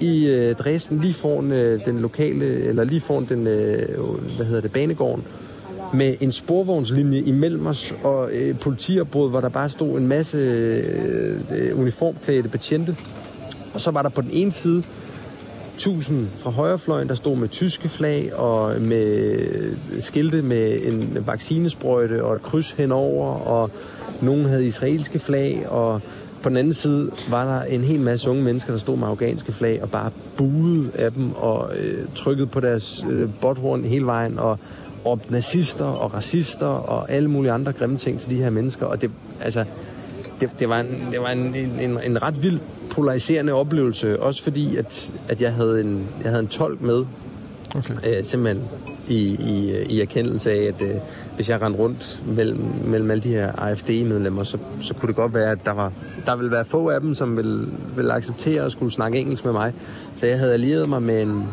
i 0.00 0.26
øh, 0.26 0.54
Dresden, 0.54 1.00
lige 1.00 1.14
foran 1.14 1.52
øh, 1.52 1.84
den 1.84 1.98
lokale, 1.98 2.44
eller 2.44 2.84
lige 2.84 3.00
foran 3.00 3.24
den, 3.24 3.46
øh, 3.46 3.98
hvad 4.36 4.46
hedder 4.46 4.60
det, 4.60 4.72
banegården, 4.72 5.24
med 5.94 6.16
en 6.20 6.32
sporvognslinje 6.32 7.18
imellem 7.18 7.66
os 7.66 7.94
og 8.04 8.30
øh, 8.32 8.58
politiopbrud, 8.58 9.30
hvor 9.30 9.40
der 9.40 9.48
bare 9.48 9.68
stod 9.68 9.98
en 9.98 10.08
masse 10.08 10.38
øh, 10.38 11.78
uniformklædte 11.78 12.48
betjente. 12.48 12.96
Og 13.74 13.80
så 13.80 13.90
var 13.90 14.02
der 14.02 14.08
på 14.08 14.20
den 14.20 14.30
ene 14.32 14.52
side 14.52 14.82
tusind 15.76 16.28
fra 16.38 16.50
højrefløjen, 16.50 17.08
der 17.08 17.14
stod 17.14 17.36
med 17.36 17.48
tyske 17.48 17.88
flag 17.88 18.34
og 18.34 18.80
med 18.80 20.00
skilte 20.00 20.42
med 20.42 20.80
en 20.82 21.26
vaccinesprøjte 21.26 22.24
og 22.24 22.34
et 22.34 22.42
kryds 22.42 22.70
henover, 22.70 23.26
og 23.26 23.70
nogen 24.20 24.44
havde 24.44 24.66
israelske 24.66 25.18
flag, 25.18 25.68
og 25.68 26.00
på 26.42 26.48
den 26.48 26.56
anden 26.56 26.72
side 26.72 27.10
var 27.30 27.44
der 27.44 27.62
en 27.62 27.80
hel 27.80 28.00
masse 28.00 28.30
unge 28.30 28.42
mennesker, 28.42 28.72
der 28.72 28.78
stod 28.78 28.96
med 28.96 29.08
afghanske 29.08 29.52
flag 29.52 29.82
og 29.82 29.90
bare 29.90 30.10
buede 30.36 30.90
af 30.94 31.12
dem 31.12 31.34
og 31.34 31.76
øh, 31.76 32.04
trykkede 32.14 32.46
på 32.46 32.60
deres 32.60 33.04
øh, 33.10 33.28
botthorn 33.40 33.84
hele 33.84 34.06
vejen 34.06 34.38
og 34.38 34.58
råbte 35.06 35.32
nazister 35.32 35.84
og 35.84 36.14
racister 36.14 36.66
og 36.66 37.10
alle 37.10 37.30
mulige 37.30 37.52
andre 37.52 37.72
grimme 37.72 37.98
ting 37.98 38.20
til 38.20 38.30
de 38.30 38.36
her 38.36 38.50
mennesker. 38.50 38.86
Og 38.86 39.02
det, 39.02 39.10
altså, 39.40 39.64
det, 40.40 40.50
det 40.58 40.68
var, 40.68 40.80
en, 40.80 41.08
det 41.12 41.20
var 41.20 41.28
en, 41.28 41.54
en, 41.80 41.98
en 42.04 42.22
ret 42.22 42.42
vild 42.42 42.60
polariserende 42.90 43.52
oplevelse, 43.52 44.22
også 44.22 44.42
fordi, 44.42 44.76
at, 44.76 45.12
at 45.28 45.42
jeg, 45.42 45.52
havde 45.52 45.80
en, 45.80 46.06
jeg 46.22 46.30
havde 46.30 46.42
en 46.42 46.48
tolk 46.48 46.80
med, 46.80 47.04
Okay. 47.74 47.94
øh, 48.04 48.24
simpelthen 48.24 48.64
i, 49.08 49.18
i, 49.18 49.82
i 49.88 50.00
erkendelse 50.00 50.50
af, 50.50 50.62
at 50.62 50.82
øh, 50.82 50.94
hvis 51.34 51.50
jeg 51.50 51.62
rendte 51.62 51.78
rundt 51.80 52.22
mellem, 52.26 52.60
mellem 52.84 53.10
alle 53.10 53.22
de 53.22 53.28
her 53.28 53.52
AFD-medlemmer, 53.58 54.44
så, 54.44 54.58
så 54.80 54.94
kunne 54.94 55.06
det 55.06 55.16
godt 55.16 55.34
være, 55.34 55.50
at 55.50 55.64
der, 55.64 55.72
var, 55.72 55.92
der 56.26 56.36
ville 56.36 56.52
være 56.52 56.64
få 56.64 56.88
af 56.88 57.00
dem, 57.00 57.14
som 57.14 57.36
ville, 57.36 57.68
ville 57.96 58.12
acceptere 58.12 58.64
at 58.64 58.72
skulle 58.72 58.92
snakke 58.92 59.18
engelsk 59.18 59.44
med 59.44 59.52
mig. 59.52 59.72
Så 60.14 60.26
jeg 60.26 60.38
havde 60.38 60.52
allieret 60.52 60.88
mig 60.88 61.02
med 61.02 61.22
en, 61.22 61.44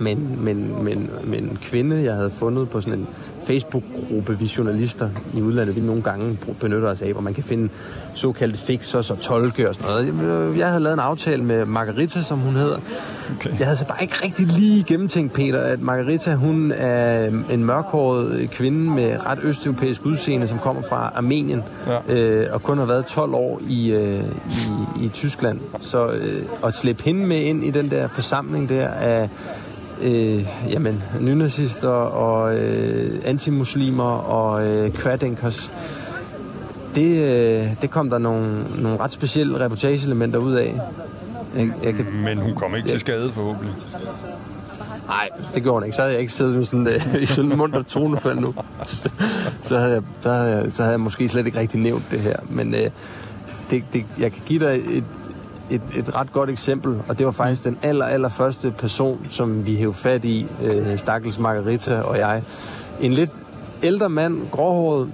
med 0.00 0.12
en, 0.12 0.44
med 0.44 0.52
en, 0.52 0.84
med 0.84 0.92
en, 0.92 1.10
med 1.24 1.38
en 1.38 1.58
kvinde, 1.62 2.02
jeg 2.02 2.14
havde 2.14 2.30
fundet 2.30 2.68
på 2.68 2.80
sådan 2.80 2.98
en 2.98 3.08
Facebook-gruppe, 3.46 4.38
vi 4.38 4.52
journalister 4.58 5.08
i 5.36 5.42
udlandet, 5.42 5.76
vi 5.76 5.80
nogle 5.80 6.02
gange 6.02 6.38
benytter 6.60 6.88
os 6.88 7.02
af, 7.02 7.12
hvor 7.12 7.20
man 7.20 7.34
kan 7.34 7.42
finde 7.44 7.68
såkaldte 8.14 8.58
fixers 8.58 9.10
og 9.10 9.18
tolke 9.20 9.68
og 9.68 9.74
sådan 9.74 10.14
noget. 10.14 10.58
Jeg 10.58 10.68
havde 10.68 10.80
lavet 10.82 10.94
en 10.94 11.00
aftale 11.00 11.44
med 11.44 11.64
Margarita, 11.64 12.22
som 12.22 12.38
hun 12.38 12.54
hedder. 12.56 12.78
Okay. 13.36 13.50
Jeg 13.58 13.66
havde 13.66 13.76
så 13.76 13.86
bare 13.86 14.02
ikke 14.02 14.14
rigtig 14.24 14.46
lige 14.46 14.82
gennemtænkt, 14.84 15.32
Peter, 15.32 15.60
at 15.60 15.82
Margarita, 15.82 16.34
hun 16.34 16.72
er 16.72 17.26
en 17.50 17.64
mørkhåret 17.64 18.50
kvinde 18.50 18.78
med 18.90 19.16
ret 19.26 19.38
østeuropæisk 19.42 20.06
udseende, 20.06 20.48
som 20.48 20.58
kommer 20.58 20.82
fra 20.82 21.12
Armenien, 21.14 21.62
Ja. 21.86 22.14
øh, 22.14 22.46
og 22.52 22.62
kun 22.62 22.78
har 22.78 22.84
været 22.84 23.06
12 23.06 23.34
år 23.34 23.60
i, 23.68 23.90
øh, 23.92 24.20
i, 25.00 25.04
i 25.04 25.08
Tyskland. 25.08 25.60
Så 25.80 26.06
øh, 26.06 26.42
at 26.64 26.74
slippe 26.74 27.02
hende 27.04 27.26
med 27.26 27.36
ind 27.40 27.64
i 27.64 27.70
den 27.70 27.90
der 27.90 28.08
forsamling 28.08 28.68
der 28.68 28.88
af 28.88 29.28
øh, 30.02 30.46
jamen, 30.70 31.02
nynazister 31.20 31.88
og 31.88 32.56
øh, 32.56 33.20
antimuslimer 33.24 34.04
og 34.12 34.66
øh, 34.66 34.92
kværdænkers, 34.92 35.70
det, 36.94 37.16
øh, 37.16 37.66
det 37.82 37.90
kom 37.90 38.10
der 38.10 38.18
nogle, 38.18 38.66
nogle 38.82 38.98
ret 38.98 39.12
specielle 39.12 39.60
reportageelementer 39.60 40.38
ud 40.38 40.52
af. 40.52 40.80
Jeg, 41.56 41.70
jeg 41.82 41.94
kan 41.94 42.06
Men 42.24 42.38
hun 42.38 42.54
kom 42.54 42.76
ikke 42.76 42.88
til 42.88 43.00
skade, 43.00 43.32
forhåbentlig. 43.32 43.74
Nej, 45.06 45.28
det 45.54 45.62
gjorde 45.62 45.74
hun 45.74 45.84
ikke. 45.84 45.96
Så 45.96 46.02
havde 46.02 46.12
jeg 46.12 46.20
ikke 46.20 46.32
siddet 46.32 46.54
med 46.54 46.64
sådan, 46.64 46.88
øh, 46.88 47.22
i 47.22 47.26
sådan 47.26 47.52
en 47.52 47.58
munter 47.58 47.82
tonefald 47.82 48.38
nu. 48.38 48.54
så, 49.62 49.78
havde 49.78 49.92
jeg, 49.92 50.02
så, 50.20 50.32
havde 50.32 50.56
jeg, 50.56 50.72
så 50.72 50.82
havde 50.82 50.92
jeg 50.92 51.00
måske 51.00 51.28
slet 51.28 51.46
ikke 51.46 51.58
rigtig 51.58 51.80
nævnt 51.80 52.04
det 52.10 52.20
her. 52.20 52.36
Men 52.50 52.74
øh, 52.74 52.90
det, 53.70 53.84
det, 53.92 54.04
jeg 54.18 54.32
kan 54.32 54.42
give 54.46 54.66
dig 54.66 54.82
et, 54.90 55.04
et, 55.70 55.82
et 55.94 56.16
ret 56.16 56.32
godt 56.32 56.50
eksempel, 56.50 57.02
og 57.08 57.18
det 57.18 57.26
var 57.26 57.32
faktisk 57.32 57.64
den 57.64 57.78
aller, 57.82 58.04
aller 58.04 58.28
første 58.28 58.70
person, 58.70 59.26
som 59.28 59.66
vi 59.66 59.76
hævde 59.76 59.94
fat 59.94 60.24
i, 60.24 60.46
øh, 60.62 60.98
Stakkels 60.98 61.38
Margarita 61.38 62.00
og 62.00 62.18
jeg. 62.18 62.42
En 63.00 63.12
lidt 63.12 63.30
ældre 63.82 64.08
mand, 64.08 64.50
gråhåret, 64.50 65.10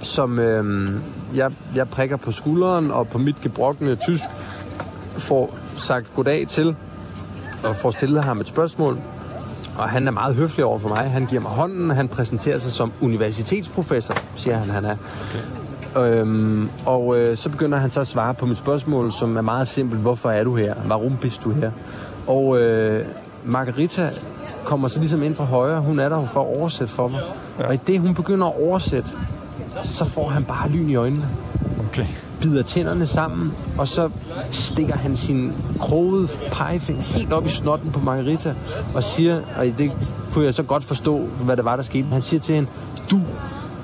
som 0.00 0.38
øh, 0.38 0.90
jeg, 1.34 1.52
jeg 1.74 1.88
prikker 1.88 2.16
på 2.16 2.32
skulderen 2.32 2.90
og 2.90 3.08
på 3.08 3.18
mit 3.18 3.40
gebrokne 3.40 3.96
tysk 3.96 4.24
får 5.18 5.58
sagt 5.76 6.14
goddag 6.14 6.48
til 6.48 6.76
og 7.64 7.76
får 7.76 7.90
stillet 7.90 8.24
ham 8.24 8.40
et 8.40 8.48
spørgsmål. 8.48 8.98
Og 9.78 9.88
han 9.88 10.06
er 10.06 10.10
meget 10.10 10.34
høflig 10.34 10.64
over 10.64 10.78
for 10.78 10.88
mig. 10.88 11.10
Han 11.10 11.26
giver 11.26 11.42
mig 11.42 11.50
hånden, 11.50 11.90
han 11.90 12.08
præsenterer 12.08 12.58
sig 12.58 12.72
som 12.72 12.92
universitetsprofessor, 13.00 14.14
siger 14.36 14.56
han, 14.56 14.70
han 14.70 14.84
er. 14.84 14.96
Okay. 15.30 15.44
Øhm, 15.96 16.68
og 16.86 17.18
øh, 17.18 17.36
så 17.36 17.50
begynder 17.50 17.78
han 17.78 17.90
så 17.90 18.00
at 18.00 18.06
svare 18.06 18.34
på 18.34 18.46
mit 18.46 18.58
spørgsmål, 18.58 19.12
som 19.12 19.36
er 19.36 19.42
meget 19.42 19.68
simpelt. 19.68 20.00
Hvorfor 20.00 20.30
er 20.30 20.44
du 20.44 20.56
her? 20.56 20.74
Warum 20.88 21.16
bist 21.16 21.44
du 21.44 21.50
her? 21.50 21.70
Og 22.26 22.58
øh, 22.58 23.06
Margarita 23.44 24.10
kommer 24.64 24.88
så 24.88 25.00
ligesom 25.00 25.22
ind 25.22 25.34
fra 25.34 25.44
højre. 25.44 25.80
Hun 25.80 25.98
er 25.98 26.08
der 26.08 26.16
jo 26.16 26.24
for 26.24 26.40
at 26.40 26.58
oversætte 26.58 26.92
for 26.92 27.08
mig. 27.08 27.20
Ja. 27.58 27.66
Og 27.66 27.74
i 27.74 27.78
det, 27.86 28.00
hun 28.00 28.14
begynder 28.14 28.46
at 28.46 28.62
oversætte, 28.62 29.10
så 29.82 30.04
får 30.04 30.28
han 30.28 30.44
bare 30.44 30.68
lyn 30.68 30.90
i 30.90 30.94
øjnene 30.94 31.28
Okay. 31.94 32.06
bider 32.40 32.62
tænderne 32.62 33.06
sammen, 33.06 33.52
og 33.78 33.88
så 33.88 34.10
stikker 34.50 34.94
han 34.94 35.16
sin 35.16 35.52
krogede 35.80 36.28
pegefinger 36.52 37.02
helt 37.02 37.32
op 37.32 37.46
i 37.46 37.48
snotten 37.48 37.92
på 37.92 38.00
Margarita, 38.00 38.54
og 38.94 39.04
siger, 39.04 39.40
og 39.58 39.66
det 39.78 39.92
kunne 40.32 40.44
jeg 40.44 40.54
så 40.54 40.62
godt 40.62 40.84
forstå, 40.84 41.18
hvad 41.44 41.56
det 41.56 41.64
var, 41.64 41.76
der 41.76 41.82
skete. 41.82 42.06
Han 42.06 42.22
siger 42.22 42.40
til 42.40 42.54
hende, 42.54 42.68
du 43.10 43.20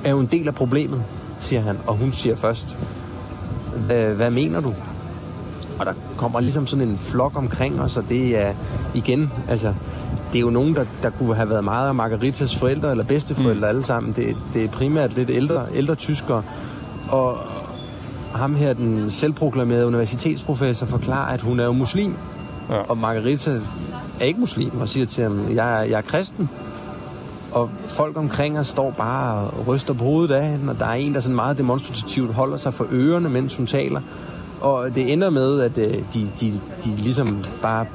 er 0.05 0.11
jo 0.11 0.18
en 0.18 0.27
del 0.27 0.49
af 0.49 0.55
problemet, 0.55 1.03
siger 1.40 1.62
han, 1.62 1.79
og 1.87 1.96
hun 1.96 2.12
siger 2.12 2.37
først, 2.37 2.76
hvad, 3.87 4.14
hvad 4.14 4.31
mener 4.31 4.61
du? 4.61 4.74
Og 5.79 5.87
der 5.87 5.92
kommer 6.16 6.40
ligesom 6.40 6.66
sådan 6.66 6.88
en 6.88 6.98
flok 6.98 7.37
omkring 7.37 7.81
os, 7.81 7.96
og 7.96 8.05
det 8.09 8.38
er 8.38 8.55
igen, 8.94 9.33
altså, 9.48 9.74
det 10.33 10.38
er 10.38 10.42
jo 10.42 10.50
nogen, 10.50 10.74
der, 10.74 10.85
der 11.03 11.11
kunne 11.11 11.35
have 11.35 11.50
været 11.50 11.64
meget 11.64 11.88
af 11.88 11.94
Margaritas 11.94 12.57
forældre 12.57 12.90
eller 12.90 13.05
bedsteforældre 13.05 13.66
mm. 13.66 13.68
alle 13.68 13.83
sammen. 13.83 14.12
Det, 14.12 14.37
det 14.55 14.64
er 14.64 14.68
primært 14.68 15.16
lidt 15.16 15.31
ældre, 15.31 15.66
ældre 15.74 15.94
tyskere. 15.94 16.42
Og 17.09 17.38
ham 18.35 18.55
her, 18.55 18.72
den 18.72 19.11
selvproklamerede 19.11 19.87
universitetsprofessor, 19.87 20.87
forklarer, 20.87 21.35
at 21.35 21.40
hun 21.40 21.61
er 21.61 21.64
jo 21.64 21.72
muslim. 21.72 22.14
Ja. 22.70 22.76
Og 22.76 22.98
Margarita 22.98 23.61
er 24.20 24.24
ikke 24.24 24.40
muslim, 24.40 24.81
og 24.81 24.88
siger 24.88 25.07
til 25.07 25.22
ham, 25.22 25.48
jeg 25.48 25.87
jeg 25.90 25.98
er 25.98 26.03
kristen. 26.03 26.50
Og 27.52 27.70
folk 27.86 28.16
omkring 28.16 28.58
os 28.58 28.66
står 28.66 28.90
bare 28.90 29.50
og 29.50 29.66
ryster 29.66 29.94
på 29.94 30.04
hovedet 30.04 30.34
af 30.34 30.48
hende, 30.48 30.70
og 30.72 30.78
der 30.78 30.86
er 30.86 30.94
en, 30.94 31.14
der 31.14 31.20
sådan 31.20 31.36
meget 31.36 31.58
demonstrativt 31.58 32.34
holder 32.34 32.56
sig 32.56 32.74
for 32.74 32.86
ørerne, 32.90 33.28
mens 33.28 33.56
hun 33.56 33.66
taler. 33.66 34.00
Og 34.60 34.94
det 34.94 35.12
ender 35.12 35.30
med, 35.30 35.60
at 35.60 35.78
øh, 35.78 35.94
de, 36.14 36.30
de, 36.40 36.60
de 36.84 36.96
ligesom 36.96 37.44
bare 37.62 37.86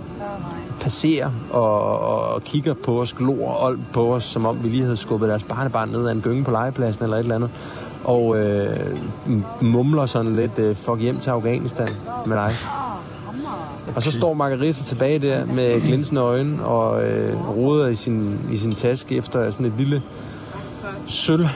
passerer 0.80 1.32
og, 1.52 2.00
og 2.00 2.44
kigger 2.44 2.74
på 2.74 3.02
os, 3.02 3.14
glor 3.14 3.50
og 3.50 3.76
på 3.94 4.16
os, 4.16 4.24
som 4.24 4.46
om 4.46 4.64
vi 4.64 4.70
lige 4.70 4.84
havde 4.84 4.98
skubbet 4.98 5.30
deres 5.30 5.44
barnebarn 5.44 5.90
ned 5.90 6.08
ad 6.08 6.12
en 6.12 6.22
gynge 6.22 6.44
på 6.44 6.52
legepladsen 6.52 7.04
eller 7.04 7.18
et 7.18 7.22
eller 7.22 7.36
andet. 7.36 7.50
Og 8.04 8.38
øh, 8.38 8.98
mumler 9.62 10.06
sådan 10.06 10.36
lidt, 10.36 10.60
øh, 10.60 10.76
fuck 10.76 11.00
hjem 11.00 11.20
til 11.20 11.30
Afghanistan 11.30 11.90
med 12.26 12.38
dig. 12.38 12.52
Og 13.96 14.04
så 14.04 14.12
står 14.12 14.34
Margarita 14.34 14.84
tilbage 14.84 15.20
der 15.20 15.46
med 15.46 15.82
glinsende 15.82 16.22
øjne 16.22 16.66
og 16.66 17.06
øh, 17.06 17.50
roder 17.58 17.88
i 17.88 17.96
sin, 17.96 18.40
i 18.52 18.58
sin 18.58 18.76
taske 18.76 19.16
efter 19.16 19.52
sådan 19.52 19.66
et 19.66 19.74
lille 19.78 20.02
sølv 21.08 21.48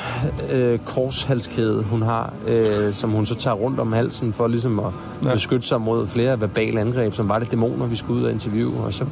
øh, 0.51 0.79
korshalskæde, 0.79 1.83
hun 1.83 2.01
har, 2.01 2.33
øh, 2.47 2.93
som 2.93 3.11
hun 3.11 3.25
så 3.25 3.35
tager 3.35 3.55
rundt 3.55 3.79
om 3.79 3.93
halsen 3.93 4.33
for 4.33 4.47
ligesom 4.47 4.79
at 4.79 4.91
ja. 5.23 5.33
beskytte 5.33 5.67
sig 5.67 5.81
mod 5.81 6.07
flere 6.07 6.41
verbale 6.41 6.79
angreb, 6.79 7.13
som 7.13 7.29
var 7.29 7.39
det 7.39 7.51
dæmoner, 7.51 7.85
vi 7.85 7.95
skulle 7.95 8.19
ud 8.19 8.25
og 8.25 8.31
interviewe. 8.31 8.83
Og 8.83 8.93
så 8.93 9.05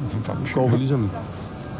går 0.54 0.68
vi 0.68 0.76
ligesom 0.76 1.10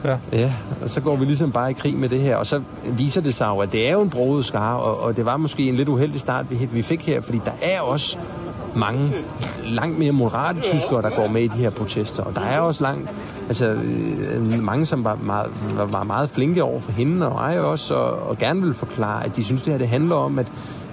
Ja. 0.04 0.16
Ja, 0.32 0.52
og 0.82 0.90
så 0.90 1.00
går 1.00 1.16
vi 1.16 1.24
ligesom 1.24 1.52
bare 1.52 1.70
i 1.70 1.72
krig 1.72 1.94
med 1.94 2.08
det 2.08 2.20
her, 2.20 2.36
og 2.36 2.46
så 2.46 2.62
viser 2.84 3.20
det 3.20 3.34
sig 3.34 3.46
jo, 3.46 3.58
at 3.58 3.72
det 3.72 3.88
er 3.88 3.92
jo 3.92 4.00
en 4.00 4.10
broget 4.10 4.44
skare, 4.44 4.80
og, 4.80 5.00
og 5.00 5.16
det 5.16 5.24
var 5.24 5.36
måske 5.36 5.68
en 5.68 5.76
lidt 5.76 5.88
uheldig 5.88 6.20
start, 6.20 6.50
vi, 6.50 6.68
vi 6.72 6.82
fik 6.82 7.06
her, 7.06 7.20
fordi 7.20 7.40
der 7.44 7.52
er 7.62 7.80
også 7.80 8.16
mange 8.78 9.12
langt 9.64 9.98
mere 9.98 10.12
moderate 10.12 10.60
tyskere, 10.60 11.02
der 11.02 11.10
går 11.10 11.28
med 11.28 11.42
i 11.42 11.48
de 11.48 11.58
her 11.58 11.70
protester, 11.70 12.22
og 12.22 12.34
der 12.34 12.40
er 12.40 12.60
også 12.60 12.82
langt, 12.82 13.10
altså 13.48 13.66
øh, 13.66 14.62
mange, 14.62 14.86
som 14.86 15.04
var 15.04 15.18
meget, 15.22 15.50
var, 15.76 15.84
var 15.84 16.04
meget 16.04 16.30
flinke 16.30 16.62
over 16.62 16.80
for 16.80 16.92
hende 16.92 17.28
og 17.28 17.32
mig 17.32 17.60
også, 17.60 17.94
og, 17.94 18.28
og 18.28 18.38
gerne 18.38 18.62
vil 18.62 18.74
forklare, 18.74 19.24
at 19.24 19.36
de 19.36 19.44
synes, 19.44 19.62
det 19.62 19.72
her 19.72 19.78
det 19.78 19.88
handler 19.88 20.16
om, 20.16 20.38
at, 20.38 20.46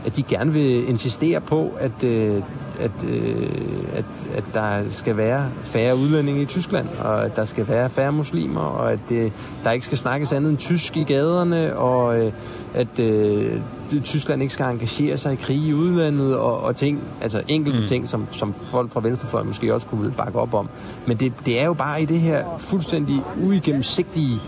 at 0.06 0.15
de 0.15 0.24
gerne 0.24 0.54
vil 0.54 0.89
insistere 0.89 1.41
på, 1.41 1.71
at, 1.80 2.04
øh, 2.04 2.41
at, 2.80 2.91
øh, 3.08 3.50
at, 3.93 4.06
at 4.36 4.43
der 4.54 4.89
skal 4.89 5.17
være 5.17 5.50
færre 5.62 5.95
udlændinge 5.95 6.41
i 6.41 6.45
Tyskland, 6.45 6.88
og 7.04 7.26
at 7.26 7.36
der 7.36 7.45
skal 7.45 7.67
være 7.67 7.89
færre 7.89 8.12
muslimer, 8.12 8.62
og 8.62 8.91
at 8.91 9.12
øh, 9.12 9.32
der 9.63 9.71
ikke 9.71 9.86
skal 9.86 9.98
snakkes 9.98 10.34
andet 10.34 10.50
end 10.50 10.58
tysk 10.58 10.98
i 10.98 11.04
gaderne, 11.04 11.78
og 11.78 12.19
øh, 12.19 12.32
at 12.74 13.00
øh, 13.00 13.62
Tyskland 14.04 14.41
ikke 14.41 14.54
skal 14.54 14.65
engagere 14.65 15.17
sig 15.17 15.34
i 15.34 15.36
krig 15.36 15.58
i 15.58 15.74
udlandet, 15.74 16.38
og, 16.38 16.60
og 16.60 16.76
ting, 16.76 17.04
altså 17.21 17.41
enkelte 17.48 17.80
mm. 17.80 17.86
ting, 17.86 18.10
som, 18.10 18.28
som 18.32 18.54
folk 18.71 18.91
fra 18.91 19.00
venstrefløjen 19.00 19.48
måske 19.48 19.74
også 19.74 19.88
kunne 19.88 20.12
bakke 20.12 20.39
op 20.39 20.54
om. 20.54 20.69
Men 21.08 21.17
det, 21.17 21.34
det 21.45 21.60
er 21.60 21.65
jo 21.65 21.74
bare 21.74 22.02
i 22.02 22.06
det 22.06 22.19
her 22.19 22.45
fuldstændig 22.60 23.21
uigennemsigtige 23.43 24.39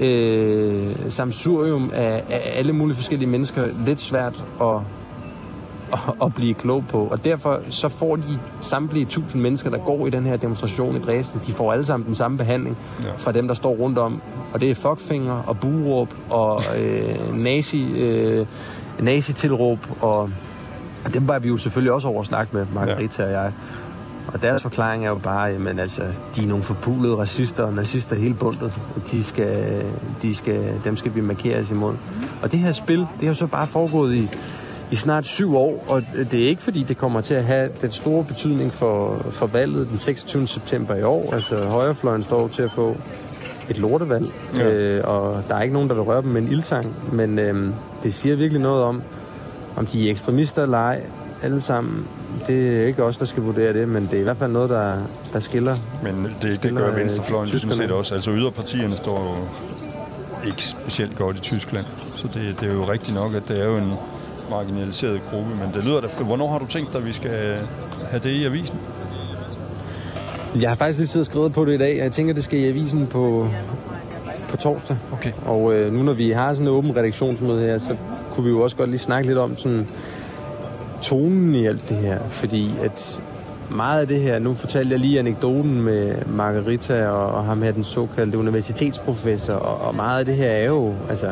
øh, 0.00 0.92
samsurium 1.08 1.90
af, 1.94 2.24
af 2.30 2.52
alle 2.54 2.72
mulige 2.72 2.96
forskellige 2.96 3.28
mennesker 3.28 3.64
lidt 3.86 4.00
svært 4.00 4.44
at 4.60 4.80
at, 5.92 5.98
at 6.22 6.34
blive 6.34 6.54
klog 6.54 6.84
på. 6.88 7.08
Og 7.10 7.24
derfor 7.24 7.60
så 7.70 7.88
får 7.88 8.16
de 8.16 8.38
samtlige 8.60 9.04
tusind 9.04 9.42
mennesker, 9.42 9.70
der 9.70 9.78
går 9.78 10.06
i 10.06 10.10
den 10.10 10.26
her 10.26 10.36
demonstration 10.36 10.96
i 10.96 10.98
Dresden, 10.98 11.40
de 11.46 11.52
får 11.52 11.72
alle 11.72 11.84
sammen 11.84 12.06
den 12.06 12.14
samme 12.14 12.38
behandling 12.38 12.76
ja. 13.04 13.08
fra 13.16 13.32
dem, 13.32 13.48
der 13.48 13.54
står 13.54 13.74
rundt 13.74 13.98
om. 13.98 14.22
Og 14.52 14.60
det 14.60 14.70
er 14.70 14.74
fuckfinger 14.74 15.42
og 15.46 15.58
buråb 15.60 16.08
og 16.30 16.62
øh, 16.78 17.38
nazi, 17.38 17.92
øh, 17.96 18.46
nazi-tilråb. 19.02 19.78
Og 20.00 20.30
dem 21.14 21.28
var 21.28 21.38
vi 21.38 21.48
jo 21.48 21.56
selvfølgelig 21.56 21.92
også 21.92 22.08
over 22.08 22.20
at 22.20 22.26
snakke 22.26 22.56
med, 22.56 22.66
Margarita 22.74 23.22
ja. 23.22 23.28
og 23.28 23.32
jeg. 23.32 23.52
Og 24.26 24.42
deres 24.42 24.62
forklaring 24.62 25.04
er 25.04 25.08
jo 25.08 25.18
bare, 25.18 25.44
jamen 25.44 25.78
altså, 25.78 26.02
de 26.36 26.42
er 26.42 26.46
nogle 26.46 26.64
forpulede 26.64 27.16
racister 27.16 27.62
og 27.62 27.72
nazister 27.72 28.16
hele 28.16 28.34
bundet. 28.34 28.80
De 29.10 29.24
skal, 29.24 29.84
de 30.22 30.34
skal, 30.34 30.80
dem 30.84 30.96
skal 30.96 31.14
vi 31.14 31.20
markeres 31.20 31.70
imod. 31.70 31.94
Og 32.42 32.52
det 32.52 32.60
her 32.60 32.72
spil, 32.72 33.06
det 33.20 33.26
har 33.26 33.34
så 33.34 33.46
bare 33.46 33.66
foregået 33.66 34.14
i, 34.14 34.28
i 34.90 34.96
snart 34.96 35.26
syv 35.26 35.56
år, 35.56 35.84
og 35.88 36.02
det 36.30 36.44
er 36.44 36.48
ikke 36.48 36.62
fordi, 36.62 36.82
det 36.82 36.98
kommer 36.98 37.20
til 37.20 37.34
at 37.34 37.44
have 37.44 37.70
den 37.80 37.92
store 37.92 38.24
betydning 38.24 38.74
for, 38.74 39.16
for 39.30 39.46
valget 39.46 39.88
den 39.88 39.98
26. 39.98 40.46
september 40.46 40.94
i 40.94 41.02
år. 41.02 41.32
Altså 41.32 41.64
højrefløjen 41.64 42.22
står 42.22 42.48
til 42.48 42.62
at 42.62 42.70
få 42.70 42.96
et 43.72 43.78
lortevalg, 43.78 44.26
Ja. 44.56 44.70
øh, 44.72 45.04
og 45.04 45.42
der 45.48 45.54
er 45.56 45.62
ikke 45.62 45.72
nogen, 45.74 45.88
der 45.88 45.94
vil 45.94 46.02
røre 46.02 46.22
dem 46.22 46.30
med 46.30 46.42
en 46.42 46.48
ildtang, 46.48 46.96
men 47.12 47.38
øh, 47.38 47.68
det 48.02 48.14
siger 48.14 48.36
virkelig 48.36 48.62
noget 48.62 48.82
om, 48.84 49.02
om 49.76 49.86
de 49.86 50.06
er 50.06 50.10
ekstremister 50.10 50.62
eller 50.62 50.78
ej, 50.78 51.00
alle 51.42 51.60
sammen. 51.60 52.06
det 52.46 52.76
er 52.82 52.86
ikke 52.86 53.04
os, 53.04 53.16
der 53.16 53.24
skal 53.24 53.42
vurdere 53.42 53.72
det, 53.72 53.88
men 53.88 54.02
det 54.10 54.14
er 54.16 54.20
i 54.20 54.22
hvert 54.24 54.36
fald 54.36 54.52
noget, 54.52 54.70
der, 54.70 54.94
der 55.32 55.40
skiller. 55.40 55.76
Men 56.02 56.24
det, 56.24 56.36
det 56.42 56.54
skiller, 56.54 56.80
gør 56.80 56.90
øh, 56.90 56.96
venstrefløjen 56.96 57.48
sådan 57.48 57.60
tyskerne. 57.70 57.88
set 57.88 57.96
også. 57.98 58.14
Altså 58.14 58.30
yderpartierne 58.30 58.96
står 58.96 59.18
jo 59.24 59.34
ikke 60.46 60.64
specielt 60.64 61.16
godt 61.16 61.36
i 61.36 61.40
Tyskland. 61.40 61.84
Så 62.16 62.28
det, 62.34 62.60
det 62.60 62.70
er 62.70 62.74
jo 62.74 62.84
rigtigt 62.90 63.14
nok, 63.16 63.34
at 63.34 63.48
det 63.48 63.60
er 63.60 63.64
jo 63.66 63.76
en 63.76 63.92
marginaliseret 64.50 65.20
gruppe. 65.30 65.50
Men 65.50 65.68
det 65.74 65.84
lyder 65.84 66.00
da... 66.00 66.08
Hvornår 66.24 66.50
har 66.52 66.58
du 66.58 66.66
tænkt 66.66 66.92
dig, 66.92 67.00
at 67.00 67.06
vi 67.06 67.12
skal 67.12 67.30
have 68.10 68.20
det 68.22 68.30
i 68.30 68.44
avisen? 68.44 68.76
Jeg 70.60 70.70
har 70.70 70.76
faktisk 70.76 70.98
lige 70.98 71.08
siddet 71.08 71.28
og 71.28 71.32
skrevet 71.32 71.52
på 71.52 71.64
det 71.64 71.74
i 71.74 71.78
dag, 71.78 71.98
og 71.98 72.04
jeg 72.04 72.12
tænker, 72.12 72.34
det 72.34 72.44
skal 72.44 72.58
i 72.58 72.68
avisen 72.68 73.06
på, 73.06 73.48
på 74.48 74.56
torsdag. 74.56 74.96
Okay. 75.12 75.32
Og 75.46 75.74
øh, 75.74 75.92
nu 75.92 76.02
når 76.02 76.12
vi 76.12 76.30
har 76.30 76.54
sådan 76.54 76.68
en 76.68 76.74
åben 76.74 76.96
redaktionsmøde 76.96 77.66
her, 77.66 77.78
så 77.78 77.96
kunne 78.34 78.44
vi 78.44 78.50
jo 78.50 78.60
også 78.60 78.76
godt 78.76 78.90
lige 78.90 79.00
snakke 79.00 79.26
lidt 79.26 79.38
om 79.38 79.56
sådan 79.56 79.86
tonen 81.02 81.54
i 81.54 81.66
alt 81.66 81.88
det 81.88 81.96
her. 81.96 82.18
Fordi 82.28 82.70
at 82.82 83.22
meget 83.70 84.00
af 84.00 84.08
det 84.08 84.20
her, 84.20 84.38
nu 84.38 84.54
fortalte 84.54 84.90
jeg 84.90 84.98
lige 84.98 85.18
anekdoten 85.18 85.82
med 85.82 86.14
Margarita 86.26 87.08
og, 87.08 87.26
og 87.26 87.44
ham 87.44 87.62
her, 87.62 87.72
den 87.72 87.84
såkaldte 87.84 88.38
universitetsprofessor, 88.38 89.54
og, 89.54 89.88
og 89.88 89.94
meget 89.94 90.18
af 90.18 90.24
det 90.24 90.34
her 90.34 90.50
er 90.50 90.64
jo, 90.64 90.94
altså, 91.10 91.26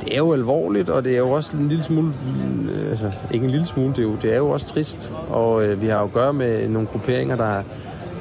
det 0.00 0.14
er 0.14 0.18
jo 0.18 0.32
alvorligt, 0.32 0.90
og 0.90 1.04
det 1.04 1.12
er 1.12 1.18
jo 1.18 1.30
også 1.30 1.56
en 1.56 1.68
lille 1.68 1.84
smule, 1.84 2.12
øh, 2.74 2.90
altså 2.90 3.12
ikke 3.30 3.44
en 3.44 3.50
lille 3.50 3.66
smule, 3.66 3.88
det 3.88 3.98
er 3.98 4.02
jo, 4.02 4.16
det 4.22 4.32
er 4.32 4.36
jo 4.36 4.50
også 4.50 4.66
trist. 4.66 5.12
Og 5.28 5.64
øh, 5.64 5.82
vi 5.82 5.86
har 5.86 5.98
jo 5.98 6.04
at 6.04 6.12
gøre 6.12 6.32
med 6.32 6.68
nogle 6.68 6.88
grupperinger, 6.88 7.36
der 7.36 7.62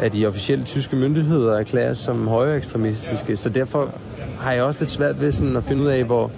af 0.04 0.12
de 0.12 0.26
officielle 0.26 0.66
tyske 0.66 0.96
myndigheder 0.96 1.54
erklæres 1.58 1.98
som 1.98 2.28
højere 2.28 2.58
ekstremistiske. 2.58 3.38
Så 3.38 3.50
derfor 3.50 3.94
har 4.40 4.52
jeg 4.52 4.64
også 4.64 4.80
lidt 4.80 4.92
svært 4.92 5.22
ved 5.22 5.32
sådan 5.32 5.58
at 5.58 5.64
finde 5.64 5.84
ud 5.84 5.88
af, 5.88 6.04
hvor, 6.04 6.32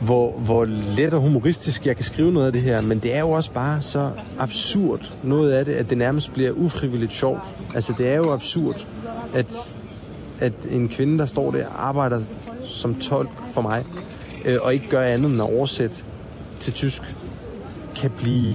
hvor, 0.00 0.38
hvor 0.38 0.64
let 0.96 1.14
og 1.14 1.20
humoristisk 1.20 1.86
jeg 1.86 1.96
kan 1.96 2.04
skrive 2.04 2.32
noget 2.32 2.46
af 2.46 2.52
det 2.52 2.62
her. 2.62 2.80
Men 2.80 2.98
det 2.98 3.14
er 3.14 3.20
jo 3.20 3.30
også 3.30 3.50
bare 3.50 3.82
så 3.82 4.10
absurd 4.38 5.12
noget 5.22 5.52
af 5.52 5.64
det, 5.64 5.72
at 5.72 5.90
det 5.90 5.98
nærmest 5.98 6.32
bliver 6.32 6.50
ufrivilligt 6.50 7.12
sjovt. 7.12 7.42
Altså 7.74 7.94
det 7.98 8.08
er 8.08 8.16
jo 8.16 8.32
absurd, 8.32 8.86
at, 9.34 9.76
at 10.40 10.52
en 10.70 10.88
kvinde, 10.88 11.18
der 11.18 11.26
står 11.26 11.50
der 11.50 11.66
og 11.66 11.88
arbejder 11.88 12.20
som 12.64 12.94
tolk 12.94 13.30
for 13.54 13.60
mig, 13.60 13.84
øh, 14.44 14.56
og 14.62 14.74
ikke 14.74 14.88
gør 14.88 15.02
andet 15.02 15.30
end 15.30 15.42
at 15.42 15.56
oversætte 15.56 15.96
til 16.60 16.72
tysk, 16.72 17.02
kan 17.96 18.10
blive 18.10 18.54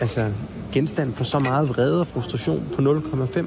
altså, 0.00 0.26
genstand 0.72 1.14
for 1.14 1.24
så 1.24 1.38
meget 1.38 1.68
vrede 1.68 2.00
og 2.00 2.06
frustration 2.06 2.62
på 2.76 2.82
0,5. 2.82 3.44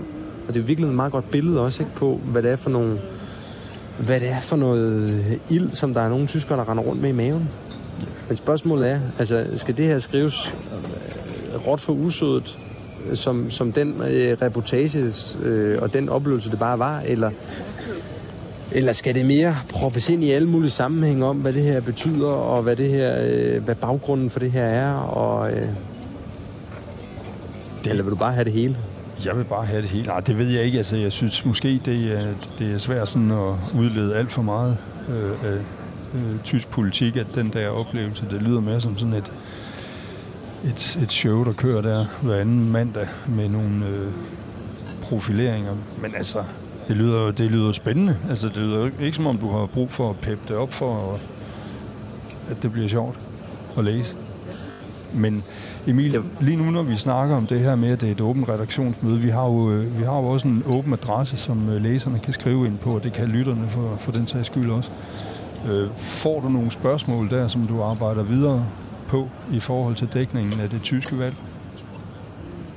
Og 0.48 0.54
det 0.54 0.60
er 0.60 0.64
virkelig 0.64 0.88
et 0.88 0.96
meget 0.96 1.12
godt 1.12 1.30
billede 1.30 1.62
også 1.62 1.84
ikke, 1.84 1.96
på, 1.96 2.20
hvad 2.26 2.44
det 2.44 2.52
er 2.52 2.56
for 2.56 2.70
nogle 2.70 3.00
hvad 3.98 4.20
det 4.20 4.30
er 4.30 4.42
for 4.42 4.56
noget 4.56 5.12
øh, 5.12 5.38
ild, 5.50 5.72
som 5.72 5.94
der 5.94 6.02
er 6.02 6.10
nogle 6.10 6.28
tyskere, 6.28 6.58
der 6.58 6.70
render 6.70 6.84
rundt 6.84 7.02
med 7.02 7.10
i 7.10 7.14
maven. 7.14 7.50
Men 8.28 8.38
spørgsmålet 8.38 8.90
er, 8.90 9.00
altså, 9.20 9.46
skal 9.56 9.78
det 9.78 9.86
her 9.86 10.00
skrives 10.00 10.54
øh, 11.54 11.68
råt 11.68 11.82
for 11.82 11.94
usødet, 11.94 12.58
øh, 13.10 13.16
som, 13.16 13.50
som 13.50 13.72
den 13.72 14.02
øh, 14.10 14.38
reportages 14.42 15.38
øh, 15.44 15.82
og 15.82 15.94
den 15.94 16.10
oplevelse, 16.10 16.52
det 16.52 16.60
bare 16.60 16.80
var, 16.80 17.00
eller, 17.06 17.32
eller 18.72 18.94
skal 18.94 19.16
det 19.16 19.26
mere 19.26 19.58
proppes 19.70 20.10
ind 20.10 20.24
i 20.24 20.32
alle 20.32 20.50
mulige 20.50 20.72
sammenhæng 20.72 21.24
om, 21.24 21.38
hvad 21.38 21.54
det 21.54 21.64
her 21.64 21.82
betyder, 21.82 22.30
og 22.30 22.64
hvad, 22.64 22.76
det 22.76 22.90
her, 22.90 23.16
øh, 23.22 23.64
hvad 23.64 23.76
baggrunden 23.76 24.30
for 24.30 24.40
det 24.40 24.52
her 24.52 24.66
er, 24.66 24.94
og, 24.94 25.52
øh, 25.52 25.68
det- 27.84 27.90
eller 27.90 28.04
vil 28.04 28.12
du 28.12 28.16
bare 28.18 28.34
have 28.34 28.44
det 28.46 28.54
hele? 28.54 28.78
Jeg 29.26 29.38
vil 29.38 29.44
bare 29.44 29.66
have 29.66 29.82
det 29.82 29.90
hele. 29.90 30.06
Nej, 30.08 30.20
det 30.20 30.38
ved 30.38 30.48
jeg 30.48 30.64
ikke. 30.64 30.78
Altså, 30.78 30.98
jeg 30.98 31.12
synes 31.12 31.46
måske, 31.46 31.82
det 31.86 32.12
er, 32.22 32.28
det 32.60 32.74
er 32.74 32.78
svært 32.78 33.10
sådan 33.10 33.32
at 33.32 33.54
udlede 33.76 34.16
alt 34.16 34.32
for 34.32 34.42
meget 34.42 34.78
øh, 35.10 35.32
af 35.52 35.58
øh, 36.16 36.40
tysk 36.44 36.68
politik, 36.70 37.16
at 37.18 37.28
den 37.36 37.50
der 37.54 37.68
oplevelse, 37.70 38.24
det 38.32 38.42
lyder 38.42 38.62
mere 38.62 38.82
som 38.82 38.98
sådan 38.98 39.14
et, 39.14 39.34
et, 40.66 40.98
et 41.04 41.12
show, 41.12 41.44
der 41.44 41.54
kører 41.54 41.82
der 41.82 42.06
hver 42.22 42.36
anden 42.36 42.72
mandag 42.72 43.08
med 43.28 43.50
nogle 43.50 43.86
øh, 43.88 44.12
profileringer. 45.02 45.72
Men 46.02 46.16
altså, 46.16 46.44
det 46.88 46.98
lyder, 46.98 47.32
det 47.32 47.52
lyder 47.52 47.72
spændende. 47.72 48.18
Altså, 48.30 48.48
det 48.48 48.58
lyder 48.58 48.90
ikke 49.02 49.16
som 49.16 49.28
om, 49.28 49.38
du 49.38 49.52
har 49.52 49.66
brug 49.66 49.92
for 49.92 50.10
at 50.10 50.16
peppe 50.16 50.44
det 50.48 50.56
op 50.56 50.74
for, 50.74 51.20
at 52.50 52.62
det 52.64 52.72
bliver 52.72 52.88
sjovt 52.88 53.20
at 53.78 53.84
læse. 53.84 54.16
Men 55.14 55.44
Emil, 55.88 56.24
lige 56.42 56.58
nu 56.58 56.72
når 56.72 56.84
vi 56.84 56.96
snakker 56.96 57.36
om 57.36 57.48
det 57.48 57.60
her 57.60 57.76
med, 57.76 57.90
at 57.90 58.02
det 58.02 58.08
er 58.08 58.12
et 58.12 58.22
åbent 58.22 58.50
redaktionsmøde, 58.50 59.20
vi 59.20 59.30
har 59.30 59.46
jo, 59.46 59.72
øh, 59.72 60.00
vi 60.00 60.04
har 60.04 60.18
jo 60.18 60.26
også 60.26 60.48
en 60.48 60.64
åben 60.68 60.94
adresse, 60.94 61.38
som 61.38 61.70
øh, 61.70 61.82
læserne 61.82 62.20
kan 62.20 62.34
skrive 62.34 62.66
ind 62.68 62.78
på, 62.78 62.96
og 62.96 63.04
det 63.04 63.14
kan 63.14 63.28
lytterne 63.28 63.68
for, 63.70 63.98
for 64.00 64.12
den 64.12 64.28
sags 64.28 64.48
skyld 64.48 64.72
også. 64.72 64.92
Øh, 65.70 65.90
Får 65.98 66.40
du 66.40 66.50
nogle 66.50 66.72
spørgsmål 66.72 67.30
der, 67.30 67.48
som 67.48 67.68
du 67.68 67.82
arbejder 67.82 68.24
videre 68.24 68.66
på 69.08 69.30
i 69.52 69.60
forhold 69.60 69.96
til 69.96 70.10
dækningen 70.14 70.60
af 70.60 70.70
det 70.70 70.82
tyske 70.82 71.20
valg? 71.20 71.36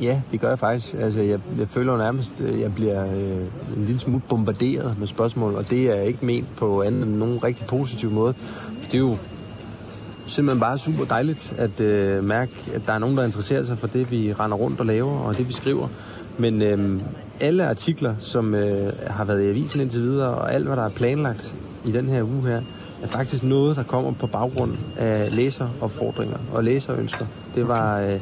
Ja, 0.01 0.21
det 0.33 0.41
gør 0.41 0.49
jeg 0.49 0.59
faktisk. 0.59 0.95
Altså, 0.95 1.21
jeg, 1.21 1.39
jeg 1.59 1.69
føler 1.69 1.97
nærmest, 1.97 2.41
at 2.41 2.61
jeg 2.61 2.75
bliver 2.75 3.07
øh, 3.07 3.77
en 3.77 3.85
lille 3.85 3.99
smule 4.01 4.23
bombarderet 4.29 4.99
med 4.99 5.07
spørgsmål, 5.07 5.55
og 5.55 5.71
det 5.71 5.99
er 5.99 6.03
ikke 6.03 6.27
ment 6.27 6.57
på 6.57 6.83
anden 6.83 7.03
end 7.03 7.17
nogen 7.17 7.45
rigtig 7.45 7.67
positiv 7.67 8.11
måde. 8.11 8.35
Det 8.87 8.95
er 8.95 8.99
jo 8.99 9.17
simpelthen 10.27 10.61
bare 10.61 10.79
super 10.79 11.05
dejligt 11.05 11.55
at 11.59 11.81
øh, 11.81 12.24
mærke, 12.24 12.53
at 12.74 12.83
der 12.87 12.93
er 12.93 12.99
nogen, 12.99 13.16
der 13.16 13.24
interesserer 13.24 13.62
sig 13.62 13.79
for 13.79 13.87
det, 13.87 14.11
vi 14.11 14.33
render 14.33 14.57
rundt 14.57 14.81
og 14.81 14.87
laver, 14.87 15.18
og 15.18 15.39
det, 15.39 15.49
vi 15.49 15.53
skriver. 15.53 15.89
Men 16.39 16.62
øh, 16.62 17.01
alle 17.41 17.68
artikler, 17.68 18.14
som 18.18 18.55
øh, 18.55 18.93
har 19.07 19.24
været 19.24 19.43
i 19.43 19.49
avisen 19.49 19.81
indtil 19.81 20.03
videre, 20.03 20.35
og 20.35 20.53
alt, 20.55 20.66
hvad 20.66 20.77
der 20.77 20.85
er 20.85 20.89
planlagt 20.89 21.55
i 21.85 21.93
den 21.93 22.09
her 22.09 22.22
uge 22.22 22.43
her, 22.43 22.61
er 23.03 23.07
faktisk 23.07 23.43
noget, 23.43 23.77
der 23.77 23.83
kommer 23.83 24.12
på 24.12 24.27
baggrund 24.27 24.72
af 24.97 25.37
læseropfordringer 25.37 26.39
og 26.53 26.64
læserønsker. 26.64 27.27
Det 27.55 27.68
var... 27.68 28.01
Øh, 28.01 28.20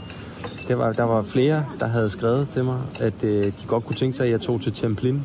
det 0.69 0.79
var, 0.79 0.93
der 0.93 1.03
var 1.03 1.23
flere, 1.23 1.65
der 1.81 1.87
havde 1.87 2.11
skrevet 2.11 2.49
til 2.49 2.65
mig, 2.65 2.81
at 3.01 3.25
øh, 3.25 3.45
de 3.45 3.53
godt 3.67 3.85
kunne 3.85 3.97
tænke 3.97 4.17
sig, 4.17 4.27
at 4.27 4.33
jeg 4.33 4.41
tog 4.41 4.61
til 4.61 4.73
Templin, 4.73 5.23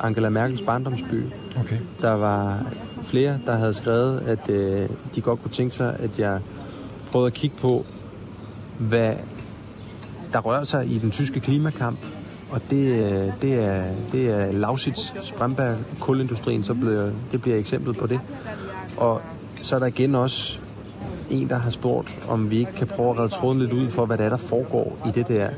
Angela 0.00 0.28
Merkels 0.28 0.62
barndomsby. 0.62 1.24
Okay. 1.60 1.78
Der 2.00 2.12
var 2.12 2.66
flere, 3.02 3.38
der 3.46 3.56
havde 3.56 3.74
skrevet, 3.74 4.20
at 4.20 4.50
øh, 4.50 4.88
de 5.14 5.20
godt 5.20 5.42
kunne 5.42 5.52
tænke 5.52 5.74
sig, 5.74 5.96
at 5.98 6.18
jeg 6.18 6.40
prøvede 7.12 7.26
at 7.26 7.34
kigge 7.34 7.56
på, 7.56 7.86
hvad 8.78 9.14
der 10.32 10.38
rører 10.38 10.64
sig 10.64 10.86
i 10.86 10.98
den 10.98 11.10
tyske 11.10 11.40
klimakamp. 11.40 11.98
Og 12.50 12.60
det, 12.70 12.86
øh, 12.86 13.32
det 13.42 13.54
er, 13.54 13.84
det 14.12 14.30
er 14.30 14.52
Lausitz, 14.52 15.12
Spremberg, 15.22 15.76
kulindustrien, 16.00 16.64
så 16.64 16.74
bliver, 16.74 17.10
det 17.32 17.42
bliver 17.42 17.56
eksemplet 17.56 17.96
på 17.96 18.06
det. 18.06 18.20
Og 18.96 19.22
så 19.62 19.74
er 19.74 19.78
der 19.78 19.86
igen 19.86 20.14
også 20.14 20.58
en, 21.30 21.48
der 21.48 21.58
har 21.58 21.70
spurgt, 21.70 22.28
om 22.28 22.50
vi 22.50 22.58
ikke 22.58 22.72
kan 22.72 22.86
prøve 22.86 23.10
at 23.10 23.18
redde 23.18 23.34
tråden 23.34 23.58
lidt 23.58 23.72
ud 23.72 23.90
for, 23.90 24.06
hvad 24.06 24.18
der 24.18 24.24
er, 24.24 24.28
der 24.28 24.36
foregår 24.36 24.98
i 25.06 25.10
det 25.14 25.28
der 25.28 25.48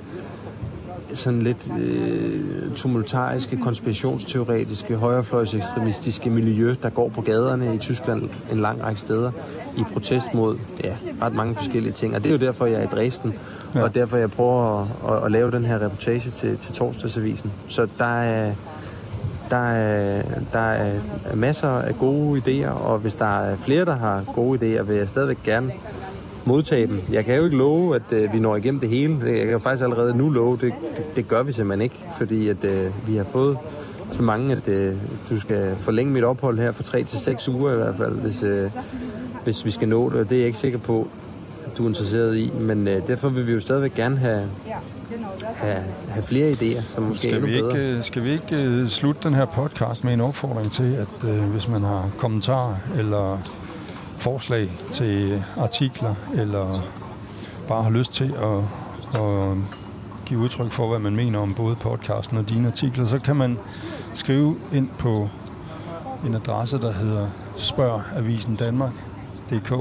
sådan 1.15 1.43
lidt 1.43 1.71
øh, 1.81 2.75
tumultariske, 2.77 3.57
konspirationsteoretiske, 3.57 4.97
højrefløjsekstremistiske 4.97 6.31
miljø, 6.31 6.75
der 6.83 6.91
går 6.91 7.09
på 7.09 7.21
gaderne 7.21 7.75
i 7.75 7.79
Tyskland 7.79 8.23
en 8.53 8.61
lang 8.61 8.83
række 8.83 9.01
steder 9.01 9.31
i 9.77 9.83
protest 9.93 10.35
mod 10.35 10.59
ja, 10.85 10.97
ret 11.23 11.35
mange 11.35 11.55
forskellige 11.55 11.93
ting. 11.93 12.15
Og 12.15 12.23
det 12.23 12.29
er 12.29 12.33
jo 12.33 12.39
derfor, 12.47 12.67
jeg 12.67 12.81
er 12.81 12.83
i 12.83 12.87
Dresden, 12.87 13.35
Ja. 13.75 13.83
og 13.83 13.95
derfor 13.95 14.17
jeg 14.17 14.31
prøver 14.31 14.83
at, 14.83 14.89
at, 15.17 15.25
at 15.25 15.33
lave 15.33 15.51
den 15.51 15.65
her 15.65 15.85
reportage 15.85 16.31
til, 16.31 16.59
til 16.59 16.75
torsdagsavisen. 16.75 17.53
Så 17.69 17.89
der 17.99 18.21
er, 18.21 18.53
der 19.51 19.57
er, 19.57 20.23
der 20.53 20.59
er 20.61 21.01
masser 21.35 21.69
af 21.69 21.99
gode 21.99 22.41
idéer, 22.41 22.71
og 22.71 22.99
hvis 22.99 23.15
der 23.15 23.41
er 23.41 23.57
flere, 23.57 23.85
der 23.85 23.97
har 23.97 24.25
gode 24.35 24.59
idéer, 24.59 24.83
vil 24.83 24.97
jeg 24.97 25.09
stadigvæk 25.09 25.43
gerne 25.45 25.73
modtage 26.51 26.87
dem. 26.87 27.01
Jeg 27.13 27.25
kan 27.25 27.37
jo 27.37 27.45
ikke 27.45 27.57
love, 27.57 27.95
at 27.95 28.13
øh, 28.13 28.33
vi 28.33 28.39
når 28.39 28.57
igennem 28.57 28.81
det 28.81 28.89
hele. 28.89 29.19
Jeg 29.25 29.47
kan 29.47 29.61
faktisk 29.61 29.85
allerede 29.85 30.17
nu 30.17 30.31
love, 30.31 30.53
det, 30.53 30.73
det, 30.97 31.17
det 31.17 31.29
gør 31.29 31.43
vi 31.43 31.53
simpelthen 31.53 31.83
ikke, 31.83 32.05
fordi 32.19 32.49
at, 32.49 32.65
øh, 32.65 33.09
vi 33.09 33.17
har 33.17 33.25
fået 33.25 33.59
så 34.13 34.23
mange, 34.23 34.53
at 34.53 34.69
øh, 34.69 34.95
du 35.31 35.41
skal 35.41 35.75
forlænge 35.79 36.13
mit 36.13 36.25
ophold 36.25 36.59
her 36.59 36.73
fra 36.73 36.83
3 36.83 37.05
til 37.05 37.19
6 37.19 37.49
uger 37.49 37.73
i 37.73 37.77
hvert 37.77 37.95
fald, 37.97 38.15
hvis, 38.21 38.43
øh, 38.43 38.71
hvis 39.45 39.65
vi 39.65 39.71
skal 39.71 39.89
nå 39.89 40.11
det, 40.11 40.21
og 40.21 40.31
det 40.31 40.37
er 40.37 40.41
jeg 40.41 40.47
ikke 40.47 40.59
sikker 40.59 40.79
på, 40.79 41.09
at 41.67 41.79
du 41.79 41.85
er 41.85 41.89
interesseret 41.89 42.37
i. 42.37 42.53
Men 42.61 42.89
øh, 42.89 43.07
derfor 43.07 43.29
vil 43.29 43.47
vi 43.47 43.53
jo 43.53 43.61
stadigvæk 43.61 43.95
gerne 43.95 44.19
have, 44.19 44.49
have, 45.55 45.83
have 46.09 46.23
flere 46.23 46.51
idéer, 46.51 46.83
som 46.95 47.03
måske 47.03 47.29
er 47.29 47.33
Skal 47.33 47.47
vi, 47.47 47.61
bedre. 47.61 47.79
ikke, 47.79 47.97
øh, 47.97 48.03
skal 48.03 48.25
vi 48.25 48.31
ikke 48.31 48.57
øh, 48.57 48.89
slutte 48.89 49.21
den 49.23 49.35
her 49.35 49.45
podcast 49.45 50.05
med 50.05 50.13
en 50.13 50.21
opfordring 50.21 50.71
til, 50.71 50.95
at 50.95 51.29
øh, 51.29 51.43
hvis 51.43 51.69
man 51.69 51.83
har 51.83 52.11
kommentarer 52.19 52.77
eller 52.99 53.39
forslag 54.21 54.71
til 54.93 55.45
artikler, 55.57 56.15
eller 56.35 56.83
bare 57.69 57.83
har 57.83 57.91
lyst 57.91 58.13
til 58.13 58.35
at, 58.35 58.59
at 59.21 59.57
give 60.27 60.41
udtryk 60.41 60.73
for, 60.73 60.89
hvad 60.89 60.99
man 60.99 61.17
mener 61.17 61.39
om 61.39 61.55
både 61.55 61.77
podcasten 61.77 62.37
og 62.37 62.49
dine 62.49 62.69
artikler, 62.69 63.07
så 63.07 63.19
kan 63.19 63.37
man 63.37 63.59
skrive 64.15 64.57
ind 64.73 64.89
på 64.99 65.29
en 66.27 66.35
adresse, 66.35 66.81
der 66.81 66.93
hedder 66.93 67.27
spørgavisendanmark.dk 67.57 69.73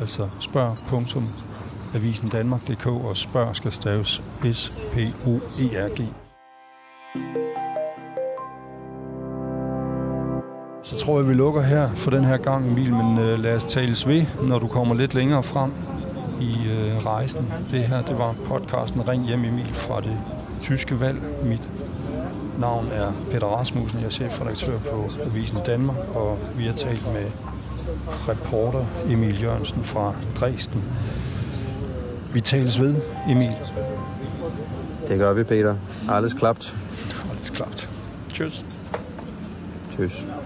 altså 0.00 0.28
spørg.avisendanmark.dk 0.40 2.86
og 2.86 3.16
spørg 3.16 3.56
skal 3.56 3.72
staves 3.72 4.22
S-P-O-E-R-G. 4.52 6.02
Så 10.92 10.98
tror 10.98 11.18
jeg, 11.18 11.28
vi 11.28 11.34
lukker 11.34 11.62
her 11.62 11.88
for 11.96 12.10
den 12.10 12.24
her 12.24 12.36
gang, 12.36 12.66
Emil, 12.70 12.94
men 12.94 13.18
øh, 13.18 13.38
lad 13.38 13.56
os 13.56 13.64
tales 13.64 14.08
ved, 14.08 14.24
når 14.42 14.58
du 14.58 14.66
kommer 14.66 14.94
lidt 14.94 15.14
længere 15.14 15.42
frem 15.42 15.72
i 16.40 16.52
øh, 16.52 17.06
rejsen. 17.06 17.52
Det 17.70 17.80
her, 17.80 18.02
det 18.02 18.18
var 18.18 18.34
podcasten 18.46 19.08
Ring 19.08 19.26
hjem 19.26 19.44
Emil 19.44 19.74
fra 19.74 20.00
det 20.00 20.16
tyske 20.62 21.00
valg. 21.00 21.18
Mit 21.44 21.68
navn 22.58 22.88
er 22.92 23.12
Peter 23.30 23.46
Rasmussen, 23.46 23.98
jeg 23.98 24.06
er 24.06 24.10
chefredaktør 24.10 24.78
på 24.78 25.10
Avisen 25.24 25.58
Danmark, 25.66 25.96
og 26.14 26.38
vi 26.56 26.64
har 26.64 26.72
talt 26.72 27.12
med 27.12 27.26
reporter 28.28 28.84
Emil 29.08 29.42
Jørgensen 29.42 29.84
fra 29.84 30.14
Dresden. 30.40 30.84
Vi 32.32 32.40
tales 32.40 32.80
ved, 32.80 32.96
Emil. 33.28 33.54
Det 35.08 35.18
gør 35.18 35.32
vi, 35.32 35.44
Peter. 35.44 35.76
Alles 36.10 36.34
klappt. 36.34 36.76
Alles 37.30 37.50
klappt. 37.50 37.90
Tschüss. 38.32 38.64
Tschüss. 39.96 40.41